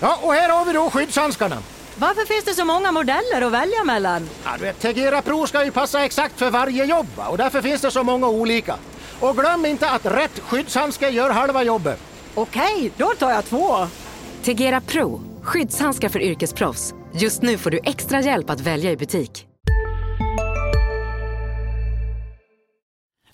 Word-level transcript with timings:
Ja, 0.00 0.18
och 0.22 0.32
här 0.32 0.48
har 0.48 0.64
vi 0.64 0.72
då 0.72 0.90
skyddshandskarna. 0.90 1.56
Varför 1.96 2.26
finns 2.26 2.44
det 2.44 2.54
så 2.54 2.64
många 2.64 2.92
modeller 2.92 3.42
att 3.42 3.52
välja 3.52 3.84
mellan? 3.84 4.28
Ja, 4.44 4.50
du 4.58 4.64
vet, 4.64 4.80
Tegera 4.80 5.22
Pro 5.22 5.46
ska 5.46 5.64
ju 5.64 5.70
passa 5.70 6.04
exakt 6.04 6.38
för 6.38 6.50
varje 6.50 6.84
jobb 6.84 7.06
och 7.30 7.38
därför 7.38 7.62
finns 7.62 7.80
det 7.80 7.90
så 7.90 8.02
många 8.02 8.28
olika. 8.28 8.76
Och 9.20 9.36
glöm 9.36 9.66
inte 9.66 9.90
att 9.90 10.06
rätt 10.06 10.40
skyddshandske 10.40 11.08
gör 11.08 11.30
halva 11.30 11.62
jobbet. 11.62 12.00
Okej, 12.34 12.92
då 12.96 13.12
tar 13.18 13.30
jag 13.30 13.44
två. 13.44 13.86
Tegera 14.42 14.80
Pro, 14.80 15.20
skyddshandskar 15.42 16.08
för 16.08 16.22
yrkesproffs. 16.22 16.94
Just 17.12 17.42
nu 17.42 17.58
får 17.58 17.70
du 17.70 17.80
extra 17.84 18.20
hjälp 18.20 18.50
att 18.50 18.60
välja 18.60 18.90
i 18.90 18.96
butik. 18.96 19.46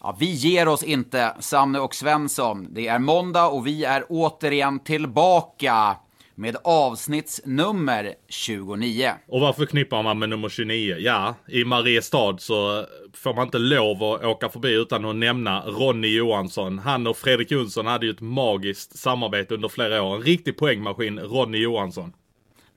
Ja, 0.01 0.17
vi 0.19 0.27
ger 0.31 0.69
oss 0.69 0.83
inte, 0.83 1.35
Sanne 1.41 1.79
och 1.79 1.95
Svensson. 1.95 2.69
Det 2.71 2.89
är 2.89 2.99
måndag 2.99 3.47
och 3.47 3.67
vi 3.67 3.85
är 3.85 4.05
återigen 4.09 4.79
tillbaka 4.79 5.97
med 6.35 6.57
avsnittsnummer 6.65 8.15
29. 8.29 9.11
Och 9.29 9.41
vad 9.41 9.57
förknippar 9.57 10.03
man 10.03 10.19
med 10.19 10.29
nummer 10.29 10.49
29? 10.49 10.97
Ja, 10.99 11.35
i 11.49 11.65
Mariestad 11.65 12.37
så 12.39 12.87
får 13.15 13.35
man 13.35 13.47
inte 13.47 13.59
lov 13.59 14.03
att 14.03 14.25
åka 14.25 14.49
förbi 14.49 14.73
utan 14.73 15.05
att 15.05 15.17
nämna 15.17 15.61
Ronny 15.61 16.17
Johansson. 16.17 16.79
Han 16.79 17.07
och 17.07 17.17
Fredrik 17.17 17.51
Jonsson 17.51 17.87
hade 17.87 18.07
ju 18.07 18.13
ett 18.13 18.21
magiskt 18.21 18.99
samarbete 18.99 19.55
under 19.55 19.69
flera 19.69 20.03
år. 20.03 20.17
En 20.17 20.23
riktig 20.23 20.57
poängmaskin, 20.57 21.19
Ronny 21.19 21.59
Johansson. 21.59 22.13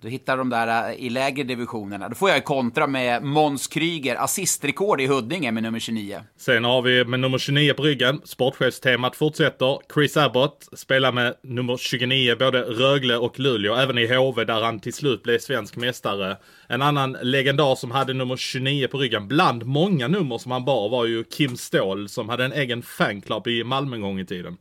Du 0.06 0.12
hittar 0.12 0.38
de 0.38 0.50
där 0.50 0.90
äh, 0.90 1.06
i 1.06 1.10
lägre 1.10 1.44
divisionerna. 1.44 2.10
Då 2.10 2.16
får 2.16 2.30
jag 2.30 2.46
kontra 2.46 2.88
med 2.88 3.24
Måns 3.24 3.68
Kryger, 3.68 4.16
assistrekord 4.16 5.02
i 5.02 5.08
Huddinge 5.08 5.52
med 5.52 5.64
nummer 5.64 5.80
29. 5.80 6.20
Sen 6.38 6.64
har 6.64 6.82
vi 6.82 7.06
med 7.06 7.20
nummer 7.20 7.38
29 7.38 7.74
på 7.74 7.84
ryggen. 7.84 8.22
Sportchefstemat 8.24 9.16
fortsätter. 9.16 9.80
Chris 9.94 10.18
Abbott 10.18 10.68
spelar 10.74 11.12
med 11.12 11.36
nummer 11.44 11.78
29 11.78 12.36
både 12.40 12.62
Rögle 12.62 13.18
och 13.18 13.40
Luleå, 13.40 13.76
även 13.76 13.98
i 13.98 14.16
HV 14.16 14.44
där 14.44 14.62
han 14.62 14.80
till 14.80 14.94
slut 14.94 15.24
blev 15.24 15.40
svensk 15.40 15.76
mästare. 15.76 16.38
En 16.68 16.82
annan 16.82 17.18
legendar 17.22 17.76
som 17.76 17.92
hade 17.92 18.14
nummer 18.14 18.38
29 18.38 18.88
på 18.88 18.98
ryggen, 18.98 19.28
bland 19.28 19.66
många 19.66 20.08
nummer 20.08 20.38
som 20.38 20.52
han 20.52 20.66
bar, 20.66 20.90
var 20.90 21.06
ju 21.06 21.24
Kim 21.24 21.58
Ståhl 21.58 22.10
som 22.10 22.30
hade 22.30 22.46
en 22.46 22.54
egen 22.54 22.82
fanclub 22.82 23.48
i 23.48 23.64
Malmö 23.64 23.96
en 23.96 24.02
gång 24.02 24.20
i 24.20 24.26
tiden. 24.26 24.58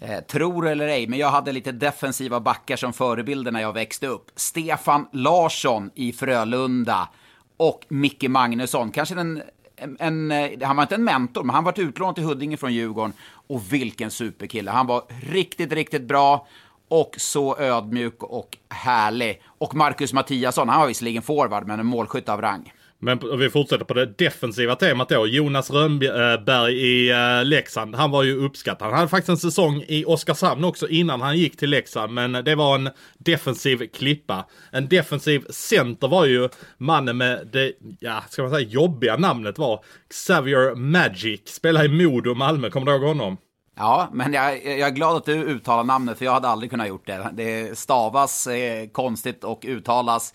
Eh, 0.00 0.20
tror 0.20 0.68
eller 0.68 0.88
ej, 0.88 1.06
men 1.06 1.18
jag 1.18 1.30
hade 1.30 1.52
lite 1.52 1.72
defensiva 1.72 2.40
backar 2.40 2.76
som 2.76 2.92
förebilder 2.92 3.52
när 3.52 3.60
jag 3.60 3.72
växte 3.72 4.06
upp. 4.06 4.30
Stefan 4.36 5.06
Larsson 5.12 5.90
i 5.94 6.12
Frölunda 6.12 7.08
och 7.56 7.86
Micke 7.88 8.28
Magnusson. 8.28 8.90
Kanske 8.90 9.14
den, 9.14 9.42
en, 9.76 9.96
en, 10.00 10.30
eh, 10.30 10.50
han 10.62 10.76
var 10.76 10.82
inte 10.82 10.94
en 10.94 11.04
mentor, 11.04 11.44
men 11.44 11.54
han 11.54 11.64
var 11.64 11.80
utlånad 11.80 12.14
till 12.14 12.24
Huddinge 12.24 12.56
från 12.56 12.74
Djurgården. 12.74 13.12
Och 13.48 13.72
vilken 13.72 14.10
superkille. 14.10 14.70
Han 14.70 14.86
var 14.86 15.02
riktigt, 15.22 15.72
riktigt 15.72 16.02
bra 16.02 16.46
och 16.88 17.14
så 17.18 17.58
ödmjuk 17.58 18.22
och 18.22 18.58
härlig. 18.68 19.42
Och 19.58 19.74
Marcus 19.74 20.12
Mattiasson, 20.12 20.68
han 20.68 20.80
var 20.80 20.86
visserligen 20.86 21.22
forward, 21.22 21.66
men 21.66 21.80
en 21.80 21.86
målskytt 21.86 22.28
av 22.28 22.40
rang. 22.40 22.72
Men 23.00 23.38
vi 23.38 23.50
fortsätter 23.50 23.84
på 23.84 23.94
det 23.94 24.06
defensiva 24.06 24.76
temat 24.76 25.08
då. 25.08 25.26
Jonas 25.26 25.70
Rönnberg 25.70 26.72
eh, 26.72 26.84
i 26.84 27.10
eh, 27.10 27.44
Leksand. 27.44 27.94
Han 27.94 28.10
var 28.10 28.22
ju 28.22 28.44
uppskattad. 28.44 28.88
Han 28.88 28.96
hade 28.96 29.08
faktiskt 29.08 29.28
en 29.28 29.36
säsong 29.36 29.84
i 29.88 30.04
Oskarshamn 30.04 30.64
också 30.64 30.88
innan 30.88 31.20
han 31.20 31.38
gick 31.38 31.56
till 31.56 31.70
Leksand. 31.70 32.12
Men 32.12 32.32
det 32.32 32.54
var 32.54 32.74
en 32.74 32.90
defensiv 33.18 33.86
klippa. 33.86 34.46
En 34.72 34.88
defensiv 34.88 35.44
center 35.50 36.08
var 36.08 36.24
ju 36.24 36.48
mannen 36.78 37.16
med 37.16 37.48
det, 37.52 37.72
ja, 38.00 38.22
ska 38.28 38.42
man 38.42 38.50
säga 38.50 38.68
jobbiga 38.68 39.16
namnet 39.16 39.58
var 39.58 39.84
Xavier 40.10 40.74
Magic. 40.74 41.40
Spelade 41.44 41.86
i 41.86 41.88
Modo 41.88 42.34
Malmö. 42.34 42.70
Kommer 42.70 42.86
du 42.86 42.92
ihåg 42.92 43.02
honom? 43.02 43.36
Ja, 43.76 44.08
men 44.12 44.32
jag, 44.32 44.66
jag, 44.66 44.88
är 44.88 44.90
glad 44.90 45.16
att 45.16 45.24
du 45.24 45.32
uttalar 45.32 45.84
namnet 45.84 46.18
för 46.18 46.24
jag 46.24 46.32
hade 46.32 46.48
aldrig 46.48 46.70
kunnat 46.70 46.88
gjort 46.88 47.06
det. 47.06 47.30
Det 47.32 47.78
stavas 47.78 48.46
eh, 48.46 48.88
konstigt 48.88 49.44
och 49.44 49.64
uttalas 49.68 50.34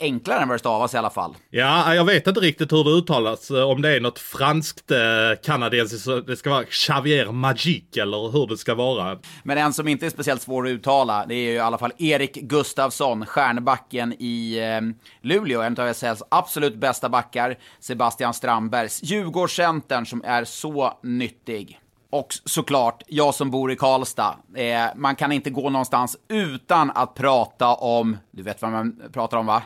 enklare 0.00 0.42
än 0.42 0.48
vad 0.48 0.54
det 0.54 0.58
stavas 0.58 0.94
i 0.94 0.96
alla 0.96 1.10
fall. 1.10 1.36
Ja, 1.50 1.94
jag 1.94 2.04
vet 2.04 2.26
inte 2.26 2.40
riktigt 2.40 2.72
hur 2.72 2.84
det 2.84 2.90
uttalas. 2.90 3.50
Om 3.50 3.82
det 3.82 3.96
är 3.96 4.00
något 4.00 4.18
franskt 4.18 4.90
eh, 4.90 4.98
kanadensiskt, 5.44 6.26
det 6.26 6.36
ska 6.36 6.50
vara 6.50 6.64
Xavier 6.64 7.32
Magic 7.32 7.96
eller 7.96 8.30
hur 8.32 8.46
det 8.46 8.56
ska 8.56 8.74
vara. 8.74 9.18
Men 9.42 9.58
en 9.58 9.72
som 9.72 9.88
inte 9.88 10.06
är 10.06 10.10
speciellt 10.10 10.42
svår 10.42 10.66
att 10.66 10.70
uttala, 10.70 11.26
det 11.26 11.34
är 11.34 11.50
ju 11.50 11.52
i 11.52 11.58
alla 11.58 11.78
fall 11.78 11.92
Erik 11.98 12.34
Gustafsson, 12.34 13.26
stjärnbacken 13.26 14.14
i 14.18 14.58
eh, 14.58 14.80
Luleå, 15.28 15.60
en 15.60 15.76
av 15.78 15.92
SHLs 15.92 16.22
absolut 16.28 16.76
bästa 16.76 17.08
backar, 17.08 17.56
Sebastian 17.80 18.34
Strandbergs 18.34 19.02
Djurgårdscentern 19.02 20.06
som 20.06 20.22
är 20.24 20.44
så 20.44 20.98
nyttig. 21.02 21.80
Och 22.10 22.34
såklart, 22.44 23.02
jag 23.06 23.34
som 23.34 23.50
bor 23.50 23.72
i 23.72 23.76
Karlstad, 23.76 24.36
eh, 24.54 24.86
man 24.96 25.16
kan 25.16 25.32
inte 25.32 25.50
gå 25.50 25.70
någonstans 25.70 26.16
utan 26.28 26.90
att 26.90 27.14
prata 27.14 27.74
om, 27.74 28.16
du 28.30 28.42
vet 28.42 28.62
vad 28.62 28.70
man 28.70 29.02
pratar 29.12 29.36
om 29.36 29.46
va? 29.46 29.62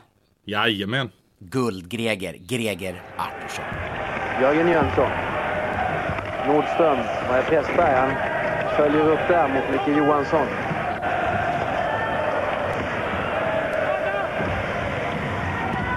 Jajamän. 0.47 1.11
Guld-Greger, 1.39 2.35
Greger 2.49 3.03
Artursson. 3.17 3.65
Jörgen 4.41 4.69
Jönsson. 4.69 5.11
Nordström, 6.47 6.99
vad 7.29 7.39
är 7.39 7.43
Pressberg? 7.43 7.95
Han 7.95 8.11
följer 8.77 9.09
upp 9.09 9.29
där 9.29 9.49
mot 9.49 9.71
Micke 9.73 9.97
Johansson. 9.97 10.47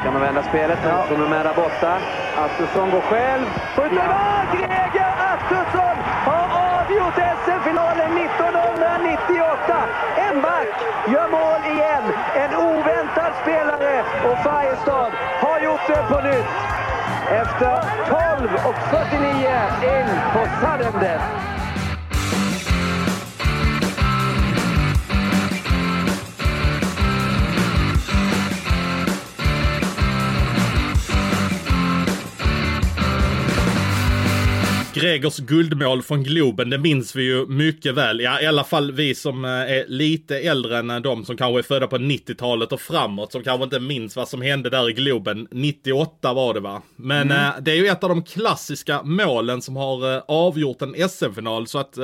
Kan 0.03 0.13
man 0.13 0.22
vända 0.22 0.44
spelet? 0.44 0.79
Ja. 0.83 1.06
Som 1.07 1.23
är 1.23 1.29
med 1.29 1.45
där 1.45 1.53
borta. 1.53 1.97
Artursson 2.38 2.91
går 2.91 3.01
själv. 3.01 3.45
Skjuter 3.75 3.95
ja. 3.95 4.45
Greger 4.53 5.12
Artursson 5.31 5.97
har 6.27 6.45
avgjort 6.79 7.16
SM-finalen 7.16 7.55
1998. 7.55 7.55
En 10.17 10.41
back 10.41 10.67
gör 11.07 11.28
mål 11.28 11.61
igen. 11.73 12.03
En 12.35 12.56
oväntad 12.56 13.33
spelare 13.41 14.03
och 14.29 14.38
Färjestad 14.44 15.11
har 15.41 15.59
gjort 15.59 15.88
det 15.88 16.03
på 16.09 16.22
nytt. 16.22 16.56
Efter 17.31 17.75
12 18.38 18.56
och 18.67 18.75
49 18.89 19.50
in 19.83 20.09
på 20.33 20.47
sudden 20.61 21.01
death. 21.01 21.65
Gregors 34.95 35.38
guldmål 35.38 36.01
från 36.01 36.23
Globen, 36.23 36.69
det 36.69 36.78
minns 36.78 37.16
vi 37.16 37.23
ju 37.23 37.47
mycket 37.47 37.95
väl. 37.95 38.19
Ja, 38.19 38.41
i 38.41 38.45
alla 38.45 38.63
fall 38.63 38.91
vi 38.91 39.16
som 39.16 39.45
eh, 39.45 39.51
är 39.51 39.88
lite 39.88 40.39
äldre 40.39 40.78
än 40.78 41.01
de 41.01 41.25
som 41.25 41.38
kanske 41.38 41.59
är 41.59 41.63
födda 41.63 41.88
på 41.88 41.97
90-talet 41.97 42.72
och 42.72 42.81
framåt, 42.81 43.31
som 43.31 43.44
kanske 43.44 43.63
inte 43.63 43.79
minns 43.79 44.16
vad 44.16 44.28
som 44.28 44.41
hände 44.41 44.69
där 44.69 44.89
i 44.89 44.94
Globen. 44.94 45.47
98 45.51 46.33
var 46.33 46.53
det 46.53 46.59
va? 46.59 46.81
Men 46.95 47.31
mm. 47.31 47.38
eh, 47.38 47.53
det 47.61 47.72
är 47.72 47.75
ju 47.75 47.88
ett 47.88 48.03
av 48.03 48.09
de 48.09 48.23
klassiska 48.23 49.03
målen 49.03 49.61
som 49.61 49.75
har 49.75 50.16
eh, 50.16 50.23
avgjort 50.28 50.81
en 50.81 51.09
SM-final, 51.09 51.67
så 51.67 51.77
att 51.79 51.97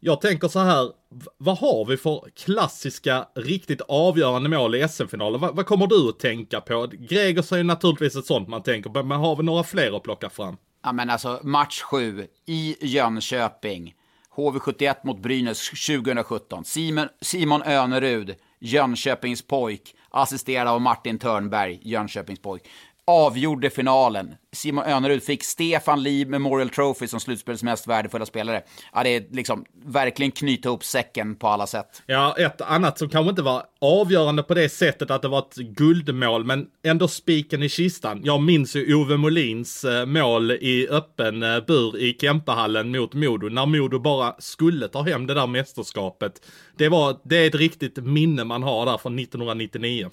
jag 0.00 0.20
tänker 0.20 0.48
så 0.48 0.58
här, 0.58 0.90
vad 1.38 1.58
har 1.58 1.84
vi 1.84 1.96
för 1.96 2.24
klassiska, 2.44 3.26
riktigt 3.34 3.80
avgörande 3.80 4.48
mål 4.48 4.74
i 4.74 4.88
SM-finalen? 4.88 5.40
Vad, 5.40 5.56
vad, 5.56 5.66
kommer 5.66 5.86
du 5.86 6.08
att 6.08 6.18
tänka 6.18 6.60
på? 6.60 6.88
Gregors 6.98 7.52
är 7.52 7.56
ju 7.56 7.62
naturligtvis 7.62 8.16
ett 8.16 8.26
sånt 8.26 8.48
man 8.48 8.62
tänker 8.62 8.90
på, 8.90 9.02
men 9.02 9.18
har 9.18 9.36
vi 9.36 9.42
några 9.42 9.64
fler 9.64 9.96
att 9.96 10.02
plocka 10.02 10.30
fram? 10.30 10.56
Ja, 10.82 10.92
men 10.92 11.10
alltså 11.10 11.40
match 11.42 11.82
7 11.82 12.26
i 12.46 12.76
Jönköping. 12.80 13.94
HV71 14.36 14.94
mot 15.04 15.18
Brynäs 15.18 15.68
2017. 15.68 16.64
Simon, 16.64 17.08
Simon 17.20 17.62
Önerud, 17.62 18.34
Jönköpings 18.58 19.42
pojk, 19.42 19.94
assisterad 20.10 20.68
av 20.68 20.80
Martin 20.80 21.18
Törnberg, 21.18 21.80
Jönköpings 21.82 22.40
pojk 22.40 22.68
avgjorde 23.06 23.70
finalen. 23.70 24.34
Simon 24.52 24.84
Önerud 24.84 25.22
fick 25.22 25.44
Stefan 25.44 26.02
Lee 26.02 26.26
Memorial 26.26 26.68
Trophy 26.68 27.06
som 27.06 27.20
slutspelets 27.20 27.62
mest 27.62 27.86
värdefulla 27.86 28.26
spelare. 28.26 28.62
Ja, 28.92 29.02
det 29.02 29.16
är 29.16 29.24
liksom 29.30 29.64
verkligen 29.84 30.32
knyta 30.32 30.68
ihop 30.68 30.84
säcken 30.84 31.36
på 31.36 31.48
alla 31.48 31.66
sätt. 31.66 32.02
Ja, 32.06 32.34
ett 32.38 32.60
annat 32.60 32.98
som 32.98 33.08
kanske 33.08 33.30
inte 33.30 33.42
var 33.42 33.62
avgörande 33.80 34.42
på 34.42 34.54
det 34.54 34.68
sättet 34.68 35.10
att 35.10 35.22
det 35.22 35.28
var 35.28 35.38
ett 35.38 35.56
guldmål, 35.56 36.44
men 36.44 36.66
ändå 36.82 37.08
spiken 37.08 37.62
i 37.62 37.68
kistan. 37.68 38.20
Jag 38.24 38.42
minns 38.42 38.76
ju 38.76 38.94
Ove 38.94 39.16
Molins 39.16 39.84
eh, 39.84 40.06
mål 40.06 40.50
i 40.50 40.88
öppen 40.90 41.42
eh, 41.42 41.60
bur 41.60 41.98
i 41.98 42.16
Kempehallen 42.20 42.90
mot 42.90 43.14
Modo, 43.14 43.48
när 43.48 43.66
Modo 43.66 43.98
bara 43.98 44.34
skulle 44.38 44.88
ta 44.88 45.02
hem 45.02 45.26
det 45.26 45.34
där 45.34 45.46
mästerskapet. 45.46 46.32
Det 46.76 46.88
var, 46.88 47.16
det 47.24 47.36
är 47.36 47.46
ett 47.46 47.54
riktigt 47.54 47.96
minne 47.96 48.44
man 48.44 48.62
har 48.62 48.86
där 48.86 48.98
från 48.98 49.18
1999. 49.18 50.10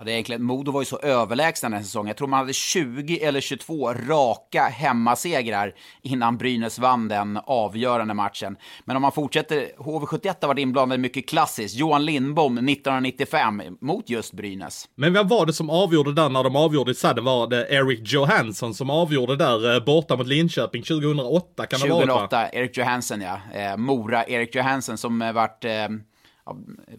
Ja, 0.00 0.04
det 0.04 0.10
är 0.10 0.12
egentligen, 0.12 0.42
Modo 0.42 0.72
var 0.72 0.80
ju 0.80 0.84
så 0.84 0.98
överlägsna 0.98 1.68
den 1.68 1.76
här 1.76 1.84
säsongen. 1.84 2.06
Jag 2.06 2.16
tror 2.16 2.28
man 2.28 2.38
hade 2.38 2.52
20 2.52 3.20
eller 3.20 3.40
22 3.40 3.92
raka 3.92 4.62
hemmasegrar 4.62 5.74
innan 6.02 6.38
Brynäs 6.38 6.78
vann 6.78 7.08
den 7.08 7.38
avgörande 7.44 8.14
matchen. 8.14 8.56
Men 8.84 8.96
om 8.96 9.02
man 9.02 9.12
fortsätter, 9.12 9.68
HV71 9.78 10.34
har 10.40 10.48
varit 10.48 10.58
inblandad 10.58 11.00
mycket 11.00 11.28
klassiskt. 11.28 11.76
Johan 11.76 12.04
Lindbom 12.04 12.58
1995 12.58 13.62
mot 13.80 14.10
just 14.10 14.32
Brynäs. 14.32 14.88
Men 14.94 15.12
vem 15.12 15.28
var 15.28 15.46
det 15.46 15.52
som 15.52 15.70
avgjorde 15.70 16.12
där 16.12 16.28
när 16.28 16.44
de 16.44 16.56
avgjorde 16.56 16.90
i 16.90 16.94
Sadden? 16.94 17.24
Var 17.24 17.46
det 17.46 17.66
Eric 17.70 18.12
Johansson 18.12 18.74
som 18.74 18.90
avgjorde 18.90 19.36
där 19.36 19.74
eh, 19.74 19.84
borta 19.84 20.16
mot 20.16 20.26
Linköping 20.26 20.82
2008? 20.82 21.66
Kan 21.66 21.80
2008, 21.80 22.26
det 22.30 22.36
vara, 22.36 22.50
Erik 22.50 22.76
Johansson 22.76 23.20
ja. 23.20 23.40
Eh, 23.54 23.76
Mora, 23.76 24.24
Erik 24.24 24.54
Johansson 24.54 24.98
som 24.98 25.22
eh, 25.22 25.32
vart 25.32 25.64
eh, 25.64 25.88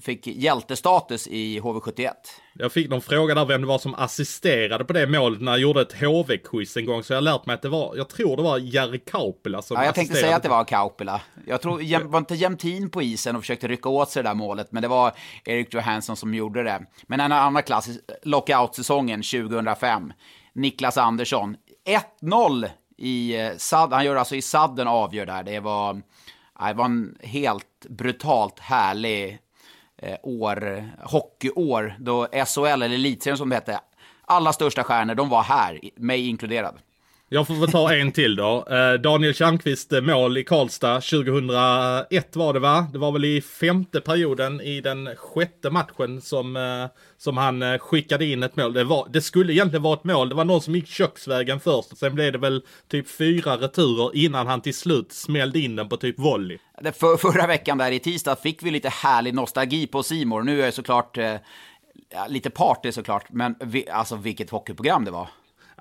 fick 0.01 0.27
hjältestatus 0.27 1.27
i 1.27 1.59
HV71. 1.59 2.09
Jag 2.53 2.71
fick 2.71 2.89
någon 2.89 3.01
fråga 3.01 3.35
där 3.35 3.45
vem 3.45 3.61
det 3.61 3.67
var 3.67 3.77
som 3.77 3.95
assisterade 3.95 4.85
på 4.85 4.93
det 4.93 5.07
målet 5.07 5.41
när 5.41 5.51
jag 5.51 5.61
gjorde 5.61 5.81
ett 5.81 5.93
HV-quiz 5.93 6.77
en 6.77 6.85
gång. 6.85 7.03
Så 7.03 7.13
jag 7.13 7.17
har 7.17 7.21
lärt 7.21 7.45
mig 7.45 7.53
att 7.53 7.61
det 7.61 7.69
var, 7.69 7.95
jag 7.95 8.09
tror 8.09 8.37
det 8.37 8.43
var 8.43 8.57
Jari 8.57 8.99
Kaupila 8.99 9.61
som 9.61 9.77
Ja, 9.77 9.85
jag 9.85 9.95
tänkte 9.95 10.15
säga 10.15 10.35
att 10.35 10.43
det 10.43 10.49
var 10.49 10.63
Kaupila. 10.63 11.21
Jag 11.45 11.61
tror, 11.61 12.07
var 12.07 12.19
inte 12.19 12.35
Jämtin 12.35 12.89
på 12.89 13.01
isen 13.01 13.35
och 13.35 13.41
försökte 13.41 13.67
rycka 13.67 13.89
åt 13.89 14.09
sig 14.09 14.23
det 14.23 14.29
där 14.29 14.35
målet, 14.35 14.71
men 14.71 14.81
det 14.81 14.87
var 14.87 15.11
Erik 15.45 15.73
Johansson 15.73 16.15
som 16.15 16.33
gjorde 16.33 16.63
det. 16.63 16.85
Men 17.03 17.19
en 17.19 17.31
annan 17.31 17.63
klassisk, 17.63 17.99
lockout-säsongen 18.23 19.21
2005. 19.21 20.13
Niklas 20.53 20.97
Andersson, 20.97 21.55
1-0 22.21 22.69
i 22.97 23.39
eh, 23.39 23.51
SAD, 23.57 23.93
han 23.93 24.05
gör 24.05 24.15
alltså 24.15 24.35
i 24.35 24.41
sadden 24.41 24.87
avgör 24.87 25.25
där. 25.25 25.43
Det 25.43 25.59
var, 25.59 26.01
det 26.67 26.73
var 26.73 26.85
en 26.85 27.17
helt 27.21 27.85
brutalt 27.89 28.59
härlig 28.59 29.39
eh, 29.97 30.17
år, 30.23 30.89
hockeyår, 31.03 31.95
då 31.99 32.27
SHL, 32.45 32.65
eller 32.65 32.89
Elitserien 32.89 33.37
som 33.37 33.49
det 33.49 33.55
hette, 33.55 33.79
alla 34.25 34.53
största 34.53 34.83
stjärnor, 34.83 35.15
de 35.15 35.29
var 35.29 35.43
här, 35.43 35.79
mig 35.95 36.27
inkluderad. 36.27 36.79
Jag 37.33 37.47
får 37.47 37.53
väl 37.53 37.71
ta 37.71 37.93
en 37.93 38.11
till 38.11 38.35
då. 38.35 38.65
Eh, 38.69 38.93
Daniel 38.93 39.33
Tjärnqvist 39.33 39.93
eh, 39.93 40.01
mål 40.01 40.37
i 40.37 40.43
Karlstad 40.43 41.01
2001 41.01 42.35
var 42.35 42.53
det 42.53 42.59
va? 42.59 42.87
Det 42.93 42.97
var 42.97 43.11
väl 43.11 43.25
i 43.25 43.41
femte 43.41 44.01
perioden 44.01 44.61
i 44.61 44.81
den 44.81 45.09
sjätte 45.15 45.69
matchen 45.69 46.21
som, 46.21 46.55
eh, 46.55 46.85
som 47.17 47.37
han 47.37 47.79
skickade 47.79 48.25
in 48.25 48.43
ett 48.43 48.55
mål. 48.55 48.73
Det, 48.73 48.83
var, 48.83 49.07
det 49.09 49.21
skulle 49.21 49.53
egentligen 49.53 49.83
vara 49.83 49.93
ett 49.93 50.03
mål. 50.03 50.29
Det 50.29 50.35
var 50.35 50.45
någon 50.45 50.61
som 50.61 50.75
gick 50.75 50.87
köksvägen 50.87 51.59
först. 51.59 51.97
Sen 51.97 52.15
blev 52.15 52.31
det 52.31 52.37
väl 52.37 52.63
typ 52.87 53.09
fyra 53.09 53.57
returer 53.57 54.15
innan 54.15 54.47
han 54.47 54.61
till 54.61 54.75
slut 54.75 55.11
smällde 55.11 55.59
in 55.59 55.75
den 55.75 55.89
på 55.89 55.97
typ 55.97 56.19
volley. 56.19 56.57
För, 56.83 57.17
förra 57.17 57.47
veckan 57.47 57.77
där 57.77 57.91
i 57.91 57.99
tisdag 57.99 58.35
fick 58.35 58.63
vi 58.63 58.71
lite 58.71 58.89
härlig 58.89 59.33
nostalgi 59.33 59.87
på 59.87 60.03
Simor. 60.03 60.41
Nu 60.41 60.61
är 60.61 60.65
jag 60.65 60.73
såklart 60.73 61.17
eh, 61.17 61.35
lite 62.29 62.49
party 62.49 62.91
såklart, 62.91 63.25
men 63.29 63.55
vi, 63.59 63.89
alltså 63.89 64.15
vilket 64.15 64.49
hockeyprogram 64.49 65.05
det 65.05 65.11
var. 65.11 65.27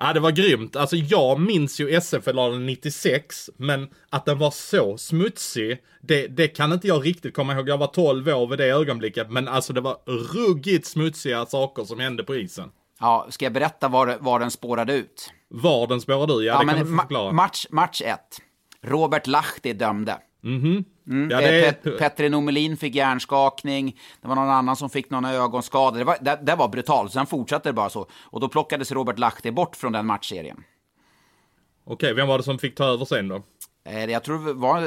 Ja, 0.03 0.13
det 0.13 0.19
var 0.19 0.31
grymt. 0.31 0.75
Alltså 0.75 0.95
jag 0.95 1.39
minns 1.39 1.79
ju 1.79 1.89
SF-finalen 1.95 2.65
96, 2.65 3.49
men 3.57 3.89
att 4.09 4.25
den 4.25 4.37
var 4.37 4.51
så 4.51 4.97
smutsig, 4.97 5.77
det, 6.01 6.27
det 6.27 6.47
kan 6.47 6.73
inte 6.73 6.87
jag 6.87 7.05
riktigt 7.05 7.33
komma 7.35 7.53
ihåg. 7.53 7.69
Jag 7.69 7.77
var 7.77 7.87
12 7.87 8.27
år 8.29 8.47
vid 8.47 8.59
det 8.59 8.65
ögonblicket, 8.65 9.31
men 9.31 9.47
alltså 9.47 9.73
det 9.73 9.81
var 9.81 9.97
ruggigt 10.33 10.85
smutsiga 10.87 11.45
saker 11.45 11.83
som 11.83 11.99
hände 11.99 12.23
på 12.23 12.35
isen. 12.35 12.69
Ja, 12.99 13.27
ska 13.29 13.45
jag 13.45 13.53
berätta 13.53 13.87
var, 13.87 14.17
var 14.19 14.39
den 14.39 14.51
spårade 14.51 14.93
ut? 14.93 15.31
Var 15.49 15.87
den 15.87 16.01
spårade 16.01 16.33
ur? 16.33 16.41
Ja, 16.41 16.59
det 16.59 16.65
kan 16.65 16.79
du 16.79 16.85
få 16.85 16.91
ma- 16.91 16.99
förklara. 17.01 17.31
match, 17.31 17.65
match 17.69 18.01
ett. 18.05 18.37
Robert 18.83 19.27
Lahti 19.27 19.73
dömde. 19.73 20.17
Ja, 21.03 21.13
Eh, 21.13 21.27
det 21.41 21.65
är... 21.67 21.71
Pet, 21.71 21.97
Petri 21.99 22.29
Nomelin 22.29 22.77
fick 22.77 22.95
hjärnskakning, 22.95 23.99
det 24.21 24.27
var 24.27 24.35
någon 24.35 24.49
annan 24.49 24.75
som 24.75 24.89
fick 24.89 25.09
någon 25.09 25.25
ögonskada. 25.25 25.97
Det 25.97 26.03
var, 26.03 26.17
det, 26.21 26.39
det 26.43 26.55
var 26.55 26.67
brutalt, 26.67 27.13
sen 27.13 27.25
fortsatte 27.25 27.69
det 27.69 27.73
bara 27.73 27.89
så. 27.89 28.07
Och 28.23 28.39
då 28.39 28.49
plockades 28.49 28.91
Robert 28.91 29.19
Lahti 29.19 29.51
bort 29.51 29.75
från 29.75 29.91
den 29.91 30.05
matchserien. 30.05 30.63
Okej, 31.85 32.13
vem 32.13 32.27
var 32.27 32.37
det 32.37 32.43
som 32.43 32.59
fick 32.59 32.75
ta 32.75 32.83
över 32.85 33.05
sen 33.05 33.27
då? 33.27 33.43
Eh, 33.85 34.05
Jag 34.05 34.23
tror 34.23 34.45
det 34.45 34.53
var... 34.53 34.81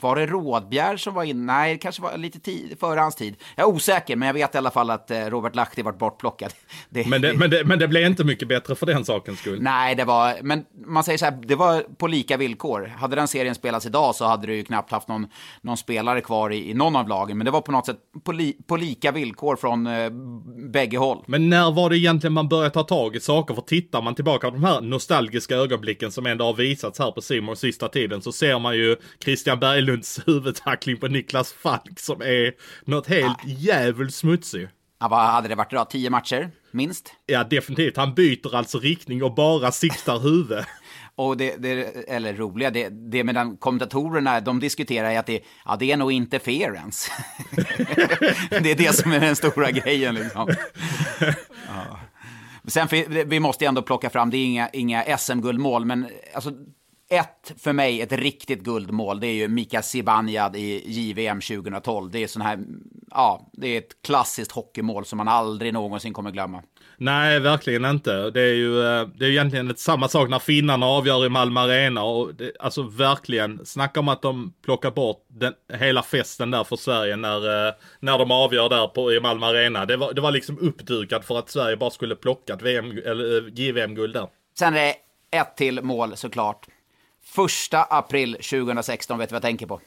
Var 0.00 0.16
det 0.16 0.26
Rådbjer 0.26 0.96
som 0.96 1.14
var 1.14 1.24
inne? 1.24 1.52
Nej, 1.52 1.72
det 1.72 1.78
kanske 1.78 2.02
var 2.02 2.18
lite 2.18 2.40
tid, 2.40 2.76
före 2.80 3.00
hans 3.00 3.14
tid. 3.14 3.36
Jag 3.56 3.68
är 3.68 3.74
osäker, 3.74 4.16
men 4.16 4.26
jag 4.26 4.34
vet 4.34 4.54
i 4.54 4.58
alla 4.58 4.70
fall 4.70 4.90
att 4.90 5.10
eh, 5.10 5.18
Robert 5.18 5.54
Lahti 5.54 5.82
vart 5.82 5.98
bortplockad. 5.98 6.52
Det, 6.92 7.06
Men 7.06 7.22
det, 7.22 7.34
men, 7.34 7.50
det, 7.50 7.64
men 7.64 7.78
det 7.78 7.88
blev 7.88 8.06
inte 8.06 8.24
mycket 8.24 8.48
bättre 8.48 8.74
för 8.74 8.86
den 8.86 9.04
sakens 9.04 9.38
skull. 9.38 9.62
Nej, 9.62 9.94
det 9.94 10.04
var... 10.04 10.34
Men 10.42 10.64
man 10.86 11.04
säger 11.04 11.18
så 11.18 11.24
här, 11.24 11.38
det 11.42 11.54
var 11.54 11.82
på 11.96 12.06
lika 12.06 12.36
villkor. 12.36 12.86
Hade 12.86 13.16
den 13.16 13.28
serien 13.28 13.54
spelats 13.54 13.86
idag 13.86 14.14
så 14.14 14.24
hade 14.24 14.46
du 14.46 14.56
ju 14.56 14.64
knappt 14.64 14.92
haft 14.92 15.08
någon, 15.08 15.26
någon 15.60 15.76
spelare 15.76 16.20
kvar 16.20 16.52
i, 16.52 16.70
i 16.70 16.74
någon 16.74 16.96
av 16.96 17.08
lagen. 17.08 17.38
Men 17.38 17.44
det 17.44 17.50
var 17.50 17.60
på 17.60 17.72
något 17.72 17.86
sätt 17.86 17.96
på, 18.24 18.32
li, 18.32 18.56
på 18.66 18.76
lika 18.76 19.12
villkor 19.12 19.56
från 19.56 19.86
eh, 19.86 20.10
bägge 20.70 20.98
håll. 20.98 21.24
Men 21.26 21.50
när 21.50 21.70
var 21.70 21.90
det 21.90 21.98
egentligen 21.98 22.32
man 22.32 22.48
började 22.48 22.70
ta 22.70 22.82
tag 22.82 23.16
i 23.16 23.20
saker? 23.20 23.54
För 23.54 23.62
tittar 23.62 24.02
man 24.02 24.14
tillbaka 24.14 24.50
på 24.50 24.56
de 24.56 24.64
här 24.64 24.80
nostalgiska 24.80 25.56
ögonblicken 25.56 26.12
som 26.12 26.26
ändå 26.26 26.44
har 26.44 26.54
visats 26.54 26.98
här 26.98 27.10
på 27.10 27.20
Simon 27.20 27.56
sista 27.56 27.88
tiden 27.88 28.22
så 28.22 28.32
ser 28.32 28.58
man 28.58 28.76
ju 28.76 28.96
Christian 29.24 29.60
Berglunds 29.80 30.20
huvudtackling 30.26 30.96
på 30.96 31.08
Niklas 31.08 31.52
Falk 31.52 32.00
som 32.00 32.22
är 32.22 32.52
något 32.84 33.06
helt 33.06 33.38
jävligt 33.44 34.14
smutsig. 34.14 34.68
Ja, 35.00 35.08
vad 35.08 35.20
hade 35.20 35.48
det 35.48 35.54
varit 35.54 35.72
idag? 35.72 35.90
Tio 35.90 36.10
matcher, 36.10 36.50
minst? 36.70 37.12
Ja, 37.26 37.44
definitivt. 37.44 37.96
Han 37.96 38.14
byter 38.14 38.56
alltså 38.56 38.78
riktning 38.78 39.22
och 39.22 39.34
bara 39.34 39.72
siktar 39.72 40.18
huvud. 40.18 40.64
Och 41.14 41.36
det, 41.36 41.56
det 41.56 41.72
eller 42.08 42.34
roliga, 42.34 42.70
det, 42.70 42.88
det 42.88 43.24
med 43.24 43.34
den 43.34 43.56
kommentatorerna, 43.56 44.40
de 44.40 44.60
diskuterar 44.60 45.16
att 45.16 45.26
det, 45.26 45.40
ja, 45.64 45.76
det 45.76 45.92
är 45.92 45.96
nog 45.96 46.12
interference. 46.12 47.10
det 48.50 48.70
är 48.70 48.76
det 48.76 48.96
som 48.96 49.12
är 49.12 49.20
den 49.20 49.36
stora 49.36 49.70
grejen 49.70 50.14
liksom. 50.14 50.48
Ja. 51.68 51.98
Sen, 52.66 52.88
vi 53.26 53.40
måste 53.40 53.66
ändå 53.66 53.82
plocka 53.82 54.10
fram, 54.10 54.30
det 54.30 54.36
är 54.36 54.44
inga, 54.44 54.68
inga 54.68 55.18
SM-guldmål, 55.18 55.84
men 55.84 56.06
alltså, 56.34 56.52
ett 57.10 57.52
för 57.58 57.72
mig, 57.72 58.00
ett 58.00 58.12
riktigt 58.12 58.62
guldmål, 58.62 59.20
det 59.20 59.26
är 59.26 59.32
ju 59.32 59.48
Mika 59.48 59.82
Zibanejad 59.82 60.56
i 60.56 60.82
JVM 60.86 61.40
2012. 61.40 62.10
Det 62.10 62.22
är 62.22 62.26
sån 62.26 62.42
här, 62.42 62.58
ja, 63.10 63.50
det 63.52 63.68
är 63.68 63.78
ett 63.78 64.02
klassiskt 64.04 64.52
hockeymål 64.52 65.04
som 65.04 65.16
man 65.16 65.28
aldrig 65.28 65.72
någonsin 65.72 66.12
kommer 66.12 66.30
glömma. 66.30 66.62
Nej, 66.96 67.40
verkligen 67.40 67.84
inte. 67.84 68.30
Det 68.30 68.40
är 68.40 68.54
ju, 68.54 68.80
eh, 68.80 69.08
det 69.14 69.24
är 69.24 69.28
ju 69.28 69.34
egentligen 69.34 69.70
ett, 69.70 69.78
samma 69.78 70.08
sak 70.08 70.28
när 70.28 70.38
finnarna 70.38 70.86
avgör 70.86 71.26
i 71.26 71.28
Malmö 71.28 71.60
Arena. 71.60 72.02
Och 72.02 72.34
det, 72.34 72.52
alltså 72.60 72.82
verkligen, 72.82 73.66
snacka 73.66 74.00
om 74.00 74.08
att 74.08 74.22
de 74.22 74.52
plockar 74.64 74.90
bort 74.90 75.24
den, 75.28 75.52
hela 75.72 76.02
festen 76.02 76.50
där 76.50 76.64
för 76.64 76.76
Sverige 76.76 77.16
när, 77.16 77.68
eh, 77.68 77.74
när 78.00 78.18
de 78.18 78.30
avgör 78.30 78.68
där 78.68 78.86
på, 78.86 79.12
i 79.12 79.20
Malmö 79.20 79.46
Arena. 79.46 79.86
Det 79.86 79.96
var, 79.96 80.12
det 80.12 80.20
var 80.20 80.30
liksom 80.30 80.58
uppdukat 80.58 81.24
för 81.24 81.38
att 81.38 81.50
Sverige 81.50 81.76
bara 81.76 81.90
skulle 81.90 82.16
plockat 82.16 82.62
VM, 82.62 82.90
eller, 82.90 83.46
eh, 83.46 83.52
JVM-guld 83.54 84.14
där. 84.14 84.26
Sen 84.58 84.74
är 84.74 84.78
det 84.78 84.94
ett 85.36 85.56
till 85.56 85.82
mål 85.82 86.16
såklart. 86.16 86.66
Första 87.34 87.82
april 87.82 88.32
2016, 88.32 89.18
vet 89.18 89.28
du 89.28 89.32
vad 89.32 89.36
jag 89.36 89.42
tänker 89.42 89.66
på? 89.66 89.80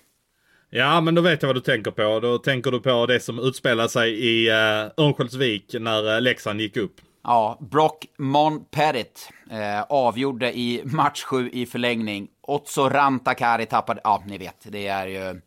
Ja, 0.69 1.01
men 1.01 1.15
då 1.15 1.21
vet 1.21 1.41
jag 1.41 1.47
vad 1.47 1.55
du 1.55 1.61
tänker 1.61 1.91
på. 1.91 2.19
Då 2.19 2.37
tänker 2.37 2.71
du 2.71 2.79
på 2.79 3.05
det 3.05 3.19
som 3.19 3.39
utspelade 3.39 3.89
sig 3.89 4.25
i 4.25 4.49
uh, 4.49 4.55
Örnsköldsvik 4.97 5.75
när 5.79 6.15
uh, 6.15 6.21
Leksand 6.21 6.61
gick 6.61 6.77
upp. 6.77 6.95
Ja, 7.23 7.57
Brock 7.71 8.05
Monperit 8.17 9.29
eh, 9.51 9.81
avgjorde 9.81 10.57
i 10.57 10.81
match 10.85 11.23
7 11.23 11.49
i 11.53 11.65
förlängning. 11.65 12.27
Otso 12.41 12.89
Rantakari 12.89 13.65
tappade, 13.65 14.01
ja 14.03 14.23
ni 14.27 14.37
vet, 14.37 14.65
det 14.69 14.87
är 14.87 15.07
ju 15.07 15.41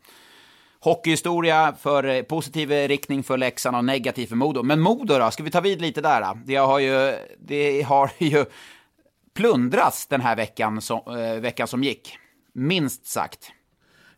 hockeyhistoria 0.79 1.73
för 1.81 2.03
eh, 2.03 2.21
positiv 2.21 2.71
riktning 2.71 3.23
för 3.23 3.37
Leksand 3.37 3.77
och 3.77 3.85
negativ 3.85 4.27
för 4.27 4.35
Modo. 4.35 4.63
Men 4.63 4.79
Modo 4.79 5.17
då, 5.19 5.31
ska 5.31 5.43
vi 5.43 5.51
ta 5.51 5.61
vid 5.61 5.81
lite 5.81 6.01
där? 6.01 6.21
Då? 6.21 6.37
Det 6.45 6.55
har 6.55 6.79
ju, 6.79 7.13
det 7.39 7.81
har 7.81 8.09
ju 8.17 8.45
plundras 9.37 10.07
den 10.07 10.21
här 10.21 10.35
veckan 10.35 10.81
som, 10.81 11.01
eh, 11.07 11.41
veckan 11.41 11.67
som 11.67 11.83
gick. 11.83 12.17
Minst 12.53 13.05
sagt. 13.05 13.51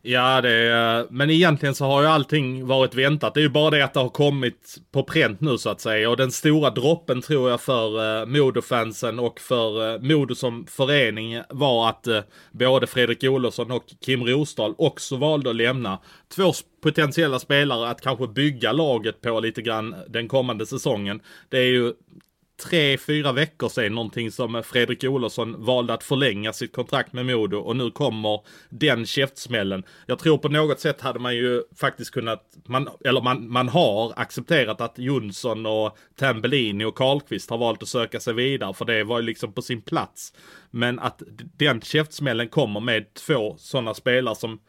Ja, 0.02 0.40
det 0.40 0.50
är, 0.50 1.06
men 1.10 1.30
egentligen 1.30 1.74
så 1.74 1.84
har 1.84 2.02
ju 2.02 2.08
allting 2.08 2.66
varit 2.66 2.94
väntat. 2.94 3.34
Det 3.34 3.40
är 3.40 3.42
ju 3.42 3.48
bara 3.48 3.70
det 3.70 3.84
att 3.84 3.94
det 3.94 4.00
har 4.00 4.08
kommit 4.08 4.76
på 4.92 5.02
pränt 5.02 5.40
nu 5.40 5.58
så 5.58 5.70
att 5.70 5.80
säga. 5.80 6.10
Och 6.10 6.16
den 6.16 6.30
stora 6.30 6.70
droppen 6.70 7.22
tror 7.22 7.50
jag 7.50 7.60
för 7.60 8.20
eh, 8.20 8.26
Modo-fansen 8.26 9.18
och 9.18 9.40
för 9.40 9.94
eh, 9.94 10.00
Modo 10.00 10.34
som 10.34 10.66
förening 10.66 11.42
var 11.50 11.88
att 11.88 12.06
eh, 12.06 12.20
både 12.52 12.86
Fredrik 12.86 13.24
Olofsson 13.24 13.70
och 13.70 13.84
Kim 14.00 14.24
Rosdahl 14.24 14.74
också 14.78 15.16
valde 15.16 15.50
att 15.50 15.56
lämna. 15.56 15.98
Två 16.36 16.52
potentiella 16.82 17.38
spelare 17.38 17.90
att 17.90 18.00
kanske 18.00 18.26
bygga 18.26 18.72
laget 18.72 19.20
på 19.20 19.40
lite 19.40 19.62
grann 19.62 19.94
den 20.08 20.28
kommande 20.28 20.66
säsongen. 20.66 21.20
Det 21.48 21.58
är 21.58 21.70
ju 21.70 21.92
tre, 22.60 22.98
fyra 22.98 23.32
veckor 23.32 23.68
sedan 23.68 23.94
någonting 23.94 24.30
som 24.30 24.62
Fredrik 24.62 25.04
Olofsson 25.04 25.64
valde 25.64 25.94
att 25.94 26.04
förlänga 26.04 26.52
sitt 26.52 26.72
kontrakt 26.72 27.12
med 27.12 27.26
Modo 27.26 27.56
och 27.56 27.76
nu 27.76 27.90
kommer 27.90 28.40
den 28.68 29.06
käftsmällen. 29.06 29.84
Jag 30.06 30.18
tror 30.18 30.38
på 30.38 30.48
något 30.48 30.80
sätt 30.80 31.00
hade 31.00 31.18
man 31.18 31.36
ju 31.36 31.62
faktiskt 31.76 32.10
kunnat, 32.10 32.42
man, 32.66 32.88
eller 33.04 33.20
man, 33.20 33.50
man 33.52 33.68
har 33.68 34.12
accepterat 34.16 34.80
att 34.80 34.98
Jonsson 34.98 35.66
och 35.66 35.98
Tambellini 36.16 36.84
och 36.84 36.94
Karlqvist 36.94 37.50
har 37.50 37.58
valt 37.58 37.82
att 37.82 37.88
söka 37.88 38.20
sig 38.20 38.34
vidare 38.34 38.74
för 38.74 38.84
det 38.84 39.04
var 39.04 39.20
ju 39.20 39.26
liksom 39.26 39.52
på 39.52 39.62
sin 39.62 39.82
plats. 39.82 40.32
Men 40.70 40.98
att 40.98 41.22
den 41.56 41.80
käftsmällen 41.80 42.48
kommer 42.48 42.80
med 42.80 43.14
två 43.14 43.56
sådana 43.58 43.94
spelare 43.94 44.36
som 44.36 44.60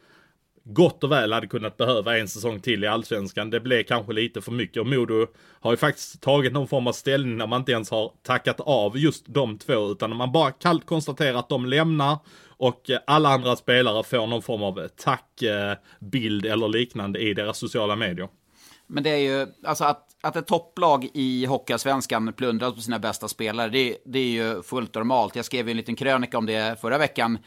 gott 0.64 1.04
och 1.04 1.12
väl 1.12 1.32
hade 1.32 1.46
kunnat 1.46 1.76
behöva 1.76 2.18
en 2.18 2.28
säsong 2.28 2.60
till 2.60 2.84
i 2.84 2.86
allsvenskan. 2.86 3.50
Det 3.50 3.60
blev 3.60 3.82
kanske 3.82 4.12
lite 4.12 4.40
för 4.40 4.52
mycket 4.52 4.80
och 4.80 4.86
Modo 4.86 5.26
har 5.60 5.70
ju 5.70 5.76
faktiskt 5.76 6.20
tagit 6.20 6.52
någon 6.52 6.68
form 6.68 6.86
av 6.86 6.92
ställning 6.92 7.36
när 7.36 7.46
man 7.46 7.60
inte 7.60 7.72
ens 7.72 7.90
har 7.90 8.12
tackat 8.22 8.60
av 8.60 8.98
just 8.98 9.24
de 9.26 9.58
två 9.58 9.92
utan 9.92 10.16
man 10.16 10.32
bara 10.32 10.50
kallt 10.50 10.86
konstaterar 10.86 11.38
att 11.38 11.48
de 11.48 11.66
lämnar 11.66 12.18
och 12.46 12.90
alla 13.06 13.28
andra 13.28 13.56
spelare 13.56 14.04
får 14.04 14.26
någon 14.26 14.42
form 14.42 14.62
av 14.62 14.88
tackbild 14.88 16.46
eller 16.46 16.68
liknande 16.68 17.18
i 17.18 17.34
deras 17.34 17.58
sociala 17.58 17.96
medier. 17.96 18.28
Men 18.86 19.02
det 19.02 19.10
är 19.10 19.16
ju, 19.16 19.46
alltså 19.64 19.84
att, 19.84 20.06
att 20.20 20.36
ett 20.36 20.46
topplag 20.46 21.08
i 21.14 21.46
Hockeyallsvenskan 21.46 22.32
plundras 22.32 22.74
på 22.74 22.80
sina 22.80 22.98
bästa 22.98 23.28
spelare, 23.28 23.68
det, 23.68 23.96
det 24.04 24.18
är 24.18 24.30
ju 24.30 24.62
fullt 24.62 24.94
normalt. 24.94 25.36
Jag 25.36 25.44
skrev 25.44 25.66
ju 25.66 25.70
en 25.70 25.76
liten 25.76 25.96
krönika 25.96 26.38
om 26.38 26.46
det 26.46 26.80
förra 26.80 26.98
veckan 26.98 27.38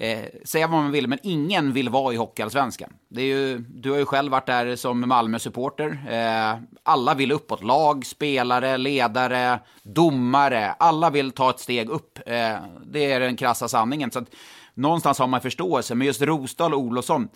Eh, 0.00 0.24
säga 0.44 0.66
vad 0.66 0.82
man 0.82 0.92
vill, 0.92 1.08
men 1.08 1.18
ingen 1.22 1.72
vill 1.72 1.88
vara 1.88 2.14
i 2.14 2.16
Hockeyallsvenskan. 2.16 2.92
Det 3.08 3.22
är 3.22 3.26
ju, 3.26 3.58
du 3.58 3.90
har 3.90 3.98
ju 3.98 4.04
själv 4.04 4.32
varit 4.32 4.46
där 4.46 4.76
som 4.76 5.08
Malmö-supporter. 5.08 5.98
Eh, 6.10 6.58
alla 6.82 7.14
vill 7.14 7.32
uppåt. 7.32 7.64
Lag, 7.64 8.06
spelare, 8.06 8.76
ledare, 8.76 9.60
domare. 9.82 10.72
Alla 10.78 11.10
vill 11.10 11.30
ta 11.30 11.50
ett 11.50 11.60
steg 11.60 11.90
upp. 11.90 12.18
Eh, 12.26 12.56
det 12.86 13.12
är 13.12 13.20
den 13.20 13.36
krassa 13.36 13.68
sanningen. 13.68 14.10
Så 14.10 14.18
att, 14.18 14.28
någonstans 14.74 15.18
har 15.18 15.26
man 15.26 15.40
förståelse, 15.40 15.94
men 15.94 16.06
just 16.06 16.22
Rosdahl 16.22 16.74
och 16.74 16.80
Olofsson, 16.80 17.28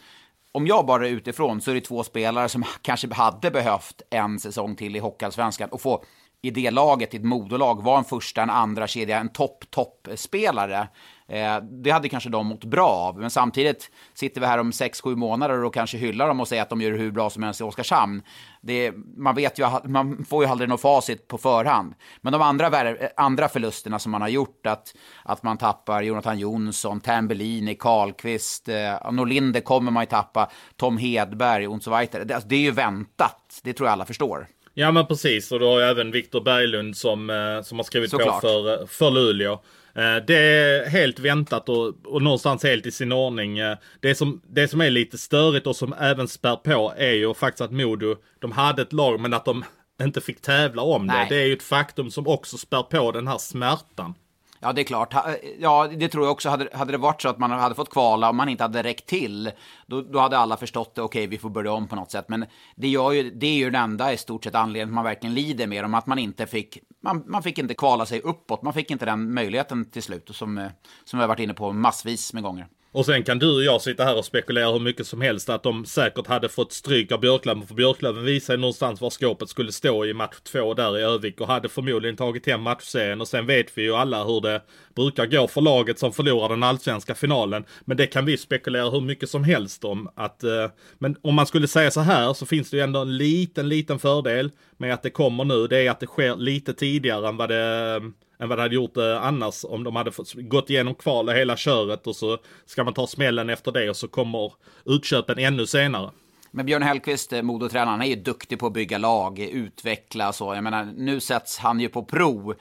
om 0.52 0.66
jag 0.66 0.86
bara 0.86 1.06
är 1.06 1.10
utifrån 1.10 1.60
så 1.60 1.70
är 1.70 1.74
det 1.74 1.80
två 1.80 2.04
spelare 2.04 2.48
som 2.48 2.64
kanske 2.82 3.14
hade 3.14 3.50
behövt 3.50 4.02
en 4.10 4.38
säsong 4.38 4.76
till 4.76 4.96
i 4.96 4.98
Hockeyallsvenskan 4.98 5.68
och 5.68 5.80
få 5.80 6.04
i 6.42 6.50
det 6.50 6.70
laget, 6.70 7.14
i 7.14 7.16
ett 7.16 7.24
moderlag, 7.24 7.82
vara 7.82 7.98
en 7.98 8.04
första, 8.04 8.42
en 8.42 8.50
andra 8.50 8.86
kedja, 8.86 9.18
en 9.18 9.28
topp, 9.28 9.64
topp 9.70 10.08
spelare. 10.14 10.88
Eh, 11.30 11.62
det 11.62 11.90
hade 11.90 12.08
kanske 12.08 12.30
de 12.30 12.46
mått 12.46 12.64
bra 12.64 12.88
av, 12.88 13.18
men 13.18 13.30
samtidigt 13.30 13.90
sitter 14.14 14.40
vi 14.40 14.46
här 14.46 14.58
om 14.58 14.70
6-7 14.70 15.16
månader 15.16 15.64
och 15.64 15.74
kanske 15.74 15.98
hyllar 15.98 16.28
dem 16.28 16.40
och 16.40 16.48
säger 16.48 16.62
att 16.62 16.68
de 16.68 16.80
gör 16.80 16.90
det 16.90 16.98
hur 16.98 17.10
bra 17.10 17.30
som 17.30 17.42
helst 17.42 17.60
i 17.60 17.64
Oskarshamn. 17.64 18.22
Det, 18.60 18.92
man, 19.16 19.34
vet 19.34 19.58
ju, 19.58 19.66
man 19.84 20.24
får 20.24 20.44
ju 20.44 20.50
aldrig 20.50 20.68
något 20.68 20.80
facit 20.80 21.28
på 21.28 21.38
förhand. 21.38 21.94
Men 22.20 22.32
de 22.32 22.42
andra, 22.42 22.96
andra 23.16 23.48
förlusterna 23.48 23.98
som 23.98 24.12
man 24.12 24.20
har 24.20 24.28
gjort, 24.28 24.66
att, 24.66 24.94
att 25.24 25.42
man 25.42 25.58
tappar 25.58 26.02
Jonathan 26.02 26.38
Jonsson, 26.38 27.00
Tambellini, 27.00 27.74
Karlqvist, 27.74 28.68
eh, 28.68 29.12
Norlinder 29.12 29.60
kommer 29.60 29.90
man 29.90 30.02
ju 30.02 30.06
tappa, 30.06 30.50
Tom 30.76 30.98
Hedberg 30.98 31.68
och 31.68 31.82
så 31.82 31.98
vidare. 31.98 32.24
Det, 32.24 32.34
alltså, 32.34 32.48
det 32.48 32.56
är 32.56 32.60
ju 32.60 32.70
väntat, 32.70 33.60
det 33.62 33.72
tror 33.72 33.86
jag 33.86 33.92
alla 33.92 34.04
förstår. 34.04 34.46
Ja 34.74 34.92
men 34.92 35.06
precis 35.06 35.52
och 35.52 35.58
du 35.58 35.66
har 35.66 35.78
ju 35.78 35.84
även 35.84 36.10
Viktor 36.10 36.40
Berglund 36.40 36.96
som, 36.96 37.30
eh, 37.30 37.62
som 37.62 37.78
har 37.78 37.84
skrivit 37.84 38.10
Såklart. 38.10 38.40
på 38.40 38.48
för, 38.48 38.86
för 38.86 39.10
Luleå. 39.10 39.60
Eh, 39.94 40.16
det 40.26 40.36
är 40.36 40.88
helt 40.88 41.18
väntat 41.18 41.68
och, 41.68 41.94
och 42.04 42.22
någonstans 42.22 42.62
helt 42.62 42.86
i 42.86 42.90
sin 42.90 43.12
ordning. 43.12 43.58
Eh, 43.58 43.76
det 44.00 44.14
som, 44.14 44.40
det 44.46 44.68
som 44.68 44.80
är 44.80 44.90
lite 44.90 45.18
störigt 45.18 45.66
och 45.66 45.76
som 45.76 45.94
även 46.00 46.28
spär 46.28 46.56
på 46.56 46.92
är 46.96 47.12
ju 47.12 47.34
faktiskt 47.34 47.60
att 47.60 47.72
Modo, 47.72 48.16
de 48.38 48.52
hade 48.52 48.82
ett 48.82 48.92
lag 48.92 49.20
men 49.20 49.34
att 49.34 49.44
de 49.44 49.64
inte 50.02 50.20
fick 50.20 50.40
tävla 50.40 50.82
om 50.82 51.06
Nej. 51.06 51.26
det. 51.28 51.34
Det 51.34 51.42
är 51.42 51.46
ju 51.46 51.52
ett 51.52 51.62
faktum 51.62 52.10
som 52.10 52.28
också 52.28 52.58
spär 52.58 52.82
på 52.82 53.12
den 53.12 53.26
här 53.26 53.38
smärtan. 53.38 54.14
Ja, 54.62 54.72
det 54.72 54.82
är 54.82 54.84
klart. 54.84 55.14
Ja, 55.58 55.88
det 55.96 56.08
tror 56.08 56.24
jag 56.24 56.32
också. 56.32 56.48
Hade, 56.48 56.68
hade 56.72 56.92
det 56.92 56.98
varit 56.98 57.22
så 57.22 57.28
att 57.28 57.38
man 57.38 57.50
hade 57.50 57.74
fått 57.74 57.90
kvala 57.90 58.28
och 58.28 58.34
man 58.34 58.48
inte 58.48 58.64
hade 58.64 58.82
räckt 58.82 59.06
till, 59.06 59.50
då, 59.86 60.02
då 60.02 60.18
hade 60.18 60.38
alla 60.38 60.56
förstått 60.56 60.94
det. 60.94 61.02
Okej, 61.02 61.26
vi 61.26 61.38
får 61.38 61.50
börja 61.50 61.72
om 61.72 61.88
på 61.88 61.96
något 61.96 62.10
sätt. 62.10 62.24
Men 62.28 62.46
det, 62.76 62.88
gör 62.88 63.12
ju, 63.12 63.30
det 63.30 63.46
är 63.46 63.54
ju 63.54 63.70
den 63.70 63.82
enda 63.82 64.12
i 64.12 64.16
stort 64.16 64.44
sett 64.44 64.54
anledningen 64.54 64.94
man 64.94 65.04
verkligen 65.04 65.34
lider 65.34 65.66
med 65.66 65.84
om 65.84 65.94
att 65.94 66.06
man 66.06 66.18
inte 66.18 66.46
fick, 66.46 66.78
man, 67.00 67.24
man 67.26 67.42
fick 67.42 67.58
inte 67.58 67.74
kvala 67.74 68.06
sig 68.06 68.20
uppåt. 68.20 68.62
Man 68.62 68.72
fick 68.72 68.90
inte 68.90 69.04
den 69.04 69.34
möjligheten 69.34 69.90
till 69.90 70.02
slut, 70.02 70.30
som, 70.32 70.58
eh, 70.58 70.70
som 71.04 71.18
vi 71.18 71.20
har 71.20 71.28
varit 71.28 71.40
inne 71.40 71.54
på 71.54 71.72
massvis 71.72 72.32
med 72.32 72.42
gånger. 72.42 72.66
Och 72.92 73.06
sen 73.06 73.22
kan 73.22 73.38
du 73.38 73.54
och 73.56 73.62
jag 73.62 73.82
sitta 73.82 74.04
här 74.04 74.18
och 74.18 74.24
spekulera 74.24 74.72
hur 74.72 74.80
mycket 74.80 75.06
som 75.06 75.20
helst 75.20 75.48
att 75.48 75.62
de 75.62 75.84
säkert 75.84 76.26
hade 76.26 76.48
fått 76.48 76.72
stryk 76.72 77.12
av 77.12 77.20
Björklöven. 77.20 77.66
För 77.66 77.74
Björklöven 77.74 78.24
visade 78.24 78.58
någonstans 78.58 79.00
var 79.00 79.10
skåpet 79.10 79.48
skulle 79.48 79.72
stå 79.72 80.04
i 80.04 80.14
match 80.14 80.36
två 80.42 80.74
där 80.74 80.98
i 80.98 81.02
Övik 81.02 81.40
och 81.40 81.46
hade 81.46 81.68
förmodligen 81.68 82.16
tagit 82.16 82.46
hem 82.46 82.62
matchserien. 82.62 83.20
Och 83.20 83.28
sen 83.28 83.46
vet 83.46 83.78
vi 83.78 83.82
ju 83.82 83.94
alla 83.94 84.24
hur 84.24 84.40
det 84.40 84.62
brukar 84.94 85.26
gå 85.26 85.48
för 85.48 85.60
laget 85.60 85.98
som 85.98 86.12
förlorar 86.12 86.48
den 86.48 86.62
allsvenska 86.62 87.14
finalen. 87.14 87.64
Men 87.84 87.96
det 87.96 88.06
kan 88.06 88.24
vi 88.24 88.36
spekulera 88.36 88.90
hur 88.90 89.00
mycket 89.00 89.30
som 89.30 89.44
helst 89.44 89.84
om. 89.84 90.08
Att, 90.14 90.44
eh, 90.44 90.70
men 90.98 91.16
om 91.22 91.34
man 91.34 91.46
skulle 91.46 91.68
säga 91.68 91.90
så 91.90 92.00
här 92.00 92.32
så 92.32 92.46
finns 92.46 92.70
det 92.70 92.76
ju 92.76 92.82
ändå 92.82 93.00
en 93.00 93.16
liten, 93.16 93.68
liten 93.68 93.98
fördel 93.98 94.50
med 94.80 94.94
att 94.94 95.02
det 95.02 95.10
kommer 95.10 95.44
nu. 95.44 95.66
Det 95.66 95.86
är 95.86 95.90
att 95.90 96.00
det 96.00 96.06
sker 96.06 96.36
lite 96.36 96.74
tidigare 96.74 97.28
än 97.28 97.36
vad 97.36 97.48
det 97.48 98.02
än 98.38 98.48
vad 98.48 98.58
det 98.58 98.62
hade 98.62 98.74
gjort 98.74 98.96
eh, 98.96 99.26
annars 99.26 99.64
om 99.64 99.84
de 99.84 99.96
hade 99.96 100.10
gått 100.34 100.70
igenom 100.70 100.94
kval 100.94 101.28
och 101.28 101.34
hela 101.34 101.56
köret 101.56 102.06
och 102.06 102.16
så 102.16 102.38
ska 102.66 102.84
man 102.84 102.94
ta 102.94 103.06
smällen 103.06 103.50
efter 103.50 103.72
det 103.72 103.90
och 103.90 103.96
så 103.96 104.08
kommer 104.08 104.52
utköpen 104.84 105.38
ännu 105.38 105.66
senare. 105.66 106.10
Men 106.50 106.66
Björn 106.66 106.82
Hellkvist, 106.82 107.32
eh, 107.32 107.42
Modotränaren, 107.42 107.88
han 107.88 108.02
är 108.02 108.06
ju 108.06 108.22
duktig 108.22 108.58
på 108.58 108.66
att 108.66 108.72
bygga 108.72 108.98
lag, 108.98 109.38
utveckla 109.38 110.32
så. 110.32 110.54
Jag 110.54 110.64
menar, 110.64 110.84
nu 110.84 111.20
sätts 111.20 111.58
han 111.58 111.80
ju 111.80 111.88
på 111.88 112.04
prov. 112.04 112.54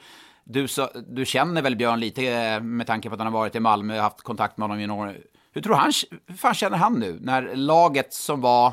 Du, 0.44 0.68
så, 0.68 0.88
du 1.08 1.24
känner 1.24 1.62
väl 1.62 1.76
Björn 1.76 2.00
lite 2.00 2.26
eh, 2.26 2.60
med 2.60 2.86
tanke 2.86 3.08
på 3.08 3.14
att 3.14 3.20
han 3.20 3.32
har 3.32 3.40
varit 3.40 3.54
i 3.54 3.60
Malmö 3.60 3.96
och 3.96 4.02
haft 4.02 4.22
kontakt 4.22 4.58
med 4.58 4.64
honom 4.68 4.80
i 4.80 4.86
några 4.86 5.14
Hur 5.52 5.62
tror 5.62 5.74
han, 5.74 5.92
hur 6.26 6.36
fan 6.36 6.54
känner 6.54 6.76
han 6.76 6.94
nu? 6.94 7.18
När 7.20 7.56
laget 7.56 8.12
som 8.12 8.40
var 8.40 8.72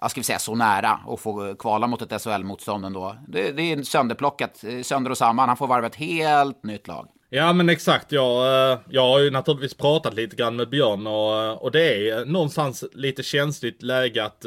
ja, 0.00 0.08
ska 0.08 0.20
vi 0.20 0.24
säga 0.24 0.38
så 0.38 0.54
nära 0.54 1.00
att 1.08 1.20
få 1.20 1.54
kvala 1.54 1.86
mot 1.86 2.02
ett 2.02 2.22
SHL-motstånd 2.22 2.86
ändå. 2.86 3.16
Det, 3.28 3.52
det 3.52 3.72
är 3.72 3.82
sönderplockat, 3.82 4.64
eh, 4.64 4.82
sönder 4.82 5.10
och 5.10 5.18
samman. 5.18 5.48
Han 5.48 5.56
får 5.56 5.66
varva 5.66 5.86
ett 5.86 5.94
helt 5.94 6.62
nytt 6.62 6.88
lag. 6.88 7.08
Ja 7.30 7.52
men 7.52 7.68
exakt, 7.68 8.12
jag, 8.12 8.70
eh, 8.72 8.78
jag 8.90 9.02
har 9.02 9.18
ju 9.18 9.30
naturligtvis 9.30 9.74
pratat 9.74 10.14
lite 10.14 10.36
grann 10.36 10.56
med 10.56 10.68
Björn 10.68 11.06
och, 11.06 11.42
eh, 11.42 11.52
och 11.52 11.70
det 11.70 12.10
är 12.10 12.24
någonstans 12.24 12.84
lite 12.92 13.22
känsligt 13.22 13.82
läge 13.82 14.24
att, 14.24 14.44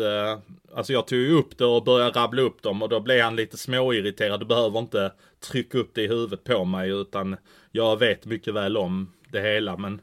alltså 0.75 0.93
jag 0.93 1.07
tog 1.07 1.19
ju 1.19 1.33
upp 1.33 1.57
det 1.57 1.65
och 1.65 1.83
började 1.83 2.19
rabbla 2.19 2.41
upp 2.41 2.61
dem 2.61 2.81
och 2.81 2.89
då 2.89 2.99
blev 2.99 3.23
han 3.23 3.35
lite 3.35 3.57
småirriterad. 3.57 4.39
Du 4.39 4.45
behöver 4.45 4.79
inte 4.79 5.11
trycka 5.51 5.77
upp 5.77 5.91
det 5.95 6.01
i 6.01 6.07
huvudet 6.07 6.43
på 6.43 6.65
mig 6.65 6.89
utan 6.89 7.37
jag 7.71 7.99
vet 7.99 8.25
mycket 8.25 8.53
väl 8.53 8.77
om 8.77 9.13
det 9.31 9.41
hela 9.41 9.77
men 9.77 10.01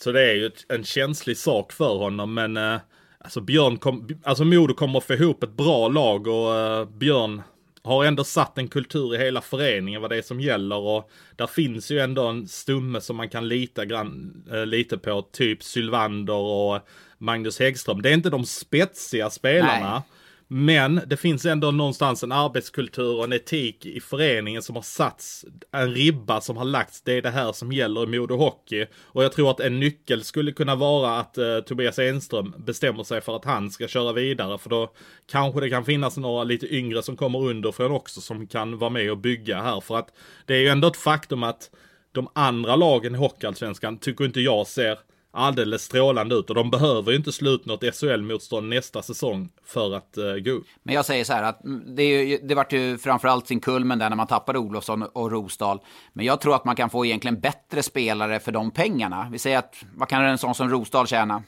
så 0.00 0.12
det 0.12 0.30
är 0.30 0.34
ju 0.34 0.50
en 0.68 0.84
känslig 0.84 1.36
sak 1.36 1.72
för 1.72 1.98
honom 1.98 2.34
men 2.34 2.56
eh, 2.56 2.76
Alltså 3.20 3.40
Björn 3.40 3.76
kom, 3.76 4.08
alltså 4.22 4.44
Modo 4.44 4.74
kommer 4.74 4.98
att 4.98 5.04
få 5.04 5.14
ihop 5.14 5.42
ett 5.42 5.56
bra 5.56 5.88
lag 5.88 6.26
och 6.26 6.80
uh, 6.80 6.98
Björn 6.98 7.42
har 7.82 8.04
ändå 8.04 8.24
satt 8.24 8.58
en 8.58 8.68
kultur 8.68 9.14
i 9.14 9.18
hela 9.18 9.40
föreningen 9.40 10.00
vad 10.02 10.10
det 10.10 10.16
är 10.16 10.22
som 10.22 10.40
gäller 10.40 10.76
och 10.76 11.10
där 11.36 11.46
finns 11.46 11.90
ju 11.90 11.98
ändå 11.98 12.26
en 12.26 12.48
stumme 12.48 13.00
som 13.00 13.16
man 13.16 13.28
kan 13.28 13.48
lita 13.48 13.84
grann, 13.84 14.42
uh, 14.52 14.66
lite 14.66 14.98
på, 14.98 15.22
typ 15.22 15.62
Sylvander 15.62 16.34
och 16.34 16.80
Magnus 17.18 17.58
Häggström. 17.58 18.02
Det 18.02 18.10
är 18.10 18.14
inte 18.14 18.30
de 18.30 18.44
spetsiga 18.44 19.30
spelarna. 19.30 19.92
Nej. 19.92 20.02
Men 20.50 21.00
det 21.06 21.16
finns 21.16 21.44
ändå 21.46 21.70
någonstans 21.70 22.22
en 22.22 22.32
arbetskultur 22.32 23.16
och 23.16 23.24
en 23.24 23.32
etik 23.32 23.86
i 23.86 24.00
föreningen 24.00 24.62
som 24.62 24.76
har 24.76 24.82
satts, 24.82 25.44
en 25.72 25.94
ribba 25.94 26.40
som 26.40 26.56
har 26.56 26.64
lagts. 26.64 27.02
Det 27.02 27.12
är 27.12 27.22
det 27.22 27.30
här 27.30 27.52
som 27.52 27.72
gäller 27.72 28.02
i 28.02 28.18
Modo 28.18 28.36
Hockey. 28.36 28.86
Och 29.02 29.24
jag 29.24 29.32
tror 29.32 29.50
att 29.50 29.60
en 29.60 29.80
nyckel 29.80 30.24
skulle 30.24 30.52
kunna 30.52 30.74
vara 30.74 31.18
att 31.18 31.38
eh, 31.38 31.60
Tobias 31.60 31.98
Enström 31.98 32.54
bestämmer 32.58 33.04
sig 33.04 33.20
för 33.20 33.36
att 33.36 33.44
han 33.44 33.70
ska 33.70 33.88
köra 33.88 34.12
vidare. 34.12 34.58
För 34.58 34.70
då 34.70 34.92
kanske 35.30 35.60
det 35.60 35.70
kan 35.70 35.84
finnas 35.84 36.16
några 36.16 36.44
lite 36.44 36.74
yngre 36.74 37.02
som 37.02 37.16
kommer 37.16 37.38
underifrån 37.42 37.92
också 37.92 38.20
som 38.20 38.46
kan 38.46 38.78
vara 38.78 38.90
med 38.90 39.10
och 39.10 39.18
bygga 39.18 39.62
här. 39.62 39.80
För 39.80 39.96
att 39.96 40.08
det 40.46 40.54
är 40.54 40.60
ju 40.60 40.68
ändå 40.68 40.88
ett 40.88 40.96
faktum 40.96 41.42
att 41.42 41.70
de 42.12 42.28
andra 42.32 42.76
lagen 42.76 43.14
i 43.14 43.18
Hockeyallsvenskan 43.18 43.98
tycker 43.98 44.24
inte 44.24 44.40
jag 44.40 44.66
ser 44.66 44.98
alldeles 45.30 45.82
strålande 45.82 46.34
ut 46.34 46.50
och 46.50 46.54
de 46.54 46.70
behöver 46.70 47.10
ju 47.10 47.16
inte 47.16 47.32
sluta 47.32 47.70
något 47.70 47.84
SHL-motstånd 47.94 48.68
nästa 48.68 49.02
säsong 49.02 49.48
för 49.64 49.94
att 49.94 50.18
uh, 50.18 50.34
gå 50.34 50.50
upp. 50.50 50.66
Men 50.82 50.94
jag 50.94 51.04
säger 51.04 51.24
så 51.24 51.32
här 51.32 51.42
att 51.42 51.60
det, 51.96 52.04
ju, 52.04 52.38
det 52.38 52.54
vart 52.54 52.72
ju 52.72 52.98
framförallt 52.98 53.46
sin 53.46 53.60
kulmen 53.60 53.98
där 53.98 54.08
när 54.08 54.16
man 54.16 54.26
tappade 54.26 54.58
Olofsson 54.58 55.02
och 55.02 55.30
Rosdahl. 55.30 55.80
Men 56.12 56.26
jag 56.26 56.40
tror 56.40 56.54
att 56.54 56.64
man 56.64 56.76
kan 56.76 56.90
få 56.90 57.06
egentligen 57.06 57.40
bättre 57.40 57.82
spelare 57.82 58.40
för 58.40 58.52
de 58.52 58.70
pengarna. 58.70 59.28
Vi 59.32 59.38
säger 59.38 59.58
att, 59.58 59.74
vad 59.94 60.08
kan 60.08 60.24
en 60.24 60.38
sån 60.38 60.54
som 60.54 60.70
Rosdahl 60.70 61.06
tjäna? 61.06 61.42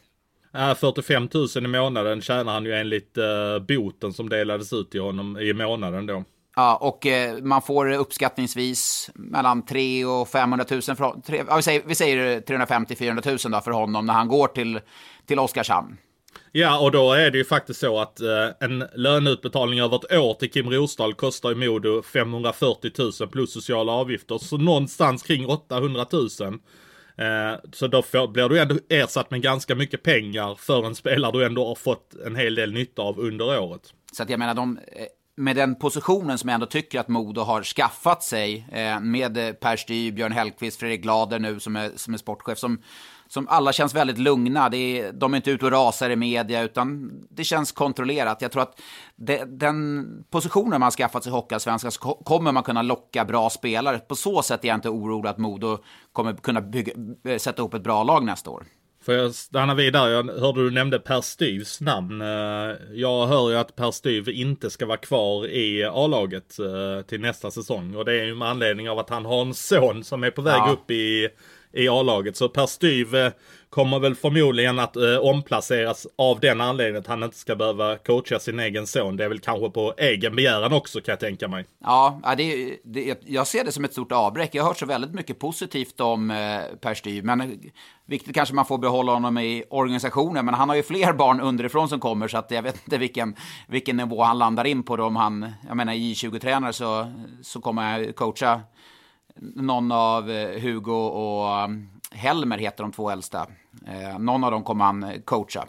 Uh, 0.57 0.75
45 0.75 1.29
000 1.35 1.49
i 1.57 1.69
månaden 1.69 2.21
tjänar 2.21 2.53
han 2.53 2.65
ju 2.65 2.73
enligt 2.73 3.19
uh, 3.19 3.67
boten 3.67 4.13
som 4.13 4.29
delades 4.29 4.73
ut 4.73 4.91
till 4.91 5.01
honom 5.01 5.39
i 5.39 5.53
månaden 5.53 6.07
då. 6.07 6.25
Ja, 6.61 6.77
och 6.77 7.07
eh, 7.07 7.39
man 7.43 7.63
får 7.63 7.93
uppskattningsvis 7.93 9.11
mellan 9.15 9.65
3 9.65 10.05
och 10.05 10.29
500 10.29 10.67
000, 10.71 10.83
för, 10.83 11.21
3, 11.27 11.45
ja, 11.49 11.57
vi 11.57 11.63
säger, 11.63 11.83
vi 11.87 11.95
säger 11.95 12.41
350-400 12.41 13.47
000 13.47 13.53
då 13.53 13.61
för 13.61 13.71
honom 13.71 14.07
när 14.07 14.15
han 14.15 14.29
går 14.29 14.47
till, 14.47 14.81
till 15.27 15.39
Oskarshamn. 15.39 15.97
Ja, 16.53 16.81
och 16.81 16.93
då 16.93 17.13
är 17.13 17.31
det 17.31 17.39
ju 17.39 17.45
faktiskt 17.45 17.81
så 17.81 18.01
att 18.01 18.21
eh, 18.21 18.49
en 18.61 18.85
löneutbetalning 18.95 19.81
över 19.81 19.97
ett 19.97 20.19
år 20.19 20.35
till 20.35 20.51
Kim 20.51 20.71
Rosdahl 20.71 21.15
kostar 21.15 21.53
i 21.53 21.55
Modo 21.55 22.03
540 22.03 22.91
000 23.21 23.29
plus 23.29 23.53
sociala 23.53 23.93
avgifter. 23.93 24.39
Så 24.39 24.57
någonstans 24.57 25.23
kring 25.23 25.47
800 25.47 26.07
000. 26.13 26.29
Eh, 27.17 27.61
så 27.73 27.87
då 27.87 28.03
får, 28.03 28.29
blir 28.29 28.49
du 28.49 28.61
ändå 28.61 28.75
ersatt 28.89 29.31
med 29.31 29.43
ganska 29.43 29.75
mycket 29.75 30.03
pengar 30.03 30.55
för 30.55 30.87
en 30.87 30.95
spelare 30.95 31.33
du 31.33 31.45
ändå 31.45 31.67
har 31.67 31.75
fått 31.75 32.15
en 32.27 32.37
hel 32.37 32.55
del 32.55 32.73
nytta 32.73 33.03
av 33.03 33.19
under 33.21 33.61
året. 33.61 33.95
Så 34.13 34.23
att 34.23 34.31
jag 34.31 34.39
menar, 34.39 34.55
de, 34.55 34.79
eh, 34.79 35.07
med 35.41 35.57
den 35.57 35.75
positionen 35.75 36.39
som 36.39 36.49
jag 36.49 36.55
ändå 36.55 36.67
tycker 36.67 37.01
att 37.01 37.09
Modo 37.09 37.41
har 37.41 37.63
skaffat 37.63 38.23
sig 38.23 38.67
eh, 38.73 39.01
med 39.01 39.37
eh, 39.37 39.53
Per 39.53 39.77
Styr, 39.77 40.13
Björn 40.13 40.33
Hellkvist, 40.33 40.81
Fredrik 40.81 41.03
Glader 41.03 41.39
nu 41.39 41.61
som 41.61 41.77
är, 41.77 41.91
som 41.97 42.15
är 42.15 42.19
sportchef, 42.19 42.59
som, 42.59 42.83
som 43.29 43.49
alla 43.49 43.73
känns 43.73 43.95
väldigt 43.95 44.19
lugna. 44.19 44.69
Det 44.69 44.77
är, 44.77 45.13
de 45.13 45.33
är 45.33 45.37
inte 45.37 45.51
ute 45.51 45.65
och 45.65 45.73
rasar 45.73 46.11
i 46.11 46.17
media, 46.17 46.63
utan 46.63 47.11
det 47.31 47.45
känns 47.45 47.73
kontrollerat. 47.73 48.43
Jag 48.43 48.53
tror 48.53 48.63
att 48.63 48.81
det, 49.17 49.45
den 49.45 50.07
positionen 50.31 50.71
man 50.71 50.83
har 50.83 50.91
skaffat 50.91 51.25
sig 51.25 51.31
i 51.31 51.35
Hockeyallsvenskan 51.35 51.93
så 51.93 52.01
kommer 52.01 52.53
man 52.53 52.63
kunna 52.63 52.83
locka 52.83 53.25
bra 53.25 53.51
spelare. 53.51 53.99
På 53.99 54.17
så 54.17 54.43
sätt 54.43 54.65
är 54.65 54.69
jag 54.69 54.75
inte 54.75 54.89
orolig 54.89 55.31
att 55.31 55.39
Modo 55.39 55.79
kommer 56.13 56.35
kunna 56.35 56.61
bygga, 56.61 56.93
eh, 57.25 57.39
sätta 57.39 57.63
ihop 57.63 57.75
ett 57.75 57.83
bra 57.83 58.03
lag 58.03 58.25
nästa 58.25 58.51
år. 58.51 58.65
Får 59.05 59.15
jag 59.15 59.35
stanna 59.35 59.75
vidare? 59.75 60.11
Jag 60.11 60.25
hörde 60.25 60.65
du 60.65 60.71
nämnde 60.71 60.99
Per 60.99 61.21
Styvs 61.21 61.81
namn. 61.81 62.21
Eh, 62.21 62.77
jag 62.93 63.27
hör 63.27 63.51
ju 63.51 63.57
att 63.57 63.77
Per 63.77 63.91
Styv 63.91 64.29
inte 64.29 64.71
ska 64.71 64.87
vara 64.87 64.97
kvar 64.97 65.47
i 65.47 65.85
A-laget 65.85 66.59
eh, 66.59 67.07
till 67.07 67.21
nästa 67.21 67.51
säsong. 67.51 67.95
Och 67.95 68.05
det 68.05 68.13
är 68.13 68.25
ju 68.25 68.35
med 68.35 68.49
anledning 68.49 68.91
av 68.91 68.99
att 68.99 69.11
han 69.11 69.25
har 69.25 69.43
en 69.43 69.55
son 69.55 70.05
som 70.05 70.25
är 70.25 70.31
på 70.31 70.43
väg 70.43 70.59
ja. 70.59 70.71
upp 70.73 70.91
i, 70.91 71.29
i 71.73 71.89
A-laget. 71.89 72.37
Så 72.37 72.49
Per 72.49 72.67
Styv 72.67 73.15
eh, 73.15 73.33
kommer 73.71 73.99
väl 73.99 74.15
förmodligen 74.15 74.79
att 74.79 74.97
eh, 74.97 75.17
omplaceras 75.23 76.07
av 76.17 76.41
den 76.41 76.61
anledningen 76.61 77.01
att 77.01 77.07
han 77.07 77.23
inte 77.23 77.37
ska 77.37 77.57
behöva 77.57 77.97
coacha 77.97 78.39
sin 78.39 78.61
egen 78.61 78.87
son. 78.87 79.17
Det 79.17 79.25
är 79.25 79.29
väl 79.29 79.39
kanske 79.39 79.71
på 79.71 79.95
egen 79.99 80.37
begäran 80.37 80.73
också 80.73 81.01
kan 81.01 81.13
jag 81.13 81.21
tänka 81.21 81.49
mig. 81.49 81.65
Ja, 81.79 82.21
det, 82.37 82.77
det, 82.85 83.21
jag 83.27 83.47
ser 83.47 83.65
det 83.65 83.73
som 83.73 83.85
ett 83.85 83.93
stort 83.93 84.13
avbräck. 84.13 84.55
Jag 84.55 84.63
har 84.63 84.69
hört 84.69 84.79
så 84.79 84.87
väldigt 84.87 85.15
mycket 85.15 85.39
positivt 85.39 86.01
om 86.01 86.31
eh, 86.31 86.37
Per 86.81 86.95
Styv, 86.95 87.25
men 87.25 87.41
eh, 87.41 87.49
viktigt 88.07 88.35
kanske 88.35 88.55
man 88.55 88.67
får 88.67 88.79
behålla 88.79 89.13
honom 89.13 89.39
i 89.39 89.65
organisationen. 89.71 90.45
Men 90.45 90.55
han 90.55 90.69
har 90.69 90.77
ju 90.77 90.83
fler 90.83 91.13
barn 91.13 91.41
underifrån 91.41 91.89
som 91.89 92.01
kommer, 92.01 92.29
så 92.29 92.39
att 92.39 92.51
jag 92.51 92.63
vet 92.63 92.83
inte 92.85 92.99
vilken, 92.99 93.37
vilken 93.69 93.97
nivå 93.97 94.23
han 94.23 94.39
landar 94.39 94.65
in 94.65 94.83
på. 94.83 94.97
Då, 94.97 95.05
om 95.05 95.17
han, 95.17 95.53
jag 95.69 95.77
menar, 95.77 95.93
i 95.93 96.13
20-tränare 96.13 96.73
så, 96.73 97.13
så 97.43 97.61
kommer 97.61 97.99
jag 97.99 98.17
coacha 98.17 98.61
någon 99.41 99.93
av 99.93 100.31
eh, 100.31 100.61
Hugo 100.61 100.93
och 100.93 101.71
Helmer 102.15 102.59
heter 102.59 102.83
de 102.85 102.93
två 102.93 103.11
äldsta. 103.11 103.47
Eh, 103.87 104.19
någon 104.19 104.45
av 104.45 104.51
dem 104.51 104.65
kommer 104.65 104.85
han 104.85 105.03
eh, 105.03 105.21
coacha. 105.25 105.67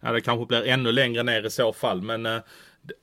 Ja, 0.00 0.12
det 0.12 0.20
kanske 0.20 0.46
blir 0.46 0.66
ännu 0.66 0.92
längre 0.92 1.22
ner 1.22 1.46
i 1.46 1.50
så 1.50 1.72
fall, 1.72 2.02
men 2.02 2.26
eh, 2.26 2.38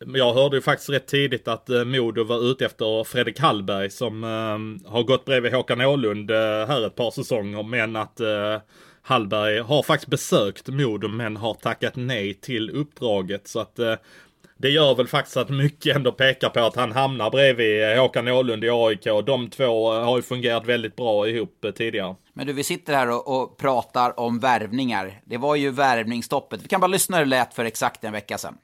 jag 0.05 0.33
hörde 0.33 0.55
ju 0.55 0.61
faktiskt 0.61 0.89
rätt 0.89 1.07
tidigt 1.07 1.47
att 1.47 1.69
eh, 1.69 1.83
Modo 1.83 2.23
var 2.23 2.51
ute 2.51 2.65
efter 2.65 3.03
Fredrik 3.03 3.39
Hallberg 3.39 3.89
som 3.89 4.23
eh, 4.23 4.91
har 4.91 5.03
gått 5.03 5.25
bredvid 5.25 5.53
Håkan 5.53 5.81
Ålund 5.81 6.31
eh, 6.31 6.37
här 6.67 6.87
ett 6.87 6.95
par 6.95 7.11
säsonger, 7.11 7.63
men 7.63 7.95
att 7.95 8.19
eh, 8.19 8.57
Hallberg 9.01 9.59
har 9.59 9.83
faktiskt 9.83 10.09
besökt 10.09 10.67
Modo 10.67 11.07
men 11.07 11.37
har 11.37 11.53
tackat 11.53 11.95
nej 11.95 12.33
till 12.33 12.69
uppdraget. 12.69 13.47
Så 13.47 13.59
att 13.59 13.79
eh, 13.79 13.95
det 14.59 14.69
gör 14.69 14.95
väl 14.95 15.07
faktiskt 15.07 15.37
att 15.37 15.49
mycket 15.49 15.95
ändå 15.95 16.11
pekar 16.11 16.49
på 16.49 16.59
att 16.59 16.75
han 16.75 16.91
hamnar 16.91 17.29
bredvid 17.29 17.97
Håkan 17.97 18.27
Åhlund 18.27 18.63
i 18.63 18.69
AIK. 18.69 19.03
De 19.25 19.49
två 19.49 19.91
har 19.91 20.17
ju 20.17 20.21
fungerat 20.21 20.65
väldigt 20.65 20.95
bra 20.95 21.27
ihop 21.27 21.65
tidigare. 21.75 22.15
Men 22.33 22.47
du, 22.47 22.53
vi 22.53 22.63
sitter 22.63 22.93
här 22.93 23.09
och, 23.09 23.41
och 23.41 23.57
pratar 23.57 24.19
om 24.19 24.39
värvningar. 24.39 25.21
Det 25.25 25.37
var 25.37 25.55
ju 25.55 25.71
värvningsstoppet. 25.71 26.63
Vi 26.63 26.67
kan 26.67 26.81
bara 26.81 26.87
lyssna 26.87 27.17
hur 27.17 27.25
det 27.25 27.29
lät 27.29 27.53
för 27.53 27.65
exakt 27.65 28.03
en 28.03 28.13
vecka 28.13 28.37
sedan. 28.37 28.57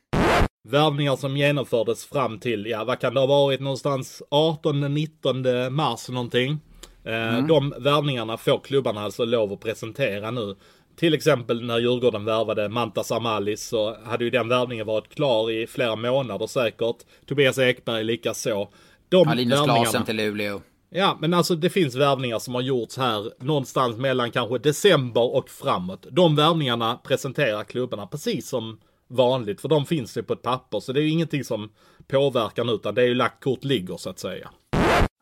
Värvningar 0.63 1.15
som 1.15 1.37
genomfördes 1.37 2.05
fram 2.05 2.39
till, 2.39 2.65
ja 2.65 2.83
vad 2.83 2.99
kan 2.99 3.13
det 3.13 3.19
ha 3.19 3.27
varit 3.27 3.59
någonstans 3.59 4.21
18-19 4.31 5.69
mars 5.69 6.09
någonting. 6.09 6.59
Mm. 7.05 7.47
De 7.47 7.73
värvningarna 7.79 8.37
får 8.37 8.59
klubbarna 8.59 9.01
alltså 9.01 9.25
lov 9.25 9.53
att 9.53 9.59
presentera 9.59 10.31
nu. 10.31 10.55
Till 11.01 11.13
exempel 11.13 11.61
när 11.61 11.79
Djurgården 11.79 12.25
värvade 12.25 12.69
Mantas 12.69 13.11
Amalis 13.11 13.63
så 13.63 13.97
hade 14.03 14.23
ju 14.23 14.29
den 14.29 14.47
värvningen 14.47 14.87
varit 14.87 15.15
klar 15.15 15.51
i 15.51 15.67
flera 15.67 15.95
månader 15.95 16.47
säkert. 16.47 16.95
Tobias 17.25 17.57
Ekberg 17.57 18.03
lika 18.03 18.33
så. 18.33 18.69
De 19.09 19.27
ja, 19.27 19.33
Linus 19.33 19.61
Klasen 19.63 20.05
till 20.05 20.15
Luleå. 20.15 20.61
Ja, 20.89 21.17
men 21.21 21.33
alltså 21.33 21.55
det 21.55 21.69
finns 21.69 21.95
värvningar 21.95 22.39
som 22.39 22.55
har 22.55 22.61
gjorts 22.61 22.97
här 22.97 23.31
någonstans 23.43 23.97
mellan 23.97 24.31
kanske 24.31 24.57
december 24.57 25.35
och 25.35 25.49
framåt. 25.49 26.07
De 26.11 26.35
värvningarna 26.35 26.99
presenterar 27.03 27.63
klubbarna 27.63 28.07
precis 28.07 28.49
som 28.49 28.79
vanligt, 29.07 29.61
för 29.61 29.69
de 29.69 29.85
finns 29.85 30.17
ju 30.17 30.23
på 30.23 30.33
ett 30.33 30.41
papper. 30.41 30.79
Så 30.79 30.93
det 30.93 30.99
är 30.99 31.03
ju 31.03 31.09
ingenting 31.09 31.43
som 31.43 31.69
påverkar 32.07 32.63
nu, 32.63 32.71
utan 32.71 32.95
det 32.95 33.01
är 33.01 33.07
ju 33.07 33.15
lagt 33.15 33.43
kort 33.43 33.63
ligger 33.63 33.97
så 33.97 34.09
att 34.09 34.19
säga. 34.19 34.49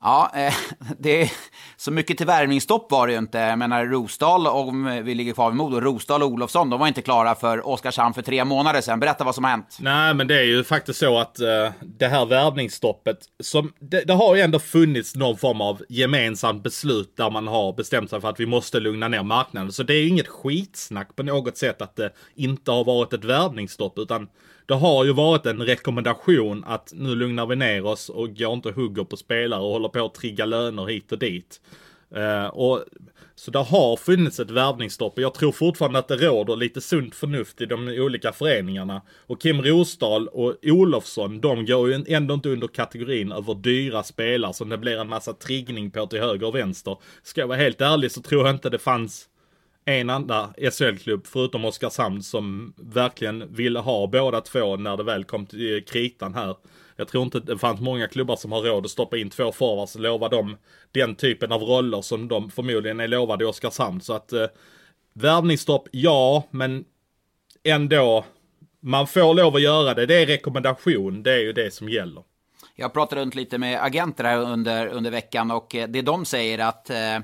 Ja, 0.01 0.31
eh, 0.35 0.53
det 0.99 1.21
är, 1.21 1.31
så 1.77 1.91
mycket 1.91 2.17
till 2.17 2.25
värvningsstopp 2.25 2.91
var 2.91 3.07
det 3.07 3.13
ju 3.13 3.19
inte. 3.19 3.37
Jag 3.37 3.59
menar 3.59 3.85
Rosdahl, 3.85 4.47
om 4.47 5.01
vi 5.03 5.15
ligger 5.15 5.33
kvar 5.33 5.49
vid 5.49 5.57
Modo, 5.57 5.79
Rosdahl 5.79 6.23
och 6.23 6.29
Olofsson, 6.29 6.69
de 6.69 6.79
var 6.79 6.87
inte 6.87 7.01
klara 7.01 7.35
för 7.35 7.67
Oskarshamn 7.67 8.13
för 8.13 8.21
tre 8.21 8.45
månader 8.45 8.81
sedan. 8.81 8.99
Berätta 8.99 9.23
vad 9.23 9.35
som 9.35 9.43
har 9.43 9.51
hänt. 9.51 9.77
Nej, 9.79 10.13
men 10.13 10.27
det 10.27 10.39
är 10.39 10.43
ju 10.43 10.63
faktiskt 10.63 10.99
så 10.99 11.19
att 11.19 11.39
eh, 11.39 11.71
det 11.81 12.07
här 12.07 12.25
värvningsstoppet, 12.25 13.17
som, 13.43 13.73
det, 13.79 14.03
det, 14.03 14.13
har 14.13 14.35
ju 14.35 14.41
ändå 14.41 14.59
funnits 14.59 15.15
någon 15.15 15.37
form 15.37 15.61
av 15.61 15.81
gemensamt 15.89 16.63
beslut 16.63 17.17
där 17.17 17.29
man 17.29 17.47
har 17.47 17.73
bestämt 17.73 18.09
sig 18.09 18.21
för 18.21 18.29
att 18.29 18.39
vi 18.39 18.45
måste 18.45 18.79
lugna 18.79 19.07
ner 19.07 19.23
marknaden. 19.23 19.71
Så 19.71 19.83
det 19.83 19.93
är 19.93 20.01
ju 20.01 20.07
inget 20.07 20.27
skitsnack 20.27 21.15
på 21.15 21.23
något 21.23 21.57
sätt 21.57 21.81
att 21.81 21.95
det 21.95 22.13
inte 22.35 22.71
har 22.71 22.83
varit 22.83 23.13
ett 23.13 23.23
värvningsstopp, 23.23 23.99
utan 23.99 24.27
det 24.69 24.75
har 24.75 25.05
ju 25.05 25.13
varit 25.13 25.45
en 25.45 25.61
rekommendation 25.61 26.63
att 26.67 26.91
nu 26.95 27.15
lugnar 27.15 27.45
vi 27.45 27.55
ner 27.55 27.85
oss 27.85 28.09
och 28.09 28.38
går 28.38 28.53
inte 28.53 28.69
och 28.69 28.75
hugger 28.75 29.03
på 29.03 29.17
spelare 29.17 29.62
och 29.62 29.69
håller 29.69 29.89
på 29.89 30.05
att 30.05 30.13
trigga 30.13 30.45
löner 30.45 30.86
hit 30.86 31.12
och 31.12 31.19
dit. 31.19 31.62
Uh, 32.17 32.45
och, 32.45 32.84
så 33.36 33.51
det 33.51 33.60
har 33.60 33.97
funnits 33.97 34.39
ett 34.39 34.51
värvningsstopp 34.51 35.13
och 35.17 35.23
jag 35.23 35.34
tror 35.34 35.51
fortfarande 35.51 35.99
att 35.99 36.08
det 36.08 36.15
råder 36.15 36.55
lite 36.55 36.82
sunt 36.82 37.15
förnuft 37.15 37.62
i 37.62 37.65
de 37.65 37.88
olika 37.88 38.32
föreningarna. 38.32 39.01
Och 39.27 39.41
Kim 39.41 39.62
Rosdahl 39.62 40.27
och 40.27 40.55
Olofsson, 40.63 41.41
de 41.41 41.65
går 41.65 41.89
ju 41.89 42.03
ändå 42.08 42.34
inte 42.34 42.49
under 42.49 42.67
kategorin 42.67 43.32
över 43.32 43.55
dyra 43.55 44.03
spelare 44.03 44.53
som 44.53 44.69
det 44.69 44.77
blir 44.77 44.97
en 44.97 45.10
massa 45.10 45.34
triggning 45.34 45.91
på 45.91 46.08
till 46.08 46.21
höger 46.21 46.47
och 46.47 46.55
vänster. 46.55 46.97
Ska 47.23 47.41
jag 47.41 47.47
vara 47.47 47.58
helt 47.58 47.82
ärlig 47.82 48.12
så 48.12 48.21
tror 48.21 48.45
jag 48.45 48.55
inte 48.55 48.69
det 48.69 48.79
fanns 48.79 49.29
en 49.89 50.10
enda 50.10 50.54
SHL-klubb 50.71 51.28
förutom 51.28 51.65
Oskarshamn 51.65 52.23
som 52.23 52.73
verkligen 52.78 53.54
ville 53.54 53.80
ha 53.80 54.08
båda 54.08 54.41
två 54.41 54.75
när 54.75 54.97
det 54.97 55.04
väl 55.04 55.23
kom 55.23 55.45
till 55.45 55.86
kritan 55.86 56.34
här. 56.34 56.56
Jag 56.95 57.08
tror 57.08 57.23
inte 57.23 57.39
det 57.39 57.58
fanns 57.58 57.82
många 57.82 58.08
klubbar 58.08 58.36
som 58.36 58.52
har 58.52 58.62
råd 58.62 58.86
att 58.86 58.91
stoppa 58.91 59.17
in 59.17 59.30
två 59.30 59.52
forwards 59.52 59.95
och 59.95 60.02
lova 60.02 60.30
dem 60.30 60.58
den 60.91 61.15
typen 61.15 61.52
av 61.52 61.62
roller 61.62 62.02
som 62.02 62.28
de 62.28 62.52
förmodligen 62.52 62.99
är 62.99 63.08
lovade 63.08 63.43
i 63.43 63.47
Oskarshamn. 63.47 64.02
Så 64.02 64.13
att 64.13 64.34
eh, 64.34 64.45
värvningsstopp, 65.13 65.88
ja, 65.91 66.43
men 66.52 66.86
ändå. 67.63 68.25
Man 68.82 69.08
får 69.08 69.34
lov 69.34 69.56
att 69.56 69.62
göra 69.62 69.93
det. 69.93 70.06
Det 70.06 70.15
är 70.15 70.25
rekommendation. 70.25 71.23
Det 71.23 71.34
är 71.34 71.39
ju 71.39 71.54
det 71.54 71.73
som 71.73 71.89
gäller. 71.89 72.23
Jag 72.75 72.93
pratade 72.93 73.21
runt 73.21 73.36
lite 73.36 73.58
med 73.58 73.84
agenter 73.84 74.23
här 74.23 74.38
under, 74.38 74.88
under 74.88 75.12
veckan 75.12 75.52
och 75.52 75.75
eh, 75.75 75.88
det 75.88 76.02
de 76.02 76.25
säger 76.25 76.60
att 76.60 76.89
eh 76.89 77.19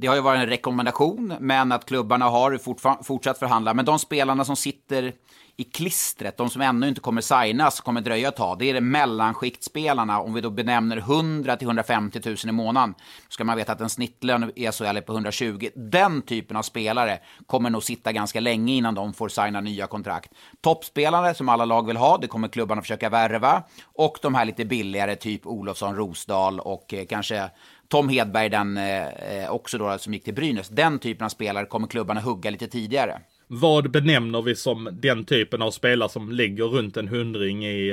det 0.00 0.06
har 0.06 0.14
ju 0.14 0.20
varit 0.20 0.40
en 0.40 0.46
rekommendation, 0.46 1.34
men 1.40 1.72
att 1.72 1.84
klubbarna 1.84 2.24
har 2.24 2.58
fortsatt 3.02 3.38
förhandla. 3.38 3.74
Men 3.74 3.84
de 3.84 3.98
spelarna 3.98 4.44
som 4.44 4.56
sitter 4.56 5.12
i 5.56 5.64
klistret, 5.64 6.36
de 6.36 6.50
som 6.50 6.62
ännu 6.62 6.88
inte 6.88 7.00
kommer 7.00 7.20
signas, 7.20 7.80
kommer 7.80 8.00
dröja 8.00 8.28
ett 8.28 8.36
tag, 8.36 8.58
det 8.58 8.70
är 8.70 8.80
mellanskiktspelarna. 8.80 10.20
Om 10.20 10.34
vi 10.34 10.40
då 10.40 10.50
benämner 10.50 10.96
100 10.96 11.56
till 11.56 11.66
150 11.66 12.20
000 12.24 12.36
i 12.48 12.52
månaden, 12.52 12.94
ska 13.28 13.44
man 13.44 13.56
veta 13.56 13.72
att 13.72 13.80
en 13.80 13.90
snittlön 13.90 14.52
i 14.56 14.72
SHL 14.72 14.84
är 14.96 15.00
på 15.00 15.12
120. 15.12 15.68
Den 15.74 16.22
typen 16.22 16.56
av 16.56 16.62
spelare 16.62 17.18
kommer 17.46 17.70
nog 17.70 17.82
sitta 17.82 18.12
ganska 18.12 18.40
länge 18.40 18.72
innan 18.72 18.94
de 18.94 19.12
får 19.12 19.28
signa 19.28 19.60
nya 19.60 19.86
kontrakt. 19.86 20.32
Toppspelare 20.60 21.34
som 21.34 21.48
alla 21.48 21.64
lag 21.64 21.86
vill 21.86 21.96
ha, 21.96 22.18
det 22.18 22.26
kommer 22.26 22.48
klubbarna 22.48 22.82
försöka 22.82 23.08
värva. 23.08 23.62
Och 23.84 24.18
de 24.22 24.34
här 24.34 24.44
lite 24.44 24.64
billigare, 24.64 25.16
typ 25.16 25.46
Olofsson, 25.46 25.96
Rosdahl 25.96 26.60
och 26.60 26.94
eh, 26.94 27.06
kanske 27.06 27.50
Tom 27.90 28.08
Hedberg, 28.08 28.48
den 28.48 28.76
eh, 28.76 29.50
också 29.50 29.78
då, 29.78 29.98
som 29.98 30.14
gick 30.14 30.24
till 30.24 30.34
Brynäs. 30.34 30.68
Den 30.68 30.98
typen 30.98 31.24
av 31.24 31.28
spelare 31.28 31.66
kommer 31.66 31.86
klubbarna 31.86 32.20
hugga 32.20 32.50
lite 32.50 32.66
tidigare. 32.66 33.20
Vad 33.46 33.90
benämner 33.90 34.42
vi 34.42 34.56
som 34.56 34.88
den 34.92 35.24
typen 35.24 35.62
av 35.62 35.70
spelare 35.70 36.08
som 36.08 36.32
ligger 36.32 36.64
runt 36.64 36.96
en 36.96 37.08
hundring 37.08 37.66
i 37.66 37.90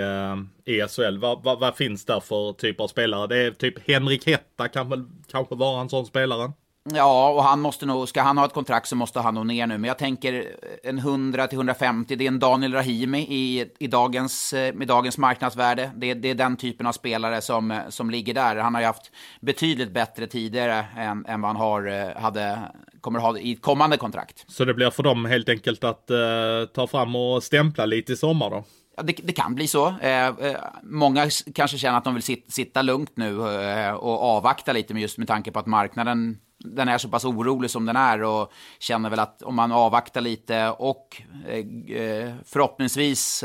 eh, 0.65 0.87
SHL? 0.87 1.17
Vad, 1.17 1.43
vad, 1.43 1.59
vad, 1.59 1.75
finns 1.75 2.05
där 2.05 2.19
för 2.19 2.53
typ 2.53 2.81
av 2.81 2.87
spelare? 2.87 3.27
Det 3.27 3.37
är 3.37 3.51
typ 3.51 3.87
Henrik 3.87 4.27
Hetta 4.27 4.67
kan 4.67 4.89
väl 4.89 5.05
kanske 5.31 5.55
vara 5.55 5.81
en 5.81 5.89
sån 5.89 6.05
spelare? 6.05 6.51
Ja, 6.93 7.29
och 7.29 7.43
han 7.43 7.59
måste 7.59 7.85
nog, 7.85 8.09
ska 8.09 8.21
han 8.21 8.37
ha 8.37 8.45
ett 8.45 8.53
kontrakt 8.53 8.87
så 8.87 8.95
måste 8.95 9.19
han 9.19 9.33
nog 9.33 9.45
ner 9.45 9.67
nu. 9.67 9.77
Men 9.77 9.87
jag 9.87 9.97
tänker 9.97 10.33
eh, 10.33 10.89
en 10.89 10.99
100-150, 10.99 12.15
det 12.15 12.23
är 12.23 12.27
en 12.27 12.39
Daniel 12.39 12.73
Rahimi 12.73 13.19
i, 13.19 13.65
i 13.79 13.87
dagens, 13.87 14.53
eh, 14.53 14.69
i 14.69 14.73
med 14.73 14.87
dagens 14.87 15.17
marknadsvärde. 15.17 15.91
Det, 15.95 16.13
det 16.13 16.29
är 16.29 16.35
den 16.35 16.57
typen 16.57 16.87
av 16.87 16.91
spelare 16.91 17.41
som, 17.41 17.71
eh, 17.71 17.77
som 17.89 18.09
ligger 18.09 18.33
där. 18.33 18.55
Han 18.55 18.73
har 18.73 18.81
ju 18.81 18.87
haft 18.87 19.11
betydligt 19.41 19.91
bättre 19.91 20.27
tidigare 20.27 20.85
än, 20.97 21.25
än 21.25 21.41
vad 21.41 21.49
han 21.49 21.55
har, 21.55 22.13
hade, 22.19 22.59
kommer 23.01 23.19
ha 23.19 23.37
i 23.37 23.55
kommande 23.55 23.97
kontrakt. 23.97 24.45
Så 24.47 24.65
det 24.65 24.73
blir 24.73 24.89
för 24.89 25.03
dem 25.03 25.25
helt 25.25 25.49
enkelt 25.49 25.83
att 25.83 26.09
eh, 26.09 26.17
ta 26.73 26.87
fram 26.87 27.15
och 27.15 27.43
stämpla 27.43 27.85
lite 27.85 28.13
i 28.13 28.15
sommar 28.15 28.49
då? 28.49 28.63
Ja, 28.97 29.03
det, 29.03 29.13
det, 29.23 29.33
kan 29.33 29.55
bli 29.55 29.67
så. 29.67 29.87
Eh, 29.87 30.27
eh, 30.27 30.55
många 30.83 31.29
kanske 31.55 31.77
känner 31.77 31.97
att 31.97 32.03
de 32.03 32.13
vill 32.13 32.23
sit, 32.23 32.53
sitta 32.53 32.81
lugnt 32.81 33.11
nu 33.17 33.61
eh, 33.61 33.93
och 33.93 34.23
avvakta 34.23 34.73
lite 34.73 34.93
med 34.93 35.01
just 35.01 35.17
med 35.17 35.27
tanke 35.27 35.51
på 35.51 35.59
att 35.59 35.65
marknaden 35.65 36.37
den 36.59 36.87
är 36.87 36.97
så 36.97 37.09
pass 37.09 37.25
orolig 37.25 37.71
som 37.71 37.85
den 37.85 37.95
är 37.95 38.23
och 38.23 38.53
känner 38.79 39.09
väl 39.09 39.19
att 39.19 39.41
om 39.41 39.55
man 39.55 39.71
avvaktar 39.71 40.21
lite 40.21 40.69
och 40.69 41.21
eh, 41.47 41.97
eh 41.97 42.33
förhoppningsvis, 42.45 43.43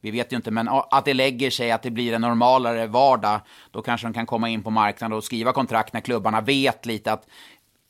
vi 0.00 0.10
vet 0.10 0.32
ju 0.32 0.36
inte, 0.36 0.50
men 0.50 0.68
att 0.68 1.04
det 1.04 1.14
lägger 1.14 1.50
sig, 1.50 1.70
att 1.70 1.82
det 1.82 1.90
blir 1.90 2.12
en 2.12 2.20
normalare 2.20 2.86
vardag, 2.86 3.40
då 3.70 3.82
kanske 3.82 4.06
de 4.06 4.12
kan 4.12 4.26
komma 4.26 4.48
in 4.48 4.62
på 4.62 4.70
marknaden 4.70 5.16
och 5.16 5.24
skriva 5.24 5.52
kontrakt 5.52 5.92
när 5.92 6.00
klubbarna 6.00 6.40
vet 6.40 6.86
lite 6.86 7.12
att 7.12 7.26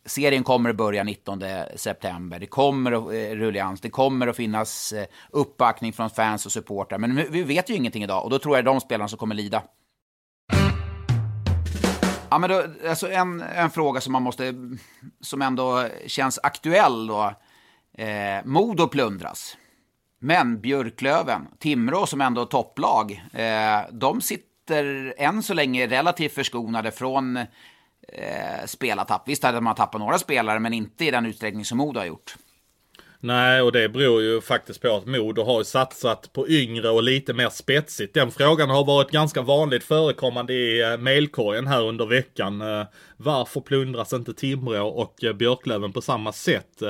serien 0.09 0.44
kommer 0.44 0.71
att 0.71 0.77
börja 0.77 1.05
19 1.05 1.42
september. 1.77 2.38
Det 2.38 2.47
kommer 2.47 2.92
att 2.92 3.12
eh, 3.12 3.37
rullians, 3.37 3.81
det 3.81 3.90
kommer 3.90 4.27
att 4.27 4.37
finnas 4.37 4.92
eh, 4.92 5.07
uppbackning 5.31 5.92
från 5.92 6.11
fans 6.11 6.47
och 6.47 6.53
supportrar. 6.53 6.99
Men 6.99 7.27
vi 7.31 7.42
vet 7.42 7.71
ju 7.71 7.75
ingenting 7.75 8.03
idag 8.03 8.25
och 8.25 8.31
då 8.31 8.38
tror 8.38 8.57
jag 8.57 8.64
det 8.64 8.71
är 8.71 8.73
de 8.73 8.81
spelarna 8.81 9.09
som 9.09 9.18
kommer 9.18 9.35
lida. 9.35 9.62
Ja, 12.31 12.38
men 12.38 12.51
då, 12.51 12.64
alltså 12.88 13.11
en, 13.11 13.40
en 13.40 13.71
fråga 13.71 14.01
som 14.01 14.12
man 14.12 14.23
måste, 14.23 14.55
som 15.21 15.42
ändå 15.42 15.88
känns 16.07 16.38
aktuell 16.42 17.07
då. 17.07 17.35
Eh, 17.99 18.44
Modo 18.44 18.88
plundras. 18.88 19.57
Men 20.21 20.61
Björklöven, 20.61 21.49
Timrå 21.59 22.07
som 22.07 22.21
ändå 22.21 22.40
är 22.40 22.47
topplag, 22.47 23.25
eh, 23.33 23.81
de 23.92 24.21
sitter 24.21 25.14
än 25.18 25.42
så 25.42 25.55
länge 25.55 25.87
relativt 25.87 26.35
förskonade 26.35 26.90
från 26.90 27.38
eh, 28.09 28.66
spelartapp. 28.66 29.29
Visst 29.29 29.42
hade 29.42 29.61
man 29.61 29.75
tappat 29.75 30.01
några 30.01 30.18
spelare, 30.18 30.59
men 30.59 30.73
inte 30.73 31.05
i 31.05 31.11
den 31.11 31.27
utsträckning 31.27 31.64
som 31.64 31.79
Modo 31.79 32.01
har 32.01 32.07
gjort. 32.07 32.37
Nej, 33.21 33.62
och 33.62 33.73
det 33.73 33.88
beror 33.88 34.23
ju 34.23 34.40
faktiskt 34.40 34.83
på 34.83 34.97
att 34.97 35.07
Modo 35.07 35.42
har 35.42 35.62
satsat 35.62 36.33
på 36.33 36.49
yngre 36.49 36.90
och 36.90 37.03
lite 37.03 37.33
mer 37.33 37.49
spetsigt. 37.49 38.14
Den 38.14 38.31
frågan 38.31 38.71
har 38.71 38.85
varit 38.85 39.11
ganska 39.11 39.42
vanligt 39.42 39.85
förekommande 39.85 40.53
i 40.53 40.83
eh, 40.83 40.97
mailkorgen 40.97 41.66
här 41.66 41.83
under 41.83 42.07
veckan. 42.07 42.61
Eh, 42.61 42.87
varför 43.16 43.61
plundras 43.61 44.12
inte 44.12 44.35
Timrå 44.35 44.88
och 44.88 45.25
eh, 45.25 45.33
Björklöven 45.33 45.92
på 45.92 46.01
samma 46.01 46.33
sätt? 46.33 46.83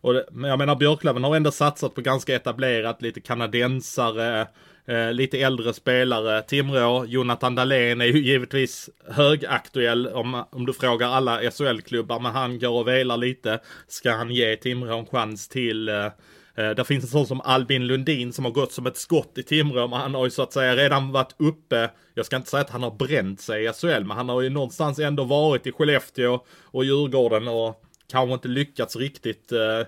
Och 0.00 0.14
det, 0.14 0.24
jag 0.32 0.58
menar 0.58 0.76
Björklöven 0.76 1.24
har 1.24 1.36
ändå 1.36 1.50
satsat 1.50 1.94
på 1.94 2.00
ganska 2.00 2.34
etablerat, 2.34 3.02
lite 3.02 3.20
kanadensare, 3.20 4.46
Eh, 4.90 5.12
lite 5.12 5.38
äldre 5.38 5.72
spelare, 5.72 6.42
Timrå, 6.42 7.04
Jonathan 7.04 7.54
Dahlén 7.54 8.00
är 8.00 8.04
ju 8.04 8.18
givetvis 8.18 8.90
högaktuell 9.08 10.06
om, 10.06 10.44
om 10.50 10.66
du 10.66 10.72
frågar 10.72 11.08
alla 11.08 11.50
SHL-klubbar, 11.50 12.20
men 12.20 12.32
han 12.32 12.58
går 12.58 12.80
och 12.80 12.88
velar 12.88 13.16
lite. 13.16 13.60
Ska 13.88 14.12
han 14.12 14.30
ge 14.30 14.56
Timrå 14.56 14.98
en 14.98 15.06
chans 15.06 15.48
till 15.48 15.88
eh, 15.88 16.04
eh, 16.04 16.10
där 16.54 16.84
finns 16.84 17.04
en 17.04 17.10
sån 17.10 17.26
som 17.26 17.40
Albin 17.40 17.86
Lundin 17.86 18.32
som 18.32 18.44
har 18.44 18.52
gått 18.52 18.72
som 18.72 18.86
ett 18.86 18.96
skott 18.96 19.38
i 19.38 19.42
Timrå, 19.42 19.88
men 19.88 20.00
han 20.00 20.14
har 20.14 20.24
ju 20.24 20.30
så 20.30 20.42
att 20.42 20.52
säga 20.52 20.76
redan 20.76 21.12
varit 21.12 21.34
uppe. 21.38 21.90
Jag 22.14 22.26
ska 22.26 22.36
inte 22.36 22.50
säga 22.50 22.60
att 22.60 22.70
han 22.70 22.82
har 22.82 22.90
bränt 22.90 23.40
sig 23.40 23.64
i 23.64 23.72
SHL, 23.72 24.04
men 24.04 24.16
han 24.16 24.28
har 24.28 24.40
ju 24.40 24.50
någonstans 24.50 24.98
ändå 24.98 25.24
varit 25.24 25.66
i 25.66 25.72
Skellefteå 25.72 26.40
och 26.62 26.84
Djurgården 26.84 27.48
och 27.48 27.82
kanske 28.10 28.34
inte 28.34 28.48
lyckats 28.48 28.96
riktigt 28.96 29.52
eh, 29.52 29.82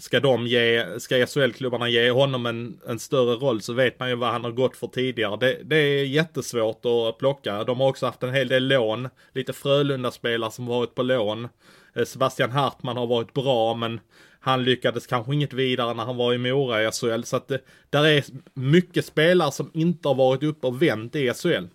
ska 0.00 0.20
de 0.20 0.46
ge, 0.46 1.00
ska 1.00 1.26
SHL-klubbarna 1.26 1.88
ge 1.88 2.10
honom 2.10 2.46
en, 2.46 2.80
en 2.88 2.98
större 2.98 3.34
roll 3.34 3.62
så 3.62 3.72
vet 3.72 4.00
man 4.00 4.08
ju 4.08 4.14
vad 4.14 4.32
han 4.32 4.44
har 4.44 4.50
gått 4.50 4.76
för 4.76 4.86
tidigare. 4.86 5.36
Det, 5.36 5.58
det 5.64 5.76
är 5.76 6.04
jättesvårt 6.04 6.84
att 6.84 7.18
plocka. 7.18 7.64
De 7.64 7.80
har 7.80 7.88
också 7.88 8.06
haft 8.06 8.22
en 8.22 8.34
hel 8.34 8.48
del 8.48 8.68
lån. 8.68 9.08
Lite 9.32 9.52
Frölunda-spelare 9.52 10.50
som 10.50 10.66
varit 10.66 10.94
på 10.94 11.02
lån. 11.02 11.48
Eh, 11.94 12.04
Sebastian 12.04 12.50
Hartman 12.50 12.96
har 12.96 13.06
varit 13.06 13.32
bra 13.32 13.74
men 13.74 14.00
han 14.40 14.64
lyckades 14.64 15.06
kanske 15.06 15.34
inget 15.34 15.52
vidare 15.52 15.94
när 15.94 16.04
han 16.04 16.16
var 16.16 16.34
i 16.34 16.38
Mora 16.38 16.82
i 16.82 16.90
SHL. 16.92 17.22
Så 17.22 17.36
att 17.36 17.48
det, 17.48 17.60
där 17.90 18.04
är 18.04 18.24
mycket 18.54 19.04
spelare 19.04 19.52
som 19.52 19.70
inte 19.74 20.08
har 20.08 20.14
varit 20.14 20.42
uppe 20.42 20.66
och 20.66 20.82
vänt 20.82 21.16
i 21.16 21.32
SHL. 21.34 21.66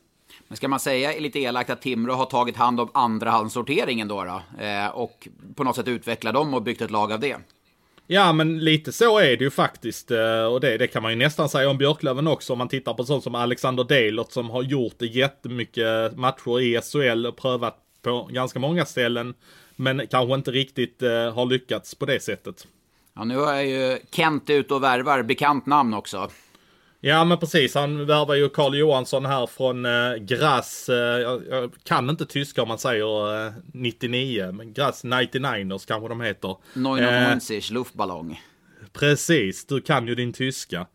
Men 0.48 0.58
ska 0.58 0.68
man 0.68 0.80
säga 0.80 1.20
lite 1.20 1.40
elakt 1.40 1.70
att 1.70 1.82
Timrå 1.82 2.14
har 2.14 2.26
tagit 2.26 2.58
hand 2.58 2.80
om 2.80 2.90
andrahandssorteringen 2.94 4.08
då? 4.08 4.24
då 4.24 4.64
eh, 4.64 4.88
och 4.88 5.28
på 5.56 5.64
något 5.64 5.76
sätt 5.76 5.88
utvecklat 5.88 6.34
dem 6.34 6.54
och 6.54 6.62
byggt 6.62 6.82
ett 6.82 6.92
lag 6.92 7.12
av 7.12 7.20
det? 7.20 7.38
Ja 8.08 8.34
men 8.34 8.60
lite 8.60 8.92
så 8.92 9.20
är 9.20 9.38
det 9.38 9.44
ju 9.44 9.52
faktiskt. 9.52 10.12
Eh, 10.12 10.46
och 10.46 10.62
det, 10.62 10.78
det 10.78 10.88
kan 10.88 11.04
man 11.04 11.12
ju 11.12 11.18
nästan 11.18 11.50
säga 11.50 11.70
om 11.70 11.78
Björklöven 11.78 12.28
också. 12.28 12.54
Om 12.54 12.60
man 12.60 12.68
tittar 12.68 12.94
på 12.94 13.04
sånt 13.04 13.24
som 13.24 13.36
Alexander 13.36 13.84
Deilert 13.84 14.32
som 14.32 14.50
har 14.50 14.64
gjort 14.64 15.02
jättemycket 15.02 16.18
matcher 16.18 16.60
i 16.60 16.82
SHL 16.82 17.26
och 17.26 17.38
prövat 17.38 17.78
på 18.02 18.30
ganska 18.32 18.60
många 18.60 18.86
ställen. 18.86 19.34
Men 19.76 20.08
kanske 20.08 20.36
inte 20.36 20.52
riktigt 20.52 21.02
eh, 21.02 21.34
har 21.34 21.46
lyckats 21.46 21.96
på 21.96 22.06
det 22.06 22.24
sättet. 22.24 22.68
Ja 23.14 23.24
nu 23.24 23.40
är 23.44 23.62
ju 23.62 24.00
Kent 24.12 24.50
ute 24.50 24.74
och 24.74 24.84
värvar, 24.84 25.24
bekant 25.24 25.66
namn 25.66 25.94
också. 25.94 26.30
Ja 27.08 27.24
men 27.24 27.38
precis, 27.38 27.76
han 27.76 28.06
värvar 28.06 28.36
ju 28.36 28.50
Karl 28.50 28.76
Johansson 28.76 29.26
här 29.26 29.48
från 29.48 29.86
eh, 29.86 30.16
Grass. 30.16 30.90
Eh, 30.90 31.20
jag, 31.50 31.72
kan 31.84 32.10
inte 32.10 32.26
tyska 32.26 32.62
om 32.62 32.68
man 32.68 32.78
säger 32.78 33.46
eh, 33.48 33.54
99, 33.74 34.52
men 34.52 34.74
Grass 34.74 35.04
99ers 35.04 35.88
kanske 35.88 36.10
de 36.10 36.22
heter. 36.22 36.56
99 36.74 37.58
eh, 37.58 37.74
luftballong. 37.74 38.42
Precis, 38.94 39.66
du 39.66 39.82
kan 39.82 40.08
ju 40.08 40.16
din 40.16 40.34
tyska. 40.34 40.88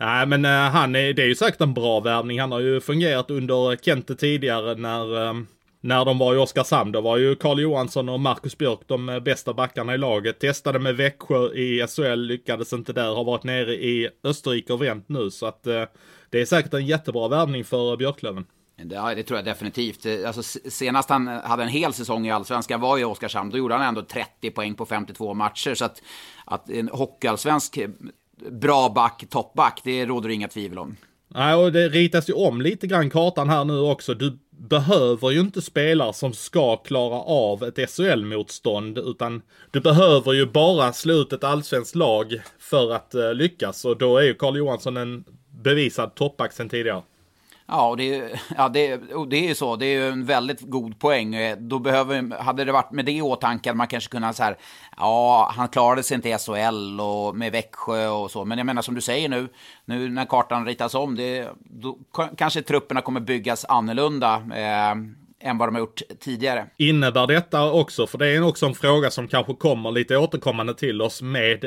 Nej 0.00 0.26
men 0.26 0.44
eh, 0.44 0.50
han 0.50 0.96
är, 0.96 1.12
det 1.12 1.22
är 1.22 1.26
ju 1.26 1.34
säkert 1.34 1.60
en 1.60 1.74
bra 1.74 2.00
värvning. 2.00 2.40
Han 2.40 2.52
har 2.52 2.60
ju 2.60 2.80
fungerat 2.80 3.30
under 3.30 3.76
Kente 3.76 4.16
tidigare 4.16 4.74
när 4.74 5.26
eh, 5.26 5.34
när 5.80 6.04
de 6.04 6.18
var 6.18 6.34
i 6.34 6.38
Oskarshamn, 6.38 6.92
då 6.92 7.00
var 7.00 7.16
ju 7.16 7.34
Karl 7.34 7.60
Johansson 7.60 8.08
och 8.08 8.20
Marcus 8.20 8.58
Björk 8.58 8.80
de 8.86 9.08
eh, 9.08 9.20
bästa 9.20 9.54
backarna 9.54 9.94
i 9.94 9.98
laget. 9.98 10.38
Testade 10.38 10.78
med 10.78 10.96
Växjö 10.96 11.52
i 11.52 11.86
SHL, 11.88 12.20
lyckades 12.20 12.72
inte 12.72 12.92
där, 12.92 13.14
har 13.14 13.24
varit 13.24 13.44
nere 13.44 13.74
i 13.74 14.08
Österrike 14.24 14.72
och 14.72 14.82
vänt 14.82 15.08
nu. 15.08 15.30
Så 15.30 15.46
att 15.46 15.66
eh, 15.66 15.84
det 16.30 16.40
är 16.40 16.44
säkert 16.44 16.74
en 16.74 16.86
jättebra 16.86 17.28
värvning 17.28 17.64
för 17.64 17.96
Björklöven. 17.96 18.46
Ja, 18.90 19.14
det 19.14 19.22
tror 19.22 19.38
jag 19.38 19.44
definitivt. 19.44 20.06
Eh, 20.06 20.26
alltså, 20.26 20.42
senast 20.70 21.10
han 21.10 21.28
eh, 21.28 21.42
hade 21.42 21.62
en 21.62 21.68
hel 21.68 21.92
säsong 21.92 22.26
i 22.26 22.30
Allsvenskan 22.30 22.80
var 22.80 22.98
i 22.98 23.04
Oskarshamn. 23.04 23.50
Då 23.50 23.58
gjorde 23.58 23.74
han 23.74 23.86
ändå 23.86 24.02
30 24.02 24.50
poäng 24.50 24.74
på 24.74 24.86
52 24.86 25.34
matcher. 25.34 25.74
Så 25.74 25.84
att, 25.84 26.02
att 26.44 26.70
en 26.70 26.88
hockeyallsvensk 26.88 27.78
bra 28.50 28.88
back, 28.88 29.24
toppback, 29.30 29.80
det 29.84 30.06
råder 30.06 30.28
inga 30.28 30.48
tvivel 30.48 30.78
om. 30.78 30.96
Nej, 31.34 31.54
och 31.54 31.72
det 31.72 31.88
ritas 31.88 32.28
ju 32.28 32.32
om 32.32 32.60
lite 32.60 32.86
grann 32.86 33.10
kartan 33.10 33.48
här 33.48 33.64
nu 33.64 33.78
också. 33.78 34.14
Du 34.14 34.38
behöver 34.50 35.30
ju 35.30 35.40
inte 35.40 35.62
spelare 35.62 36.12
som 36.12 36.32
ska 36.32 36.76
klara 36.76 37.20
av 37.20 37.64
ett 37.64 37.90
SHL-motstånd, 37.90 38.98
utan 38.98 39.42
du 39.70 39.80
behöver 39.80 40.32
ju 40.32 40.46
bara 40.46 40.92
slå 40.92 41.14
ut 41.14 41.32
ett 41.32 41.44
allsvenskt 41.44 41.94
lag 41.94 42.40
för 42.58 42.92
att 42.92 43.14
uh, 43.14 43.34
lyckas. 43.34 43.84
Och 43.84 43.98
då 43.98 44.18
är 44.18 44.22
ju 44.22 44.34
Karl 44.34 44.56
Johansson 44.56 44.96
en 44.96 45.24
bevisad 45.62 46.14
toppback 46.14 46.52
sen 46.52 46.68
tidigare. 46.68 47.02
Ja, 47.72 47.88
och 47.88 47.96
det, 47.96 48.40
ja 48.56 48.68
det, 48.68 49.12
och 49.12 49.28
det 49.28 49.36
är 49.36 49.48
ju 49.48 49.54
så. 49.54 49.76
Det 49.76 49.86
är 49.86 49.98
ju 50.00 50.08
en 50.08 50.24
väldigt 50.24 50.60
god 50.60 50.98
poäng. 50.98 51.34
Eh, 51.34 51.56
då 51.56 51.78
behöver, 51.78 52.42
hade 52.42 52.64
det 52.64 52.72
varit 52.72 52.92
med 52.92 53.04
det 53.04 53.12
i 53.12 53.22
åtanke, 53.22 53.74
man 53.74 53.86
kanske 53.86 54.10
kunde 54.10 54.32
så 54.32 54.42
här, 54.42 54.56
ja, 54.96 55.52
han 55.56 55.68
klarade 55.68 56.02
sig 56.02 56.14
inte 56.14 56.28
i 56.28 56.38
SHL 56.38 57.00
och 57.00 57.36
med 57.36 57.52
Växjö 57.52 58.08
och 58.08 58.30
så. 58.30 58.44
Men 58.44 58.58
jag 58.58 58.66
menar 58.66 58.82
som 58.82 58.94
du 58.94 59.00
säger 59.00 59.28
nu, 59.28 59.48
nu 59.84 60.08
när 60.08 60.24
kartan 60.24 60.66
ritas 60.66 60.94
om, 60.94 61.16
det, 61.16 61.48
då 61.58 61.98
kanske 62.36 62.62
trupperna 62.62 63.00
kommer 63.00 63.20
byggas 63.20 63.64
annorlunda. 63.64 64.34
Eh, 64.34 64.94
än 65.40 65.58
vad 65.58 65.68
de 65.68 65.74
har 65.74 65.80
gjort 65.80 66.02
tidigare. 66.20 66.66
Innebär 66.76 67.26
detta 67.26 67.72
också, 67.72 68.06
för 68.06 68.18
det 68.18 68.26
är 68.26 68.42
också 68.42 68.66
en 68.66 68.74
fråga 68.74 69.10
som 69.10 69.28
kanske 69.28 69.54
kommer 69.54 69.90
lite 69.90 70.16
återkommande 70.16 70.74
till 70.74 71.02
oss 71.02 71.22
med 71.22 71.64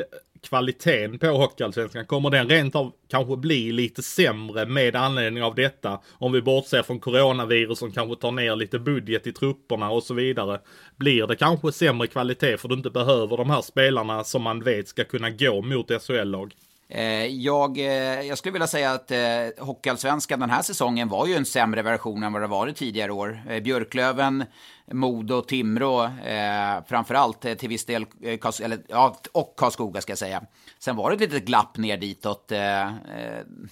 kvaliteten 0.48 1.18
på 1.18 1.26
Hockeyallsvenskan? 1.26 2.06
Kommer 2.06 2.30
den 2.30 2.48
rent 2.48 2.76
av 2.76 2.92
kanske 3.08 3.36
bli 3.36 3.72
lite 3.72 4.02
sämre 4.02 4.66
med 4.66 4.96
anledning 4.96 5.42
av 5.42 5.54
detta? 5.54 6.00
Om 6.12 6.32
vi 6.32 6.42
bortser 6.42 6.82
från 6.82 7.00
coronavirus 7.00 7.78
som 7.78 7.92
kanske 7.92 8.16
tar 8.16 8.32
ner 8.32 8.56
lite 8.56 8.78
budget 8.78 9.26
i 9.26 9.32
trupperna 9.32 9.90
och 9.90 10.02
så 10.02 10.14
vidare. 10.14 10.60
Blir 10.96 11.26
det 11.26 11.36
kanske 11.36 11.72
sämre 11.72 12.06
kvalitet 12.06 12.56
för 12.56 12.68
du 12.68 12.74
inte 12.74 12.90
behöver 12.90 13.36
de 13.36 13.50
här 13.50 13.62
spelarna 13.62 14.24
som 14.24 14.42
man 14.42 14.62
vet 14.62 14.88
ska 14.88 15.04
kunna 15.04 15.30
gå 15.30 15.62
mot 15.62 16.02
SHL-lag? 16.02 16.54
Eh, 16.88 17.26
jag, 17.26 17.78
eh, 17.78 18.20
jag 18.22 18.38
skulle 18.38 18.52
vilja 18.52 18.66
säga 18.66 18.92
att 18.92 19.10
eh, 19.10 19.18
Hockeyallsvenskan 19.58 20.40
den 20.40 20.50
här 20.50 20.62
säsongen 20.62 21.08
var 21.08 21.26
ju 21.26 21.34
en 21.34 21.44
sämre 21.44 21.82
version 21.82 22.22
än 22.22 22.32
vad 22.32 22.42
det 22.42 22.46
varit 22.46 22.76
tidigare 22.76 23.12
år. 23.12 23.42
Eh, 23.48 23.62
Björklöven, 23.62 24.44
Modo, 24.92 25.42
Timrå, 25.42 26.04
eh, 26.04 26.84
framförallt 26.86 27.44
eh, 27.44 27.54
till 27.54 27.68
viss 27.68 27.84
del, 27.84 28.06
eh, 28.22 28.38
Kars, 28.38 28.60
eller, 28.60 28.78
ja, 28.88 29.16
och 29.32 29.54
Karlskoga 29.56 30.00
ska 30.00 30.10
jag 30.10 30.18
säga. 30.18 30.42
Sen 30.78 30.96
var 30.96 31.10
det 31.10 31.14
ett 31.14 31.20
litet 31.20 31.44
glapp 31.44 31.76
ner 31.76 31.96
ditåt. 31.96 32.52
Eh, 32.52 32.90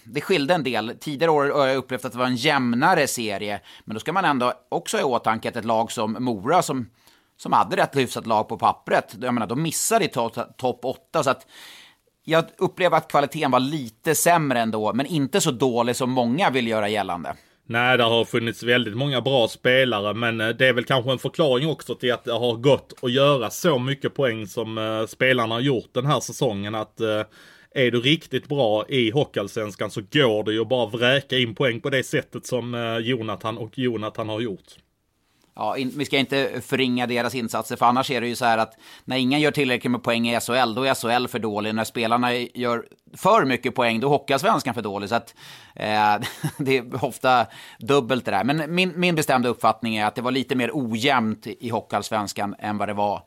det 0.05 0.21
skilde 0.21 0.55
en 0.55 0.65
del. 0.65 0.97
Tidigare 1.01 1.31
år 1.31 1.51
har 1.51 1.67
jag 1.67 1.77
upplevt 1.77 2.05
att 2.05 2.13
det 2.13 2.19
var 2.19 2.27
en 2.27 2.37
jämnare 2.37 3.07
serie, 3.07 3.61
men 3.85 3.95
då 3.95 4.01
ska 4.01 4.13
man 4.13 4.25
ändå 4.25 4.53
också 4.69 4.97
ha 4.97 5.03
i 5.03 5.05
åtanke 5.05 5.49
att 5.49 5.57
ett 5.57 5.65
lag 5.65 5.93
som 5.93 6.17
Mora, 6.21 6.63
som, 6.63 6.91
som 7.37 7.53
hade 7.53 7.77
rätt 7.77 7.97
hyfsat 7.97 8.27
lag 8.27 8.49
på 8.49 8.59
pappret, 8.59 9.17
jag 9.21 9.35
menar, 9.35 9.47
de 9.47 9.63
missade 9.63 10.05
i 10.05 10.09
topp 10.09 10.39
top 10.57 10.85
8, 10.85 11.23
så 11.23 11.31
att 11.31 11.47
jag 12.25 12.45
upplever 12.59 12.97
att 12.97 13.11
kvaliteten 13.11 13.51
var 13.51 13.61
lite 13.61 14.15
sämre 14.15 14.61
ändå, 14.61 14.93
men 14.93 15.07
inte 15.07 15.41
så 15.41 15.51
dålig 15.51 15.97
som 15.97 16.11
många 16.11 16.51
vill 16.51 16.69
göra 16.69 16.89
gällande. 16.89 17.37
Nej, 17.67 17.99
det 17.99 18.05
har 18.05 18.25
funnits 18.25 18.63
väldigt 18.63 18.97
många 18.97 19.21
bra 19.21 19.49
spelare, 19.49 20.15
men 20.15 20.41
eh, 20.41 20.49
det 20.49 20.69
är 20.69 20.73
väl 20.73 20.85
kanske 20.85 21.11
en 21.13 21.19
förklaring 21.19 21.69
också 21.69 21.95
till 21.95 22.13
att 22.13 22.25
det 22.25 22.33
har 22.33 22.55
gått 22.55 22.93
att 23.03 23.13
göra 23.13 23.51
så 23.51 23.79
mycket 23.79 24.15
poäng 24.15 24.47
som 24.47 24.79
eh, 24.79 25.07
spelarna 25.07 25.55
har 25.55 25.61
gjort 25.61 25.95
den 25.95 26.07
här 26.07 26.21
säsongen. 26.21 26.75
Att 26.75 27.01
eh, 27.01 27.23
är 27.75 27.91
du 27.91 28.01
riktigt 28.01 28.49
bra 28.49 28.85
i 28.89 29.11
Hockeyallsvenskan 29.11 29.91
så 29.91 30.01
går 30.01 30.45
det 30.45 30.53
ju 30.53 30.65
bara 30.65 30.87
vräka 30.87 31.39
in 31.39 31.55
poäng 31.55 31.81
på 31.81 31.91
det 31.91 32.03
sättet 32.03 32.47
som 32.47 32.99
Jonathan 33.03 33.59
och 33.59 33.79
Jonathan 33.79 34.29
har 34.29 34.41
gjort 34.41 34.77
ja, 35.55 35.77
in, 35.77 35.93
vi 35.97 36.05
ska 36.05 36.19
inte 36.19 36.61
förringa 36.65 37.07
deras 37.07 37.35
insatser, 37.35 37.77
för 37.77 37.87
annars 37.87 38.11
är 38.11 38.21
det 38.21 38.29
ju 38.29 38.37
så 38.37 38.45
här 38.45 38.59
att 38.59 38.77
när 39.05 39.17
ingen 39.17 39.41
gör 39.41 39.51
tillräckligt 39.51 39.91
med 39.91 40.03
poäng 40.03 40.29
i 40.29 40.41
SHL, 40.41 40.75
då 40.75 40.85
är 40.85 40.95
SHL 40.95 41.27
för 41.27 41.39
dålig. 41.39 41.75
När 41.75 41.85
spelarna 41.85 42.35
gör 42.35 42.87
för 43.17 43.45
mycket 43.45 43.75
poäng, 43.75 44.01
då 44.01 44.07
är 44.07 44.11
Hockeyallsvenskan 44.11 44.75
för 44.75 44.83
dålig. 44.83 45.09
Så 45.09 45.15
att, 45.15 45.35
eh, 45.75 46.17
det 46.59 46.79
är 46.79 47.05
ofta 47.05 47.47
dubbelt 47.79 48.25
det 48.25 48.31
där. 48.31 48.45
Men 48.45 48.75
min, 48.75 48.93
min 48.97 49.15
bestämda 49.15 49.49
uppfattning 49.49 49.97
är 49.97 50.07
att 50.07 50.15
det 50.15 50.23
var 50.23 50.31
lite 50.31 50.55
mer 50.55 50.71
ojämnt 50.73 51.47
i 51.47 51.69
Hockeyallsvenskan 51.69 52.55
än 52.59 52.79
vad 52.79 52.89
det 52.89 52.95
var 52.95 53.23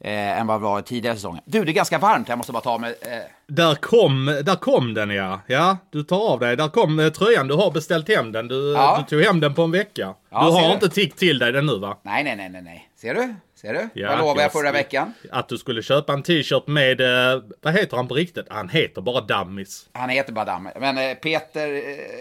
eh, 0.00 0.40
än 0.40 0.46
vad 0.46 0.60
det 0.60 0.64
var 0.64 0.82
tidigare 0.82 1.16
säsonger. 1.16 1.42
Du, 1.44 1.64
det 1.64 1.70
är 1.70 1.74
ganska 1.74 1.98
varmt, 1.98 2.28
jag 2.28 2.38
måste 2.38 2.52
bara 2.52 2.62
ta 2.62 2.78
mig... 2.78 2.94
Eh... 3.02 3.08
Där 3.52 3.74
kom, 3.74 4.26
där 4.44 4.56
kom 4.56 4.94
den 4.94 5.10
ja. 5.10 5.40
Ja, 5.46 5.76
du 5.90 6.02
tar 6.02 6.30
av 6.32 6.40
dig. 6.40 6.56
Där 6.56 6.68
kom 6.68 7.00
eh, 7.00 7.08
tröjan. 7.08 7.48
Du 7.48 7.54
har 7.54 7.70
beställt 7.70 8.08
hem 8.08 8.32
den. 8.32 8.48
Du, 8.48 8.72
Ja. 8.72 9.04
du 9.08 9.16
tog 9.16 9.24
hem 9.26 9.40
den 9.40 9.54
på 9.54 9.62
en 9.62 9.70
vecka. 9.70 10.14
Ja, 10.30 10.44
du 10.46 10.50
har 10.52 10.68
du? 10.68 10.74
inte 10.74 10.88
tickt 10.88 11.18
till 11.18 11.38
dig 11.38 11.52
den 11.52 11.66
nu 11.66 11.78
va? 11.78 11.98
Nej, 12.02 12.24
nej, 12.24 12.36
nej, 12.36 12.48
nej, 12.50 12.62
nej. 12.62 12.88
Ser 13.00 13.14
du? 13.14 13.34
Ser 13.60 13.72
du? 13.74 13.88
Ja, 14.00 14.08
vad 14.08 14.18
lovade 14.18 14.42
jag 14.42 14.52
förra 14.52 14.72
veckan? 14.72 15.12
Att 15.30 15.48
du 15.48 15.58
skulle 15.58 15.82
köpa 15.82 16.12
en 16.12 16.22
t-shirt 16.22 16.66
med, 16.66 17.00
eh, 17.00 17.42
vad 17.62 17.74
heter 17.74 17.96
han 17.96 18.08
på 18.08 18.14
riktigt? 18.14 18.46
Han 18.50 18.68
heter 18.68 19.00
bara 19.02 19.20
Dummies. 19.20 19.86
Han 19.92 20.08
heter 20.10 20.32
bara 20.32 20.44
Damberg. 20.44 20.74
Men 20.80 20.98
eh, 20.98 21.14
Peter... 21.14 21.68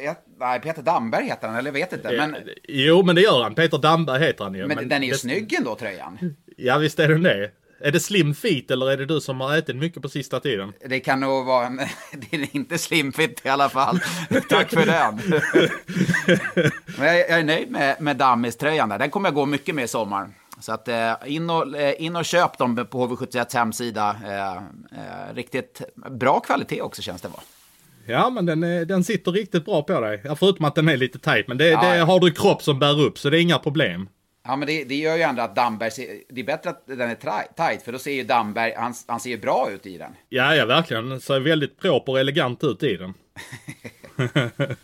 Eh, 0.05 0.13
nej, 0.39 0.59
Peter 0.59 0.81
Damberg 0.81 1.25
heter 1.25 1.47
han, 1.47 1.57
eller 1.57 1.71
vet 1.71 1.93
inte. 1.93 2.11
Men, 2.17 2.35
Jo, 2.67 3.03
men 3.03 3.15
det 3.15 3.21
gör 3.21 3.43
han. 3.43 3.55
Peter 3.55 3.77
Damberg 3.77 4.19
heter 4.25 4.43
han 4.43 4.53
ju. 4.55 4.67
men, 4.67 4.89
den 4.89 5.03
är 5.03 5.07
ju 5.07 5.11
det- 5.11 5.17
snygg 5.17 5.53
ändå, 5.53 5.75
tröjan. 5.75 6.35
Ja, 6.57 6.77
visst 6.77 6.99
är 6.99 7.07
den 7.07 7.23
det. 7.23 7.51
Är 7.81 7.91
det 7.91 7.99
slim 7.99 8.33
fit 8.35 8.71
eller 8.71 8.91
är 8.91 8.97
det 8.97 9.05
du 9.05 9.21
som 9.21 9.41
har 9.41 9.57
ätit 9.57 9.75
mycket 9.75 10.01
på 10.01 10.09
sista 10.09 10.39
tiden? 10.39 10.73
Det 10.89 10.99
kan 10.99 11.19
nog 11.19 11.45
vara 11.45 11.65
en... 11.65 11.77
Det 12.31 12.33
är 12.37 12.55
inte 12.55 12.77
slimfit 12.77 13.41
i 13.45 13.49
alla 13.49 13.69
fall. 13.69 13.99
Tack 14.49 14.69
för 14.69 14.85
den. 14.85 15.19
Men 16.97 17.07
jag, 17.07 17.19
jag 17.19 17.39
är 17.39 17.43
nöjd 17.43 17.71
med, 17.71 18.01
med 18.01 18.17
Dammis-tröjan 18.17 18.89
där. 18.89 18.99
Den 18.99 19.09
kommer 19.09 19.27
jag 19.29 19.35
gå 19.35 19.45
mycket 19.45 19.75
med 19.75 19.83
i 19.85 19.87
sommar. 19.87 20.29
Så 20.59 20.71
att 20.71 20.87
eh, 20.87 21.13
in, 21.25 21.49
och, 21.49 21.77
eh, 21.77 21.93
in 22.03 22.15
och 22.15 22.25
köp 22.25 22.57
dem 22.57 22.87
på 22.91 23.07
HV71 23.07 23.53
hemsida. 23.55 24.15
Eh, 24.25 25.33
riktigt 25.35 25.81
bra 26.11 26.39
kvalitet 26.39 26.81
också 26.81 27.01
känns 27.01 27.21
det 27.21 27.27
vara. 27.27 27.41
Ja, 28.05 28.29
men 28.29 28.45
den, 28.45 28.63
är- 28.63 28.85
den 28.85 29.03
sitter 29.03 29.31
riktigt 29.31 29.65
bra 29.65 29.83
på 29.83 29.99
dig. 30.01 30.23
Förutom 30.39 30.65
att 30.65 30.75
den 30.75 30.89
är 30.89 30.97
lite 30.97 31.19
tight. 31.19 31.47
Men 31.47 31.57
det, 31.57 31.67
Ja, 31.69 31.81
det 31.81 31.95
ja. 31.97 32.05
har 32.05 32.19
du 32.19 32.31
kropp 32.31 32.63
som 32.63 32.79
bär 32.79 33.01
upp, 33.01 33.19
så 33.19 33.29
det 33.29 33.37
är 33.39 33.41
inga 33.41 33.57
problem. 33.59 34.09
Ja, 34.49 34.55
men 34.55 34.67
det, 34.67 34.83
det 34.83 34.95
gör 34.95 35.15
ju 35.15 35.21
ändå 35.21 35.41
att 35.41 35.55
Damberg 35.55 35.91
ser, 35.91 36.07
Det 36.29 36.41
är 36.41 36.45
bättre 36.45 36.69
att 36.69 36.87
den 36.87 37.01
är 37.09 37.15
tight, 37.55 37.83
för 37.83 37.91
då 37.91 37.99
ser 37.99 38.11
ju 38.11 38.23
Damberg... 38.23 38.73
Han, 38.77 38.93
han 39.07 39.19
ser 39.19 39.29
ju 39.29 39.37
bra 39.37 39.69
ut 39.71 39.85
i 39.85 39.97
den. 39.97 40.11
Ja, 40.29 40.55
ja, 40.55 40.65
verkligen. 40.65 41.09
Den 41.09 41.21
ser 41.21 41.39
väldigt 41.39 41.79
proper 41.79 42.11
och 42.11 42.19
elegant 42.19 42.63
ut 42.63 42.83
i 42.83 42.97
den. 42.97 43.13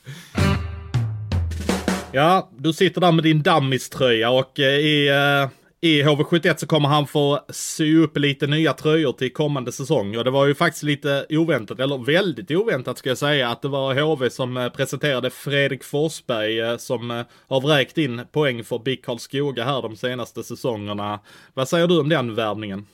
ja, 2.12 2.50
du 2.58 2.74
sitter 2.74 3.02
där 3.02 3.12
med 3.12 3.24
din 3.24 3.44
Dummies-tröja 3.44 4.30
och 4.30 4.60
eh, 4.60 4.66
i, 4.66 5.08
eh, 5.08 5.50
i 5.86 6.04
HV71 6.04 6.56
så 6.58 6.68
kommer 6.68 6.90
han 6.90 7.08
få 7.08 7.40
sy 7.50 7.98
upp 7.98 8.18
lite 8.18 8.48
nya 8.48 8.74
tröjor 8.74 9.14
till 9.14 9.34
kommande 9.34 9.72
säsong. 9.72 10.18
Och 10.18 10.24
det 10.24 10.32
var 10.32 10.46
ju 10.46 10.56
faktiskt 10.56 10.84
lite 10.84 11.26
oväntat, 11.30 11.80
eller 11.80 11.98
väldigt 11.98 12.52
oväntat 12.52 12.98
ska 12.98 13.10
jag 13.10 13.18
säga, 13.18 13.50
att 13.50 13.62
det 13.62 13.68
var 13.68 13.96
HV 13.96 14.30
som 14.30 14.58
eh, 14.58 14.70
presenterade 14.70 15.30
Fredrik 15.30 15.84
Forsberg 15.84 16.60
eh, 16.60 16.78
som 16.78 17.12
eh, 17.12 17.26
har 17.48 17.62
vräkt 17.62 17.98
in 17.98 18.22
poäng 18.32 18.64
för 18.64 18.80
BIK 18.80 19.06
Karlskoga 19.06 19.66
här 19.66 19.82
de 19.82 19.96
senaste 19.96 20.44
säsongerna. 20.44 21.20
Vad 21.54 21.70
säger 21.70 21.88
du 21.88 22.00
om 22.00 22.10
den 22.10 22.36
värvningen? 22.36 22.86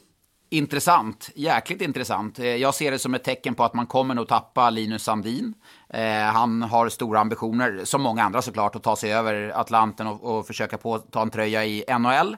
Intressant, 0.54 1.30
jäkligt 1.36 1.82
intressant. 1.82 2.40
Jag 2.40 2.76
ser 2.76 2.92
det 2.92 3.00
som 3.00 3.14
ett 3.14 3.24
tecken 3.24 3.56
på 3.56 3.64
att 3.64 3.74
man 3.74 3.88
kommer 3.88 4.16
nog 4.16 4.28
tappa 4.28 4.70
Linus 4.70 5.04
Sandin. 5.04 5.54
Eh, 5.90 6.34
han 6.34 6.62
har 6.62 6.90
stora 6.90 7.20
ambitioner, 7.20 7.82
som 7.84 8.02
många 8.02 8.24
andra 8.24 8.42
såklart, 8.42 8.76
att 8.76 8.84
ta 8.84 8.96
sig 8.96 9.14
över 9.14 9.52
Atlanten 9.56 10.08
och, 10.08 10.24
och 10.24 10.48
försöka 10.48 10.78
på, 10.78 10.98
ta 10.98 11.22
en 11.22 11.30
tröja 11.30 11.66
i 11.66 11.84
NHL. 12.00 12.36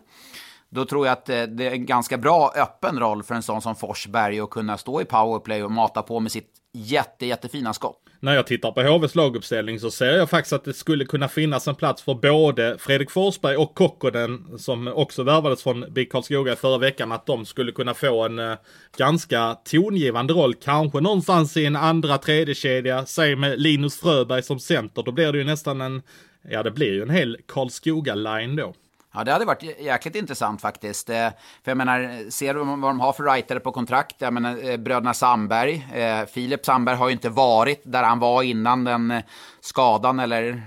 Då 0.73 0.85
tror 0.85 1.05
jag 1.07 1.13
att 1.13 1.29
eh, 1.29 1.43
det 1.43 1.67
är 1.67 1.71
en 1.71 1.85
ganska 1.85 2.17
bra 2.17 2.53
öppen 2.55 2.99
roll 2.99 3.23
för 3.23 3.35
en 3.35 3.43
sån 3.43 3.61
som 3.61 3.75
Forsberg 3.75 4.39
att 4.39 4.49
kunna 4.49 4.77
stå 4.77 5.01
i 5.01 5.05
powerplay 5.05 5.63
och 5.63 5.71
mata 5.71 6.01
på 6.01 6.19
med 6.19 6.31
sitt 6.31 6.49
jätte, 6.73 7.25
jättefina 7.25 7.73
skott. 7.73 7.99
När 8.19 8.35
jag 8.35 8.47
tittar 8.47 8.71
på 8.71 8.81
HVs 8.81 9.15
laguppställning 9.15 9.79
så 9.79 9.91
ser 9.91 10.17
jag 10.17 10.29
faktiskt 10.29 10.53
att 10.53 10.63
det 10.63 10.73
skulle 10.73 11.05
kunna 11.05 11.27
finnas 11.27 11.67
en 11.67 11.75
plats 11.75 12.01
för 12.01 12.13
både 12.13 12.77
Fredrik 12.79 13.11
Forsberg 13.11 13.57
och 13.57 13.75
Kokkonen 13.75 14.59
som 14.59 14.87
också 14.87 15.23
värvades 15.23 15.63
från 15.63 15.93
BIK 15.93 16.11
Karlskoga 16.11 16.55
förra 16.55 16.77
veckan. 16.77 17.11
Att 17.11 17.25
de 17.25 17.45
skulle 17.45 17.71
kunna 17.71 17.93
få 17.93 18.25
en 18.25 18.39
eh, 18.39 18.55
ganska 18.97 19.57
tongivande 19.71 20.33
roll. 20.33 20.53
Kanske 20.53 20.99
någonstans 20.99 21.57
i 21.57 21.65
en 21.65 21.75
andra 21.75 22.17
tredje 22.17 22.55
kedja 22.55 23.05
Säg 23.05 23.35
med 23.35 23.61
Linus 23.61 23.99
Fröberg 23.99 24.43
som 24.43 24.59
center. 24.59 25.03
Då 25.03 25.11
blir 25.11 25.31
det 25.31 25.37
ju 25.37 25.43
nästan 25.43 25.81
en, 25.81 26.01
ja 26.51 26.63
det 26.63 26.71
blir 26.71 26.93
ju 26.93 27.01
en 27.01 27.09
hel 27.09 27.37
Karlskoga-line 27.47 28.55
då. 28.55 28.73
Ja, 29.15 29.23
det 29.23 29.31
hade 29.31 29.45
varit 29.45 29.63
jäkligt 29.79 30.15
intressant 30.15 30.61
faktiskt. 30.61 31.09
Eh, 31.09 31.29
för 31.63 31.71
jag 31.71 31.77
menar, 31.77 32.29
ser 32.29 32.53
du 32.53 32.59
vad 32.59 32.79
de 32.79 32.99
har 32.99 33.13
för 33.13 33.23
writer 33.23 33.59
på 33.59 33.71
kontrakt? 33.71 34.15
Jag 34.19 34.33
menar, 34.33 34.69
eh, 34.69 34.77
bröderna 34.77 35.13
Sandberg. 35.13 35.87
Eh, 35.93 36.25
Filip 36.25 36.65
Sandberg 36.65 36.95
har 36.95 37.07
ju 37.07 37.13
inte 37.13 37.29
varit 37.29 37.81
där 37.85 38.03
han 38.03 38.19
var 38.19 38.43
innan 38.43 38.83
den 38.83 39.11
eh, 39.11 39.23
skadan 39.61 40.19
eller 40.19 40.63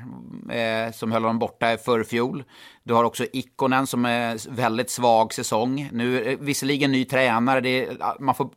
eh, 0.50 0.92
som 0.92 1.12
höll 1.12 1.22
honom 1.22 1.38
borta 1.38 1.72
i 1.72 1.76
förfjol. 1.76 2.44
Du 2.82 2.94
har 2.94 3.04
också 3.04 3.24
Ikonen 3.32 3.86
som 3.86 4.04
är 4.04 4.50
väldigt 4.50 4.90
svag 4.90 5.34
säsong. 5.34 5.88
Nu 5.92 6.36
visserligen 6.40 6.92
ny 6.92 7.04
tränare, 7.04 7.60
det 7.60 7.86
är, 7.86 8.20
man 8.20 8.34
får, 8.34 8.50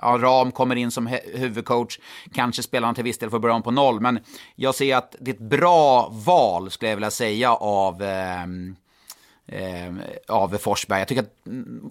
ja, 0.00 0.18
Ram 0.20 0.52
kommer 0.52 0.76
in 0.76 0.90
som 0.90 1.06
huvudcoach. 1.34 1.98
Kanske 2.32 2.62
spelar 2.62 2.86
han 2.86 2.94
till 2.94 3.04
viss 3.04 3.18
del 3.18 3.30
får 3.30 3.38
börja 3.38 3.54
om 3.54 3.62
på 3.62 3.70
noll, 3.70 4.00
men 4.00 4.20
jag 4.56 4.74
ser 4.74 4.96
att 4.96 5.16
det 5.20 5.30
är 5.30 5.34
ett 5.34 5.50
bra 5.50 6.08
val 6.26 6.70
skulle 6.70 6.88
jag 6.88 6.96
vilja 6.96 7.10
säga 7.10 7.54
av 7.54 8.02
eh, 8.02 8.46
eh, 9.52 9.94
av 10.28 10.58
Forsberg. 10.58 10.98
Jag 10.98 11.08
tycker 11.08 11.22
att, 11.22 11.36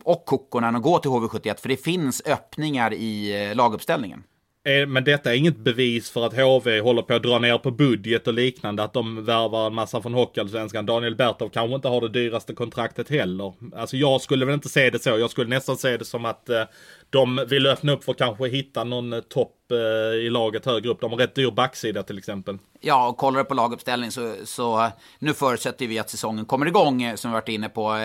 och 0.04 0.26
Kokkonen 0.26 0.76
och 0.76 0.82
gå 0.82 1.00
till 1.00 1.12
HV71, 1.12 1.62
för 1.62 1.70
det 1.70 1.78
finns 1.78 2.22
öppningar 2.26 2.94
i 2.94 3.46
eh, 3.50 3.56
laguppställningen. 3.56 4.24
Eh, 4.70 4.88
men 4.88 5.04
detta 5.04 5.34
är 5.34 5.38
inget 5.38 5.58
bevis 5.58 6.10
för 6.10 6.26
att 6.26 6.34
HV 6.34 6.80
håller 6.80 7.02
på 7.02 7.14
att 7.14 7.24
dra 7.24 7.40
ner 7.40 7.58
på 7.58 7.72
budget 7.72 8.28
och 8.28 8.34
liknande. 8.34 8.84
Att 8.84 8.94
de 8.94 9.26
värvar 9.26 9.68
en 9.68 9.74
massa 9.74 10.02
från 10.02 10.14
Hockeyallsvenskan. 10.14 10.86
Daniel 10.86 11.16
Bertov 11.16 11.50
kanske 11.50 11.76
inte 11.76 11.88
har 11.88 12.02
det 12.02 12.10
dyraste 12.10 12.54
kontraktet 12.54 13.10
heller. 13.10 13.54
Alltså 13.76 13.98
jag 13.98 14.22
skulle 14.22 14.46
väl 14.46 14.54
inte 14.54 14.70
se 14.70 14.90
det 14.90 15.00
så. 15.00 15.10
Jag 15.10 15.32
skulle 15.32 15.50
nästan 15.50 15.78
se 15.78 15.98
det 15.98 16.06
som 16.06 16.26
att 16.26 16.50
eh, 16.50 16.64
de 17.10 17.46
vill 17.50 17.68
öppna 17.68 17.92
upp 17.92 18.04
för 18.04 18.12
att 18.12 18.18
kanske 18.18 18.48
hitta 18.48 18.84
någon 18.84 19.14
eh, 19.14 19.20
topp 19.20 19.72
eh, 19.72 20.18
i 20.18 20.30
laget 20.30 20.66
högre 20.66 20.90
upp. 20.90 21.02
De 21.02 21.12
har 21.12 21.18
rätt 21.18 21.36
dyr 21.36 21.52
backsida 21.52 22.04
till 22.04 22.18
exempel. 22.18 22.58
Ja, 22.82 23.08
och 23.08 23.18
kollar 23.18 23.40
du 23.40 23.46
på 23.46 23.54
laguppställning 23.54 24.12
så, 24.12 24.36
så 24.44 24.84
eh, 24.84 24.90
nu 25.20 25.34
förutsätter 25.34 25.88
vi 25.88 26.00
att 26.00 26.10
säsongen 26.10 26.46
kommer 26.46 26.66
igång, 26.66 27.18
som 27.18 27.32
vi 27.32 27.34
varit 27.34 27.50
inne 27.50 27.70
på. 27.70 27.98